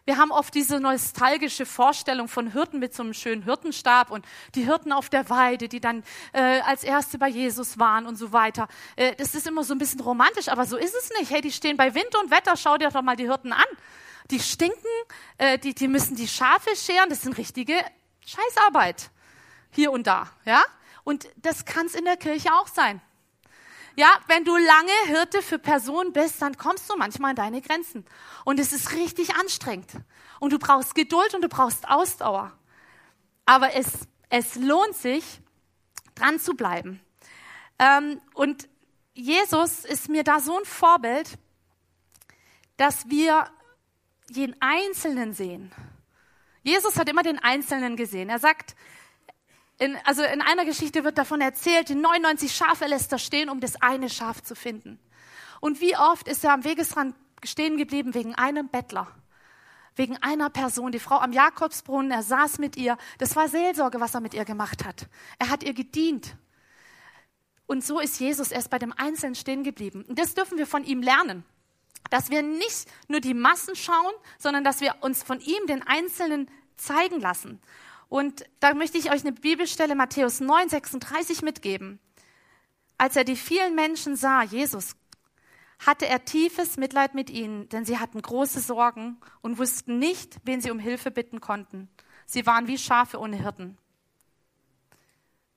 Wir 0.06 0.18
haben 0.18 0.32
oft 0.32 0.54
diese 0.56 0.80
nostalgische 0.80 1.66
Vorstellung 1.66 2.28
von 2.28 2.52
Hirten 2.52 2.80
mit 2.80 2.96
so 2.96 3.04
einem 3.04 3.14
schönen 3.14 3.44
Hirtenstab 3.44 4.10
und 4.10 4.26
die 4.56 4.66
Hirten 4.66 4.92
auf 4.92 5.10
der 5.10 5.30
Weide, 5.30 5.70
die 5.70 5.80
dann 5.80 6.04
äh, 6.34 6.62
als 6.62 6.84
Erste 6.84 7.20
bei 7.20 7.28
Jesus 7.28 7.78
waren 7.78 8.08
und 8.08 8.16
so 8.16 8.32
weiter. 8.34 8.68
Äh, 8.96 9.16
das 9.16 9.36
ist 9.36 9.46
immer 9.46 9.64
so 9.64 9.76
ein 9.76 9.78
bisschen 9.78 10.00
romantisch, 10.00 10.50
aber 10.50 10.66
so 10.66 10.76
ist 10.76 10.96
es 10.96 11.12
nicht. 11.20 11.32
Hey, 11.32 11.42
die 11.42 11.52
stehen 11.52 11.78
bei 11.78 11.94
Wind 11.94 12.16
und 12.22 12.32
Wetter, 12.32 12.58
schau 12.58 12.78
dir 12.78 12.90
doch 12.90 13.04
mal 13.04 13.16
die 13.16 13.28
Hirten 13.28 13.54
an. 13.54 13.66
Die 14.32 14.40
stinken, 14.40 14.76
äh, 15.38 15.60
die, 15.60 15.76
die 15.76 15.88
müssen 15.88 16.16
die 16.16 16.28
Schafe 16.28 16.76
scheren, 16.76 17.10
das 17.10 17.22
sind 17.22 17.38
richtige 17.38 17.76
Scheißarbeit. 18.26 19.12
Hier 19.70 19.92
und 19.92 20.08
da, 20.08 20.32
ja? 20.46 20.64
Und 21.04 21.28
das 21.36 21.66
kann 21.66 21.86
es 21.86 21.96
in 21.96 22.06
der 22.06 22.18
Kirche 22.18 22.54
auch 22.54 22.68
sein. 22.68 23.02
Ja, 23.96 24.10
wenn 24.28 24.46
du 24.46 24.56
lange 24.56 24.92
Hirte 25.08 25.42
für 25.42 25.60
Personen 25.60 26.14
bist, 26.14 26.42
dann 26.42 26.58
kommst 26.58 26.90
du 26.90 26.96
manchmal 26.96 27.32
an 27.32 27.36
deine 27.36 27.62
Grenzen. 27.62 28.06
Und 28.46 28.60
es 28.60 28.72
ist 28.72 28.94
richtig 28.94 29.36
anstrengend. 29.36 29.92
Und 30.40 30.54
du 30.54 30.60
brauchst 30.60 30.96
Geduld 30.96 31.34
und 31.34 31.42
du 31.42 31.50
brauchst 31.50 31.88
Ausdauer. 31.90 32.58
Aber 33.46 33.74
es, 33.74 33.88
es 34.30 34.56
lohnt 34.56 34.96
sich, 34.96 35.42
dran 36.16 36.40
zu 36.40 36.54
bleiben. 36.54 37.02
Ähm, 37.80 38.22
und 38.34 38.70
Jesus 39.14 39.86
ist 39.86 40.08
mir 40.08 40.24
da 40.24 40.40
so 40.40 40.58
ein 40.58 40.66
Vorbild, 40.66 41.38
dass 42.78 43.10
wir 43.10 43.50
jeden 44.30 44.56
Einzelnen 44.62 45.34
sehen. 45.34 45.72
Jesus 46.64 46.98
hat 46.98 47.10
immer 47.10 47.24
den 47.24 47.40
Einzelnen 47.40 47.98
gesehen. 47.98 48.30
Er 48.30 48.40
sagt, 48.40 48.76
in, 49.82 49.98
also 50.06 50.22
in 50.24 50.42
einer 50.42 50.64
Geschichte 50.64 51.04
wird 51.04 51.18
davon 51.18 51.42
erzählt, 51.42 51.90
die 51.90 51.96
99 51.96 52.56
Schafe 52.56 52.86
lässt 52.86 53.12
er 53.12 53.18
stehen, 53.18 53.50
um 53.50 53.60
das 53.60 53.82
eine 53.82 54.10
Schaf 54.10 54.44
zu 54.44 54.54
finden. 54.54 55.00
Und 55.60 55.82
wie 55.82 55.98
oft 55.98 56.28
ist 56.28 56.44
er 56.44 56.54
am 56.54 56.64
Wegesrand 56.64 57.16
stehen 57.44 57.78
geblieben 57.78 58.14
wegen 58.14 58.36
einem 58.36 58.70
Bettler, 58.70 59.08
Wegen 59.96 60.16
einer 60.18 60.50
Person, 60.50 60.94
die 60.94 61.00
Frau 61.00 61.18
am 61.18 61.34
Jakobsbrunnen, 61.34 62.12
er 62.12 62.24
saß 62.24 62.60
mit 62.60 62.78
ihr. 62.78 62.98
Das 63.18 63.36
war 63.36 63.50
Seelsorge, 63.50 64.00
was 64.00 64.14
er 64.14 64.22
mit 64.22 64.34
ihr 64.34 64.46
gemacht 64.46 64.86
hat. 64.86 65.08
Er 65.38 65.50
hat 65.50 65.64
ihr 65.64 65.74
gedient. 65.74 66.38
Und 67.66 67.84
so 67.84 68.00
ist 68.00 68.20
Jesus 68.20 68.52
erst 68.52 68.70
bei 68.70 68.80
dem 68.80 68.94
Einzelnen 68.94 69.36
stehen 69.36 69.64
geblieben. 69.64 70.06
Und 70.08 70.18
das 70.18 70.34
dürfen 70.34 70.58
wir 70.58 70.66
von 70.66 70.86
ihm 70.86 71.02
lernen. 71.02 71.44
Dass 72.10 72.30
wir 72.30 72.42
nicht 72.42 72.88
nur 73.10 73.20
die 73.20 73.34
Massen 73.34 73.76
schauen, 73.76 74.14
sondern 74.38 74.64
dass 74.64 74.80
wir 74.80 74.96
uns 75.02 75.24
von 75.24 75.42
ihm, 75.42 75.68
den 75.68 75.86
Einzelnen, 75.86 76.50
zeigen 76.78 77.20
lassen. 77.20 77.62
Und 78.12 78.44
da 78.60 78.74
möchte 78.74 78.98
ich 78.98 79.10
euch 79.10 79.22
eine 79.22 79.32
Bibelstelle 79.32 79.96
Matthäus 79.96 80.42
9, 80.42 80.68
36 80.68 81.44
mitgeben. 81.44 81.98
Als 82.98 83.16
er 83.16 83.24
die 83.24 83.38
vielen 83.38 83.74
Menschen 83.74 84.18
sah, 84.18 84.44
Jesus, 84.44 84.98
hatte 85.80 86.08
er 86.08 86.26
tiefes 86.26 86.76
Mitleid 86.76 87.16
mit 87.16 87.30
ihnen, 87.30 87.70
denn 87.70 87.86
sie 87.86 88.00
hatten 88.00 88.22
große 88.22 88.60
Sorgen 88.60 89.18
und 89.40 89.58
wussten 89.60 89.98
nicht, 89.98 90.36
wen 90.44 90.60
sie 90.60 90.72
um 90.72 90.78
Hilfe 90.78 91.10
bitten 91.10 91.40
konnten. 91.40 91.88
Sie 92.26 92.46
waren 92.46 92.68
wie 92.68 92.78
Schafe 92.78 93.18
ohne 93.18 93.38
Hirten. 93.38 93.78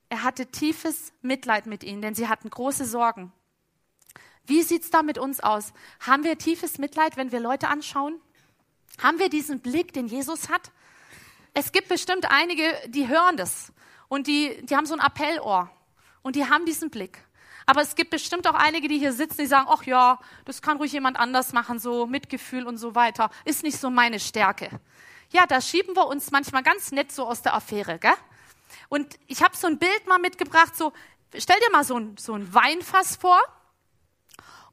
Er 0.09 0.23
hatte 0.23 0.47
tiefes 0.47 1.13
Mitleid 1.23 1.67
mit 1.67 1.83
ihnen, 1.83 2.03
denn 2.03 2.15
sie 2.15 2.29
hatten 2.29 2.51
große 2.51 2.85
Sorgen. 2.85 3.33
Wie 4.47 4.63
sieht's 4.63 4.91
da 4.91 5.03
mit 5.03 5.19
uns 5.19 5.41
aus? 5.41 5.73
Haben 5.99 6.23
wir 6.23 6.39
tiefes 6.39 6.79
Mitleid, 6.79 7.17
wenn 7.17 7.33
wir 7.33 7.41
Leute 7.41 7.67
anschauen? 7.67 8.21
Haben 9.03 9.19
wir 9.19 9.29
diesen 9.29 9.59
Blick, 9.59 9.93
den 9.93 10.07
Jesus 10.07 10.51
hat? 10.51 10.71
Es 11.55 11.71
gibt 11.71 11.89
bestimmt 11.89 12.29
einige, 12.31 12.65
die 12.89 13.07
hören 13.07 13.37
das 13.37 13.73
und 14.09 14.27
die, 14.27 14.61
die 14.67 14.77
haben 14.77 14.87
so 14.87 14.95
ein 14.95 15.01
Appellohr 15.01 15.71
und 16.23 16.35
die 16.35 16.49
haben 16.49 16.67
diesen 16.67 16.91
Blick. 16.91 17.25
Aber 17.65 17.81
es 17.81 17.95
gibt 17.95 18.11
bestimmt 18.11 18.47
auch 18.49 18.55
einige, 18.55 18.89
die 18.89 18.99
hier 18.99 19.13
sitzen, 19.13 19.39
die 19.39 19.47
sagen, 19.47 19.69
ach 19.71 19.85
ja, 19.85 20.19
das 20.45 20.61
kann 20.61 20.77
ruhig 20.77 20.93
jemand 20.93 21.17
anders 21.17 21.53
machen, 21.53 21.79
so 21.79 22.07
Mitgefühl 22.07 22.67
und 22.67 22.77
so 22.77 22.95
weiter. 22.97 23.31
Ist 23.45 23.63
nicht 23.63 23.79
so 23.79 23.89
meine 23.89 24.19
Stärke. 24.21 24.69
Ja, 25.31 25.47
da 25.47 25.61
schieben 25.61 25.97
wir 25.97 26.07
uns 26.09 26.33
manchmal 26.33 26.63
ganz 26.63 26.93
nett 26.93 27.13
so 27.13 27.27
aus 27.27 27.41
der 27.41 27.55
Affäre, 27.55 27.99
gell? 27.99 28.13
Und 28.89 29.19
ich 29.29 29.43
habe 29.43 29.57
so 29.57 29.69
ein 29.69 29.79
Bild 29.79 30.07
mal 30.07 30.19
mitgebracht, 30.19 30.77
so, 30.77 30.93
stell 31.37 31.57
dir 31.61 31.71
mal 31.71 31.85
so 31.85 31.99
ein, 31.99 32.17
so 32.19 32.35
ein 32.35 32.53
Weinfass 32.53 33.17
vor. 33.17 33.41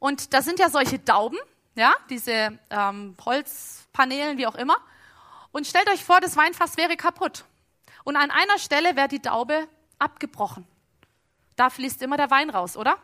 Und 0.00 0.34
da 0.34 0.42
sind 0.42 0.58
ja 0.58 0.68
solche 0.68 0.98
Dauben, 0.98 1.38
ja, 1.76 1.94
diese 2.10 2.58
ähm, 2.70 3.16
Holzpanelen, 3.24 4.36
wie 4.36 4.46
auch 4.46 4.56
immer. 4.56 4.76
Und 5.52 5.66
stellt 5.66 5.88
euch 5.90 6.02
vor, 6.02 6.20
das 6.20 6.36
Weinfass 6.36 6.76
wäre 6.76 6.96
kaputt. 6.96 7.44
Und 8.04 8.16
an 8.16 8.30
einer 8.30 8.58
Stelle 8.58 8.96
wäre 8.96 9.08
die 9.08 9.22
Daube 9.22 9.68
abgebrochen. 9.98 10.66
Da 11.56 11.70
fließt 11.70 12.02
immer 12.02 12.16
der 12.16 12.30
Wein 12.30 12.50
raus, 12.50 12.76
oder? 12.76 12.98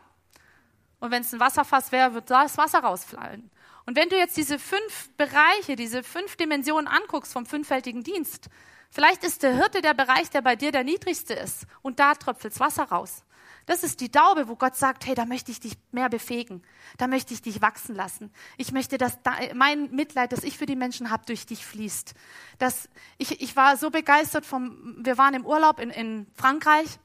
Und 0.99 1.11
wenn 1.11 1.21
es 1.21 1.33
ein 1.33 1.39
Wasserfass 1.39 1.91
wäre, 1.91 2.13
wird 2.13 2.29
da 2.29 2.43
das 2.43 2.57
Wasser 2.57 2.79
rausfallen. 2.79 3.49
Und 3.85 3.95
wenn 3.95 4.09
du 4.09 4.17
jetzt 4.17 4.35
diese 4.35 4.59
fünf 4.59 5.09
Bereiche, 5.15 5.75
diese 5.75 6.03
fünf 6.03 6.35
Dimensionen 6.35 6.87
anguckst 6.87 7.33
vom 7.33 7.45
fünffältigen 7.45 8.03
Dienst, 8.03 8.49
vielleicht 8.91 9.23
ist 9.23 9.43
der 9.43 9.55
Hirte 9.55 9.81
der 9.81 9.93
Bereich, 9.93 10.29
der 10.29 10.41
bei 10.41 10.55
dir 10.55 10.71
der 10.71 10.83
niedrigste 10.83 11.33
ist. 11.33 11.65
Und 11.81 11.99
da 11.99 12.15
tröpfelt 12.15 12.59
Wasser 12.59 12.83
raus. 12.83 13.23
Das 13.69 13.83
ist 13.83 14.01
die 14.01 14.09
Daube, 14.09 14.47
wo 14.47 14.55
Gott 14.55 14.75
sagt, 14.75 15.05
hey, 15.05 15.13
da 15.13 15.25
möchte 15.25 15.51
ich 15.51 15.59
dich 15.59 15.77
mehr 15.91 16.09
befähigen. 16.09 16.63
Da 16.97 17.05
möchte 17.05 17.35
ich 17.35 17.43
dich 17.43 17.61
wachsen 17.61 17.93
lassen. 17.93 18.33
Ich 18.57 18.71
möchte, 18.71 18.97
dass 18.97 19.19
mein 19.53 19.91
Mitleid, 19.91 20.31
das 20.31 20.43
ich 20.43 20.57
für 20.57 20.65
die 20.65 20.75
Menschen 20.75 21.11
habe, 21.11 21.23
durch 21.27 21.45
dich 21.45 21.63
fließt. 21.63 22.15
Das, 22.57 22.89
ich, 23.19 23.41
ich 23.41 23.55
war 23.55 23.77
so 23.77 23.91
begeistert 23.91 24.47
vom, 24.47 24.95
wir 25.05 25.19
waren 25.19 25.35
im 25.35 25.45
Urlaub 25.45 25.79
in, 25.79 25.91
in 25.91 26.25
Frankreich 26.33 26.97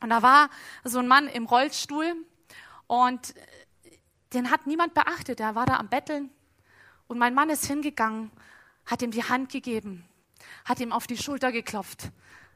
und 0.00 0.10
da 0.10 0.20
war 0.20 0.50
so 0.82 0.98
ein 0.98 1.06
Mann 1.06 1.28
im 1.28 1.46
Rollstuhl 1.46 2.12
und 2.88 3.32
den 4.32 4.50
hat 4.50 4.66
niemand 4.66 4.94
beachtet. 4.94 5.38
Er 5.38 5.54
war 5.54 5.64
da 5.64 5.76
am 5.76 5.88
Betteln 5.88 6.28
und 7.06 7.18
mein 7.18 7.34
Mann 7.34 7.50
ist 7.50 7.66
hingegangen, 7.66 8.32
hat 8.84 9.00
ihm 9.02 9.12
die 9.12 9.22
Hand 9.22 9.52
gegeben, 9.52 10.04
hat 10.64 10.80
ihm 10.80 10.90
auf 10.90 11.06
die 11.06 11.18
Schulter 11.18 11.52
geklopft, 11.52 12.10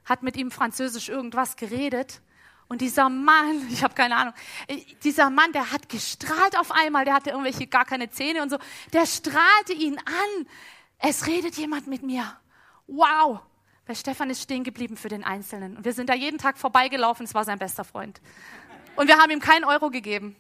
hat 0.05 0.25
mit 0.25 0.37
ihm 0.37 0.51
französisch 0.51 1.09
irgendwas 1.09 1.55
geredet. 1.55 2.21
Und 2.69 2.81
dieser 2.81 3.09
Mann, 3.09 3.69
ich 3.71 3.83
habe 3.83 3.95
keine 3.95 4.17
Ahnung, 4.17 4.35
dieser 5.03 5.31
Mann, 5.31 5.53
der 5.53 5.71
hat 5.71 5.89
gestrahlt 5.89 6.59
auf 6.59 6.73
einmal, 6.73 7.05
der 7.05 7.15
hatte 7.15 7.31
irgendwelche 7.31 7.67
gar 7.67 7.85
keine 7.85 8.11
Zähne 8.11 8.43
und 8.43 8.51
so, 8.51 8.59
der 8.93 9.07
strahlte 9.07 9.73
ihn 9.73 9.99
an. 9.99 10.47
Es 10.99 11.27
redet 11.27 11.57
jemand 11.57 11.87
mit 11.87 12.03
mir. 12.03 12.25
Wow, 12.87 13.41
weil 13.87 13.97
Stefan 13.97 14.31
ist 14.31 14.43
stehen 14.43 14.65
geblieben 14.65 14.97
für 14.97 15.09
den 15.09 15.25
Einzelnen. 15.25 15.77
Und 15.77 15.85
wir 15.85 15.93
sind 15.93 16.09
da 16.09 16.15
jeden 16.15 16.39
Tag 16.39 16.59
vorbeigelaufen, 16.59 17.25
es 17.25 17.35
war 17.35 17.45
sein 17.45 17.59
bester 17.59 17.85
Freund. 17.85 18.21
Und 18.97 19.09
wir 19.09 19.19
haben 19.19 19.31
ihm 19.31 19.41
keinen 19.41 19.65
Euro 19.65 19.91
gegeben. 19.91 20.37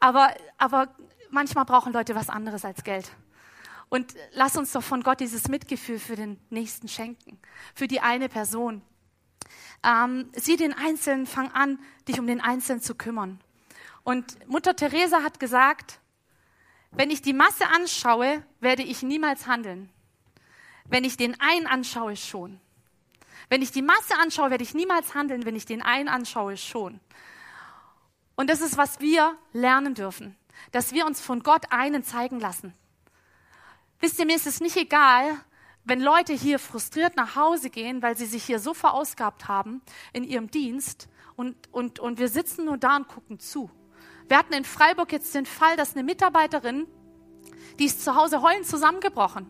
Aber, 0.00 0.34
aber 0.58 0.88
manchmal 1.30 1.64
brauchen 1.64 1.92
Leute 1.92 2.14
was 2.14 2.28
anderes 2.28 2.64
als 2.64 2.84
Geld. 2.84 3.10
Und 3.88 4.14
lass 4.32 4.56
uns 4.56 4.72
doch 4.72 4.82
von 4.82 5.02
Gott 5.02 5.20
dieses 5.20 5.48
Mitgefühl 5.48 5.98
für 5.98 6.16
den 6.16 6.40
Nächsten 6.50 6.88
schenken, 6.88 7.38
für 7.74 7.86
die 7.86 8.00
eine 8.00 8.28
Person. 8.28 8.82
Ähm, 9.84 10.30
sieh 10.34 10.56
den 10.56 10.72
Einzelnen, 10.72 11.26
fang 11.26 11.50
an, 11.52 11.78
dich 12.06 12.20
um 12.20 12.26
den 12.26 12.40
Einzelnen 12.40 12.80
zu 12.80 12.94
kümmern. 12.94 13.40
Und 14.04 14.48
Mutter 14.48 14.76
Teresa 14.76 15.22
hat 15.22 15.40
gesagt, 15.40 16.00
wenn 16.90 17.10
ich 17.10 17.22
die 17.22 17.32
Masse 17.32 17.66
anschaue, 17.68 18.44
werde 18.60 18.82
ich 18.82 19.02
niemals 19.02 19.46
handeln. 19.46 19.88
Wenn 20.84 21.04
ich 21.04 21.16
den 21.16 21.40
einen 21.40 21.66
anschaue, 21.66 22.16
schon. 22.16 22.60
Wenn 23.48 23.62
ich 23.62 23.70
die 23.70 23.82
Masse 23.82 24.18
anschaue, 24.18 24.50
werde 24.50 24.64
ich 24.64 24.74
niemals 24.74 25.14
handeln. 25.14 25.44
Wenn 25.44 25.56
ich 25.56 25.64
den 25.64 25.82
einen 25.82 26.08
anschaue, 26.08 26.56
schon. 26.56 27.00
Und 28.34 28.50
das 28.50 28.60
ist, 28.60 28.76
was 28.76 29.00
wir 29.00 29.36
lernen 29.52 29.94
dürfen. 29.94 30.36
Dass 30.70 30.92
wir 30.92 31.06
uns 31.06 31.20
von 31.20 31.42
Gott 31.42 31.66
einen 31.70 32.04
zeigen 32.04 32.40
lassen. 32.40 32.74
Wisst 34.00 34.18
ihr, 34.18 34.26
mir 34.26 34.36
ist 34.36 34.46
es 34.46 34.60
nicht 34.60 34.76
egal, 34.76 35.38
wenn 35.84 36.00
Leute 36.00 36.32
hier 36.32 36.58
frustriert 36.58 37.16
nach 37.16 37.36
Hause 37.36 37.70
gehen, 37.70 38.02
weil 38.02 38.16
sie 38.16 38.26
sich 38.26 38.44
hier 38.44 38.58
so 38.58 38.74
verausgabt 38.74 39.48
haben 39.48 39.82
in 40.12 40.24
ihrem 40.24 40.50
Dienst 40.50 41.08
und, 41.34 41.56
und, 41.72 41.98
und 41.98 42.18
wir 42.18 42.28
sitzen 42.28 42.64
nur 42.66 42.78
da 42.78 42.96
und 42.96 43.08
gucken 43.08 43.38
zu. 43.38 43.70
Wir 44.28 44.38
hatten 44.38 44.52
in 44.52 44.64
Freiburg 44.64 45.12
jetzt 45.12 45.34
den 45.34 45.46
Fall, 45.46 45.76
dass 45.76 45.94
eine 45.94 46.04
Mitarbeiterin, 46.04 46.86
die 47.78 47.86
ist 47.86 48.04
zu 48.04 48.14
Hause 48.14 48.42
heulend 48.42 48.66
zusammengebrochen. 48.66 49.46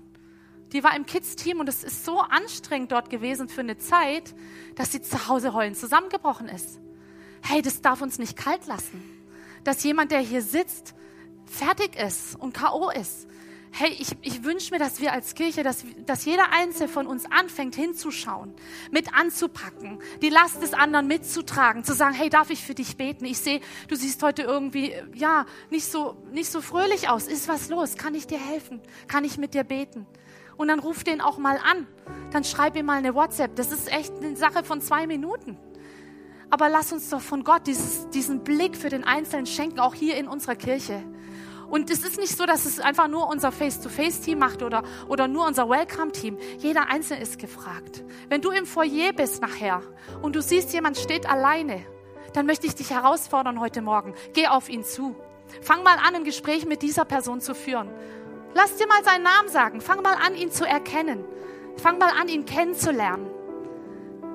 Die 0.73 0.83
war 0.83 0.97
im 0.97 1.05
Kids-Team 1.05 1.61
und 1.61 1.69
es 1.69 1.85
ist 1.85 2.05
so 2.05 2.21
anstrengend 2.21 2.93
dort 2.93 3.11
gewesen 3.11 3.49
für 3.49 3.61
eine 3.61 3.77
Zeit, 3.77 4.35
dass 4.75 4.91
sie 4.91 5.03
zu 5.03 5.29
Hause 5.29 5.53
heulend 5.53 5.77
zusammengebrochen 5.77 6.49
ist. 6.49 6.81
Hey, 7.43 7.61
das 7.61 7.83
darf 7.83 8.01
uns 8.01 8.19
nicht 8.19 8.39
kalt 8.39 8.67
lassen. 8.67 9.03
Dass 9.65 9.83
jemand, 9.85 10.11
der 10.11 10.21
hier 10.21 10.41
sitzt, 10.41 10.95
fertig 11.45 11.97
ist 11.97 12.37
und 12.37 12.55
K.O. 12.55 12.91
ist. 12.91 13.29
Hey, 13.75 13.97
ich, 13.99 14.11
ich 14.21 14.45
wünsche 14.45 14.71
mir, 14.71 14.79
dass 14.79 15.01
wir 15.01 15.15
als 15.15 15.35
Kirche, 15.35 15.63
dass, 15.63 15.83
dass 16.05 16.27
jeder 16.27 16.53
Einzelne 16.53 16.89
von 16.89 17.07
uns 17.07 17.25
anfängt 17.31 17.75
hinzuschauen, 17.75 18.53
mit 18.91 19.15
anzupacken, 19.15 19.99
die 20.21 20.29
Last 20.29 20.63
des 20.63 20.75
anderen 20.75 21.07
mitzutragen, 21.07 21.83
zu 21.83 21.95
sagen, 21.95 22.15
hey, 22.15 22.29
darf 22.29 22.51
ich 22.51 22.63
für 22.63 22.75
dich 22.75 22.99
beten? 22.99 23.25
Ich 23.25 23.39
sehe, 23.39 23.61
du 23.89 23.97
siehst 23.97 24.23
heute 24.23 24.43
irgendwie, 24.43 24.93
ja, 25.15 25.47
nicht 25.71 25.87
so, 25.87 26.17
nicht 26.33 26.51
so 26.51 26.61
fröhlich 26.61 27.09
aus. 27.09 27.27
Ist 27.27 27.49
was 27.49 27.71
los? 27.71 27.97
Kann 27.97 28.15
ich 28.15 28.27
dir 28.27 28.39
helfen? 28.39 28.83
Kann 29.09 29.25
ich 29.25 29.39
mit 29.39 29.55
dir 29.55 29.65
beten? 29.65 30.07
Und 30.59 30.69
dann 30.69 30.79
ruf 30.79 31.03
den 31.03 31.23
auch 31.23 31.39
mal 31.39 31.57
an. 31.57 31.87
Dann 32.31 32.45
schreib 32.45 32.77
ihm 32.77 32.85
mal 32.85 32.99
eine 32.99 33.15
WhatsApp. 33.15 33.57
Das 33.57 33.73
ist 33.73 33.91
echt 33.91 34.13
eine 34.17 34.37
Sache 34.37 34.65
von 34.65 34.83
zwei 34.83 35.07
Minuten. 35.07 35.57
Aber 36.51 36.69
lass 36.69 36.93
uns 36.93 37.09
doch 37.09 37.23
von 37.23 37.43
Gott 37.43 37.67
dieses, 37.67 38.11
diesen 38.11 38.45
Blick 38.45 38.77
für 38.77 38.91
den 38.91 39.05
Einzelnen 39.05 39.47
schenken, 39.47 39.81
auch 39.81 39.95
hier 39.95 40.19
in 40.19 40.29
unserer 40.29 40.57
Kirche. 40.57 41.03
Und 41.73 41.91
es 41.91 42.05
ist 42.05 42.19
nicht 42.19 42.37
so, 42.37 42.45
dass 42.45 42.67
es 42.67 42.81
einfach 42.81 43.09
nur 43.09 43.31
unser 43.31 43.51
Face-to-Face-Team 43.51 44.39
macht 44.39 44.63
oder, 44.63 44.83
oder 45.09 45.27
nur 45.27 45.47
unser 45.47 45.71
Welcome-Team. 45.71 46.37
Jeder 46.59 46.91
Einzelne 46.91 47.23
ist 47.23 47.39
gefragt. 47.39 48.05
Wenn 48.29 48.43
du 48.43 48.51
im 48.51 48.67
Foyer 48.67 49.15
bist 49.15 49.41
nachher 49.41 49.81
und 50.21 50.37
du 50.37 50.43
siehst, 50.43 50.75
jemand 50.75 50.99
steht 50.99 51.27
alleine, 51.27 51.81
dann 52.35 52.45
möchte 52.45 52.67
ich 52.67 52.75
dich 52.75 52.91
herausfordern 52.91 53.59
heute 53.59 53.81
Morgen. 53.81 54.13
Geh 54.35 54.49
auf 54.49 54.69
ihn 54.69 54.85
zu. 54.85 55.17
Fang 55.63 55.83
mal 55.83 55.97
an, 55.97 56.15
ein 56.15 56.25
Gespräch 56.25 56.67
mit 56.67 56.83
dieser 56.83 57.07
Person 57.07 57.41
zu 57.41 57.55
führen. 57.55 57.89
Lass 58.53 58.77
dir 58.77 58.87
mal 58.87 59.03
seinen 59.03 59.23
Namen 59.23 59.49
sagen. 59.49 59.81
Fang 59.81 60.03
mal 60.03 60.17
an, 60.23 60.35
ihn 60.35 60.51
zu 60.51 60.67
erkennen. 60.67 61.25
Fang 61.79 61.97
mal 61.97 62.11
an, 62.21 62.29
ihn 62.29 62.45
kennenzulernen. 62.45 63.31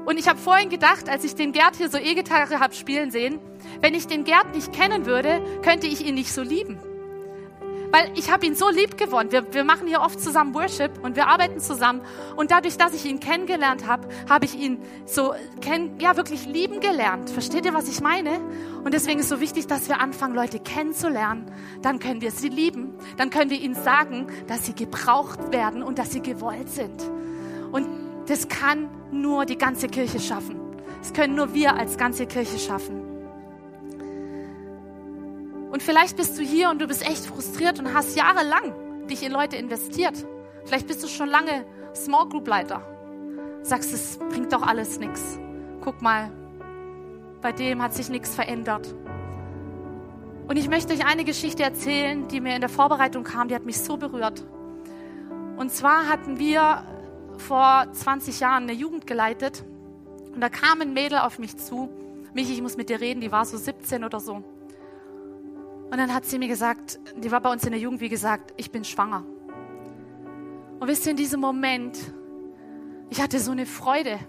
Und 0.07 0.17
ich 0.17 0.27
habe 0.27 0.39
vorhin 0.39 0.69
gedacht, 0.69 1.07
als 1.07 1.23
ich 1.23 1.35
den 1.35 1.51
Gerd 1.51 1.75
hier 1.75 1.91
so 1.91 1.99
E-Gitarre 1.99 2.59
habe 2.59 2.73
spielen 2.73 3.11
sehen, 3.11 3.39
wenn 3.79 3.93
ich 3.93 4.07
den 4.07 4.23
Gerd 4.23 4.55
nicht 4.55 4.73
kennen 4.73 5.05
würde, 5.05 5.39
könnte 5.61 5.85
ich 5.85 6.03
ihn 6.03 6.15
nicht 6.15 6.33
so 6.33 6.41
lieben. 6.41 6.79
Weil 7.91 8.11
ich 8.15 8.31
habe 8.31 8.45
ihn 8.45 8.55
so 8.55 8.69
lieb 8.69 8.97
gewonnen. 8.97 9.31
Wir, 9.31 9.53
wir 9.53 9.63
machen 9.63 9.87
hier 9.87 10.01
oft 10.01 10.19
zusammen 10.19 10.53
Worship 10.53 10.91
und 11.03 11.15
wir 11.15 11.27
arbeiten 11.27 11.59
zusammen. 11.59 12.01
Und 12.35 12.51
dadurch, 12.51 12.77
dass 12.77 12.93
ich 12.93 13.05
ihn 13.05 13.19
kennengelernt 13.19 13.87
habe, 13.87 14.07
habe 14.29 14.45
ich 14.45 14.55
ihn 14.55 14.79
so 15.05 15.33
kenn, 15.61 15.99
ja 15.99 16.17
wirklich 16.17 16.45
lieben 16.45 16.79
gelernt. 16.79 17.29
Versteht 17.29 17.65
ihr, 17.65 17.73
was 17.73 17.87
ich 17.87 18.01
meine? 18.01 18.39
Und 18.83 18.93
deswegen 18.93 19.19
ist 19.19 19.29
so 19.29 19.39
wichtig, 19.39 19.67
dass 19.67 19.87
wir 19.87 19.99
anfangen, 20.01 20.35
Leute 20.35 20.59
kennenzulernen. 20.59 21.51
Dann 21.81 21.99
können 21.99 22.21
wir 22.21 22.31
sie 22.31 22.49
lieben. 22.49 22.95
Dann 23.17 23.29
können 23.29 23.49
wir 23.49 23.59
ihnen 23.59 23.75
sagen, 23.75 24.27
dass 24.47 24.65
sie 24.65 24.73
gebraucht 24.73 25.51
werden 25.51 25.83
und 25.83 25.99
dass 25.99 26.11
sie 26.11 26.21
gewollt 26.21 26.69
sind. 26.69 27.09
Und 27.71 27.87
das 28.27 28.47
kann 28.47 28.89
nur 29.11 29.45
die 29.45 29.57
ganze 29.57 29.87
Kirche 29.87 30.19
schaffen. 30.19 30.59
Das 30.99 31.13
können 31.13 31.35
nur 31.35 31.53
wir 31.53 31.75
als 31.75 31.97
ganze 31.97 32.25
Kirche 32.25 32.59
schaffen. 32.59 33.16
Und 35.77 35.83
vielleicht 35.83 36.17
bist 36.17 36.35
du 36.39 36.41
hier 36.41 36.71
und 36.71 36.81
du 36.81 36.87
bist 36.87 37.07
echt 37.07 37.27
frustriert 37.27 37.77
und 37.77 37.93
hast 37.93 38.17
jahrelang 38.17 38.73
dich 39.07 39.21
in 39.21 39.31
Leute 39.31 39.57
investiert. 39.57 40.15
Vielleicht 40.65 40.87
bist 40.87 41.03
du 41.03 41.07
schon 41.07 41.29
lange 41.29 41.67
Small 41.93 42.27
Group 42.27 42.47
Leiter. 42.47 42.81
Sagst, 43.61 43.93
es 43.93 44.17
bringt 44.17 44.51
doch 44.51 44.63
alles 44.63 44.99
nichts. 44.99 45.37
Guck 45.81 46.01
mal, 46.01 46.31
bei 47.43 47.51
dem 47.51 47.79
hat 47.83 47.93
sich 47.93 48.09
nichts 48.09 48.33
verändert. 48.33 48.91
Und 50.47 50.57
ich 50.57 50.67
möchte 50.67 50.95
euch 50.95 51.05
eine 51.05 51.23
Geschichte 51.23 51.61
erzählen, 51.61 52.27
die 52.27 52.41
mir 52.41 52.55
in 52.55 52.61
der 52.61 52.71
Vorbereitung 52.71 53.23
kam, 53.23 53.47
die 53.47 53.53
hat 53.53 53.65
mich 53.65 53.79
so 53.79 53.97
berührt. 53.97 54.43
Und 55.57 55.71
zwar 55.71 56.09
hatten 56.09 56.39
wir 56.39 56.85
vor 57.37 57.85
20 57.91 58.39
Jahren 58.39 58.63
eine 58.63 58.73
Jugend 58.73 59.05
geleitet 59.05 59.63
und 60.33 60.41
da 60.41 60.49
kam 60.49 60.81
ein 60.81 60.95
Mädel 60.95 61.19
auf 61.19 61.37
mich 61.37 61.55
zu. 61.55 61.87
Michi, 62.33 62.53
ich 62.53 62.63
muss 62.63 62.77
mit 62.77 62.89
dir 62.89 62.99
reden, 62.99 63.21
die 63.21 63.31
war 63.31 63.45
so 63.45 63.57
17 63.57 64.03
oder 64.03 64.19
so. 64.19 64.43
Und 65.89 65.97
dann 65.97 66.13
hat 66.13 66.25
sie 66.25 66.37
mir 66.37 66.47
gesagt, 66.47 66.99
die 67.15 67.31
war 67.31 67.39
bei 67.39 67.51
uns 67.51 67.63
in 67.63 67.71
der 67.71 67.79
Jugend, 67.79 68.01
wie 68.01 68.09
gesagt, 68.09 68.53
ich 68.57 68.71
bin 68.71 68.83
schwanger. 68.83 69.23
Und 70.79 70.87
wisst 70.87 71.05
ihr, 71.05 71.11
in 71.11 71.17
diesem 71.17 71.39
Moment, 71.39 71.97
ich 73.09 73.21
hatte 73.21 73.39
so 73.39 73.51
eine 73.51 73.65
Freude. 73.65 74.19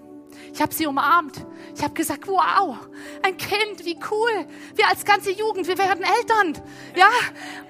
Ich 0.53 0.63
habe 0.63 0.73
sie 0.73 0.87
umarmt. 0.87 1.45
Ich 1.75 1.83
habe 1.83 1.95
gesagt, 1.95 2.29
wow, 2.29 2.77
ein 3.23 3.37
Kind, 3.37 3.85
wie 3.85 3.99
cool. 4.11 4.47
Wir 4.75 4.89
als 4.89 5.05
ganze 5.05 5.31
Jugend, 5.31 5.67
wir 5.67 5.79
werden 5.79 6.05
Eltern. 6.05 6.63
Ja, 6.95 7.11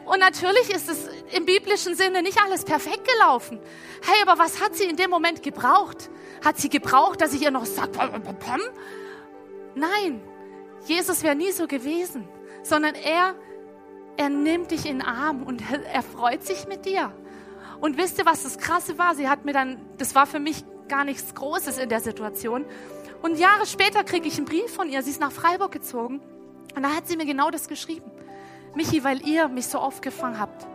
und 0.05 0.19
natürlich 0.21 0.71
ist 0.71 0.89
es 0.89 1.09
im 1.35 1.47
biblischen 1.47 1.95
Sinne 1.95 2.23
nicht 2.23 2.41
alles 2.43 2.65
perfekt 2.65 3.09
gelaufen. 3.09 3.59
Hey, 4.03 4.23
aber 4.27 4.39
was 4.39 4.61
hat 4.61 4.77
sie 4.77 4.85
in 4.85 4.97
dem 4.97 5.11
Moment 5.11 5.43
gebraucht? 5.43 6.11
Hat 6.45 6.59
sie 6.59 6.69
gebraucht, 6.69 7.21
dass 7.21 7.33
ich 7.33 7.43
ihr 7.43 7.51
noch 7.51 7.67
sage, 7.67 7.91
nein, 9.75 10.21
Jesus 10.87 11.23
wäre 11.23 11.35
nie 11.35 11.53
so 11.53 11.67
gewesen, 11.67 12.29
sondern 12.63 12.95
er, 12.95 13.35
er 14.19 14.29
nimmt 14.29 14.73
dich 14.73 14.85
in 14.85 14.99
den 14.99 15.07
Arm 15.07 15.45
und 15.45 15.63
er 15.93 16.03
freut 16.03 16.45
sich 16.45 16.67
mit 16.67 16.85
dir. 16.85 17.13
Und 17.81 17.97
wisst 17.97 18.19
ihr, 18.19 18.27
was 18.27 18.43
das 18.43 18.59
Krasse 18.59 18.99
war? 18.99 19.15
Sie 19.15 19.29
hat 19.29 19.45
mir 19.45 19.53
dann, 19.53 19.81
das 19.97 20.15
war 20.17 20.27
für 20.27 20.41
mich 20.41 20.65
gar 20.89 21.05
nichts 21.05 21.35
Großes 21.35 21.79
in 21.79 21.89
der 21.89 22.01
Situation. 22.01 22.65
Und 23.23 23.39
Jahre 23.39 23.65
später 23.67 24.03
kriege 24.03 24.27
ich 24.27 24.37
einen 24.37 24.47
Brief 24.47 24.75
von 24.75 24.89
ihr. 24.89 25.03
Sie 25.03 25.11
ist 25.11 25.21
nach 25.21 25.31
Freiburg 25.31 25.71
gezogen. 25.71 26.21
Und 26.75 26.83
da 26.83 26.91
hat 26.91 27.07
sie 27.07 27.17
mir 27.17 27.27
genau 27.27 27.51
das 27.51 27.69
geschrieben. 27.69 28.11
Michi, 28.75 29.05
weil 29.05 29.27
ihr 29.27 29.49
mich 29.49 29.69
so 29.69 29.79
aufgefangen 29.79 30.41
habt, 30.41 30.67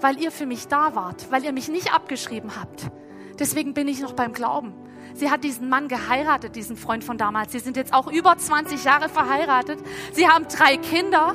weil 0.00 0.20
ihr 0.20 0.32
für 0.32 0.46
mich 0.46 0.66
da 0.66 0.94
wart, 0.96 1.30
weil 1.30 1.44
ihr 1.44 1.52
mich 1.52 1.68
nicht 1.68 1.94
abgeschrieben 1.94 2.56
habt. 2.60 2.90
Deswegen 3.38 3.72
bin 3.72 3.86
ich 3.86 4.00
noch 4.00 4.14
beim 4.14 4.32
Glauben. 4.32 4.74
Sie 5.14 5.30
hat 5.30 5.44
diesen 5.44 5.68
Mann 5.68 5.86
geheiratet, 5.88 6.56
diesen 6.56 6.76
Freund 6.76 7.04
von 7.04 7.18
damals. 7.18 7.52
Sie 7.52 7.58
sind 7.60 7.76
jetzt 7.76 7.92
auch 7.92 8.10
über 8.10 8.36
20 8.36 8.82
Jahre 8.84 9.08
verheiratet. 9.08 9.78
Sie 10.12 10.28
haben 10.28 10.46
drei 10.48 10.76
Kinder. 10.76 11.34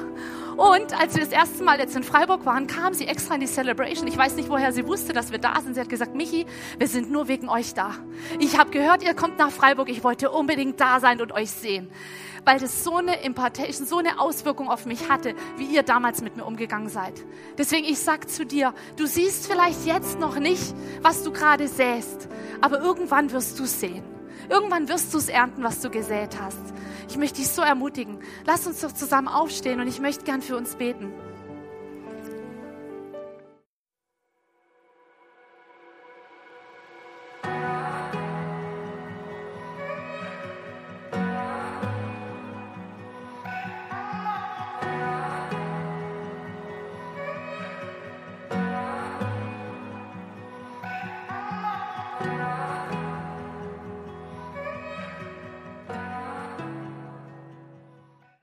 Und 0.57 0.97
als 0.97 1.15
wir 1.15 1.23
das 1.23 1.33
erste 1.33 1.63
Mal 1.63 1.79
jetzt 1.79 1.95
in 1.95 2.03
Freiburg 2.03 2.45
waren, 2.45 2.65
kam 2.67 2.93
sie 2.93 3.07
extra 3.07 3.35
in 3.35 3.41
die 3.41 3.47
Celebration. 3.47 4.07
Ich 4.07 4.17
weiß 4.17 4.35
nicht, 4.35 4.49
woher 4.49 4.71
sie 4.71 4.87
wusste, 4.87 5.11
dass 5.11 5.31
wir 5.31 5.37
da 5.37 5.59
sind. 5.59 5.73
Sie 5.73 5.81
hat 5.81 5.89
gesagt, 5.89 6.15
Michi, 6.15 6.45
wir 6.77 6.87
sind 6.87 7.11
nur 7.11 7.27
wegen 7.27 7.49
euch 7.49 7.73
da. 7.73 7.91
Ich 8.39 8.57
habe 8.57 8.71
gehört, 8.71 9.03
ihr 9.03 9.13
kommt 9.13 9.37
nach 9.37 9.51
Freiburg. 9.51 9.89
Ich 9.89 10.03
wollte 10.03 10.31
unbedingt 10.31 10.79
da 10.79 11.01
sein 11.01 11.19
und 11.21 11.33
euch 11.33 11.51
sehen. 11.51 11.89
Weil 12.45 12.59
das 12.59 12.83
so 12.85 12.95
eine 12.95 13.21
Impartation, 13.23 13.85
so 13.85 13.97
eine 13.97 14.19
Auswirkung 14.19 14.69
auf 14.69 14.85
mich 14.85 15.09
hatte, 15.09 15.33
wie 15.57 15.65
ihr 15.65 15.83
damals 15.83 16.21
mit 16.21 16.37
mir 16.37 16.45
umgegangen 16.45 16.89
seid. 16.89 17.13
Deswegen, 17.57 17.85
ich 17.85 17.99
sag 17.99 18.29
zu 18.29 18.45
dir, 18.45 18.73
du 18.95 19.07
siehst 19.07 19.47
vielleicht 19.47 19.85
jetzt 19.85 20.19
noch 20.19 20.39
nicht, 20.39 20.73
was 21.01 21.23
du 21.23 21.33
gerade 21.33 21.67
säst, 21.67 22.29
aber 22.61 22.79
irgendwann 22.79 23.31
wirst 23.31 23.59
du 23.59 23.65
sehen. 23.65 24.03
Irgendwann 24.47 24.87
wirst 24.87 25.13
du 25.13 25.17
es 25.17 25.27
ernten, 25.27 25.63
was 25.63 25.81
du 25.81 25.89
gesät 25.89 26.37
hast. 26.39 26.59
Ich 27.09 27.17
möchte 27.17 27.37
dich 27.37 27.49
so 27.49 27.61
ermutigen. 27.61 28.19
Lass 28.45 28.65
uns 28.67 28.81
doch 28.81 28.91
zusammen 28.91 29.27
aufstehen 29.27 29.79
und 29.79 29.87
ich 29.87 29.99
möchte 29.99 30.25
gern 30.25 30.41
für 30.41 30.57
uns 30.57 30.75
beten. 30.75 31.13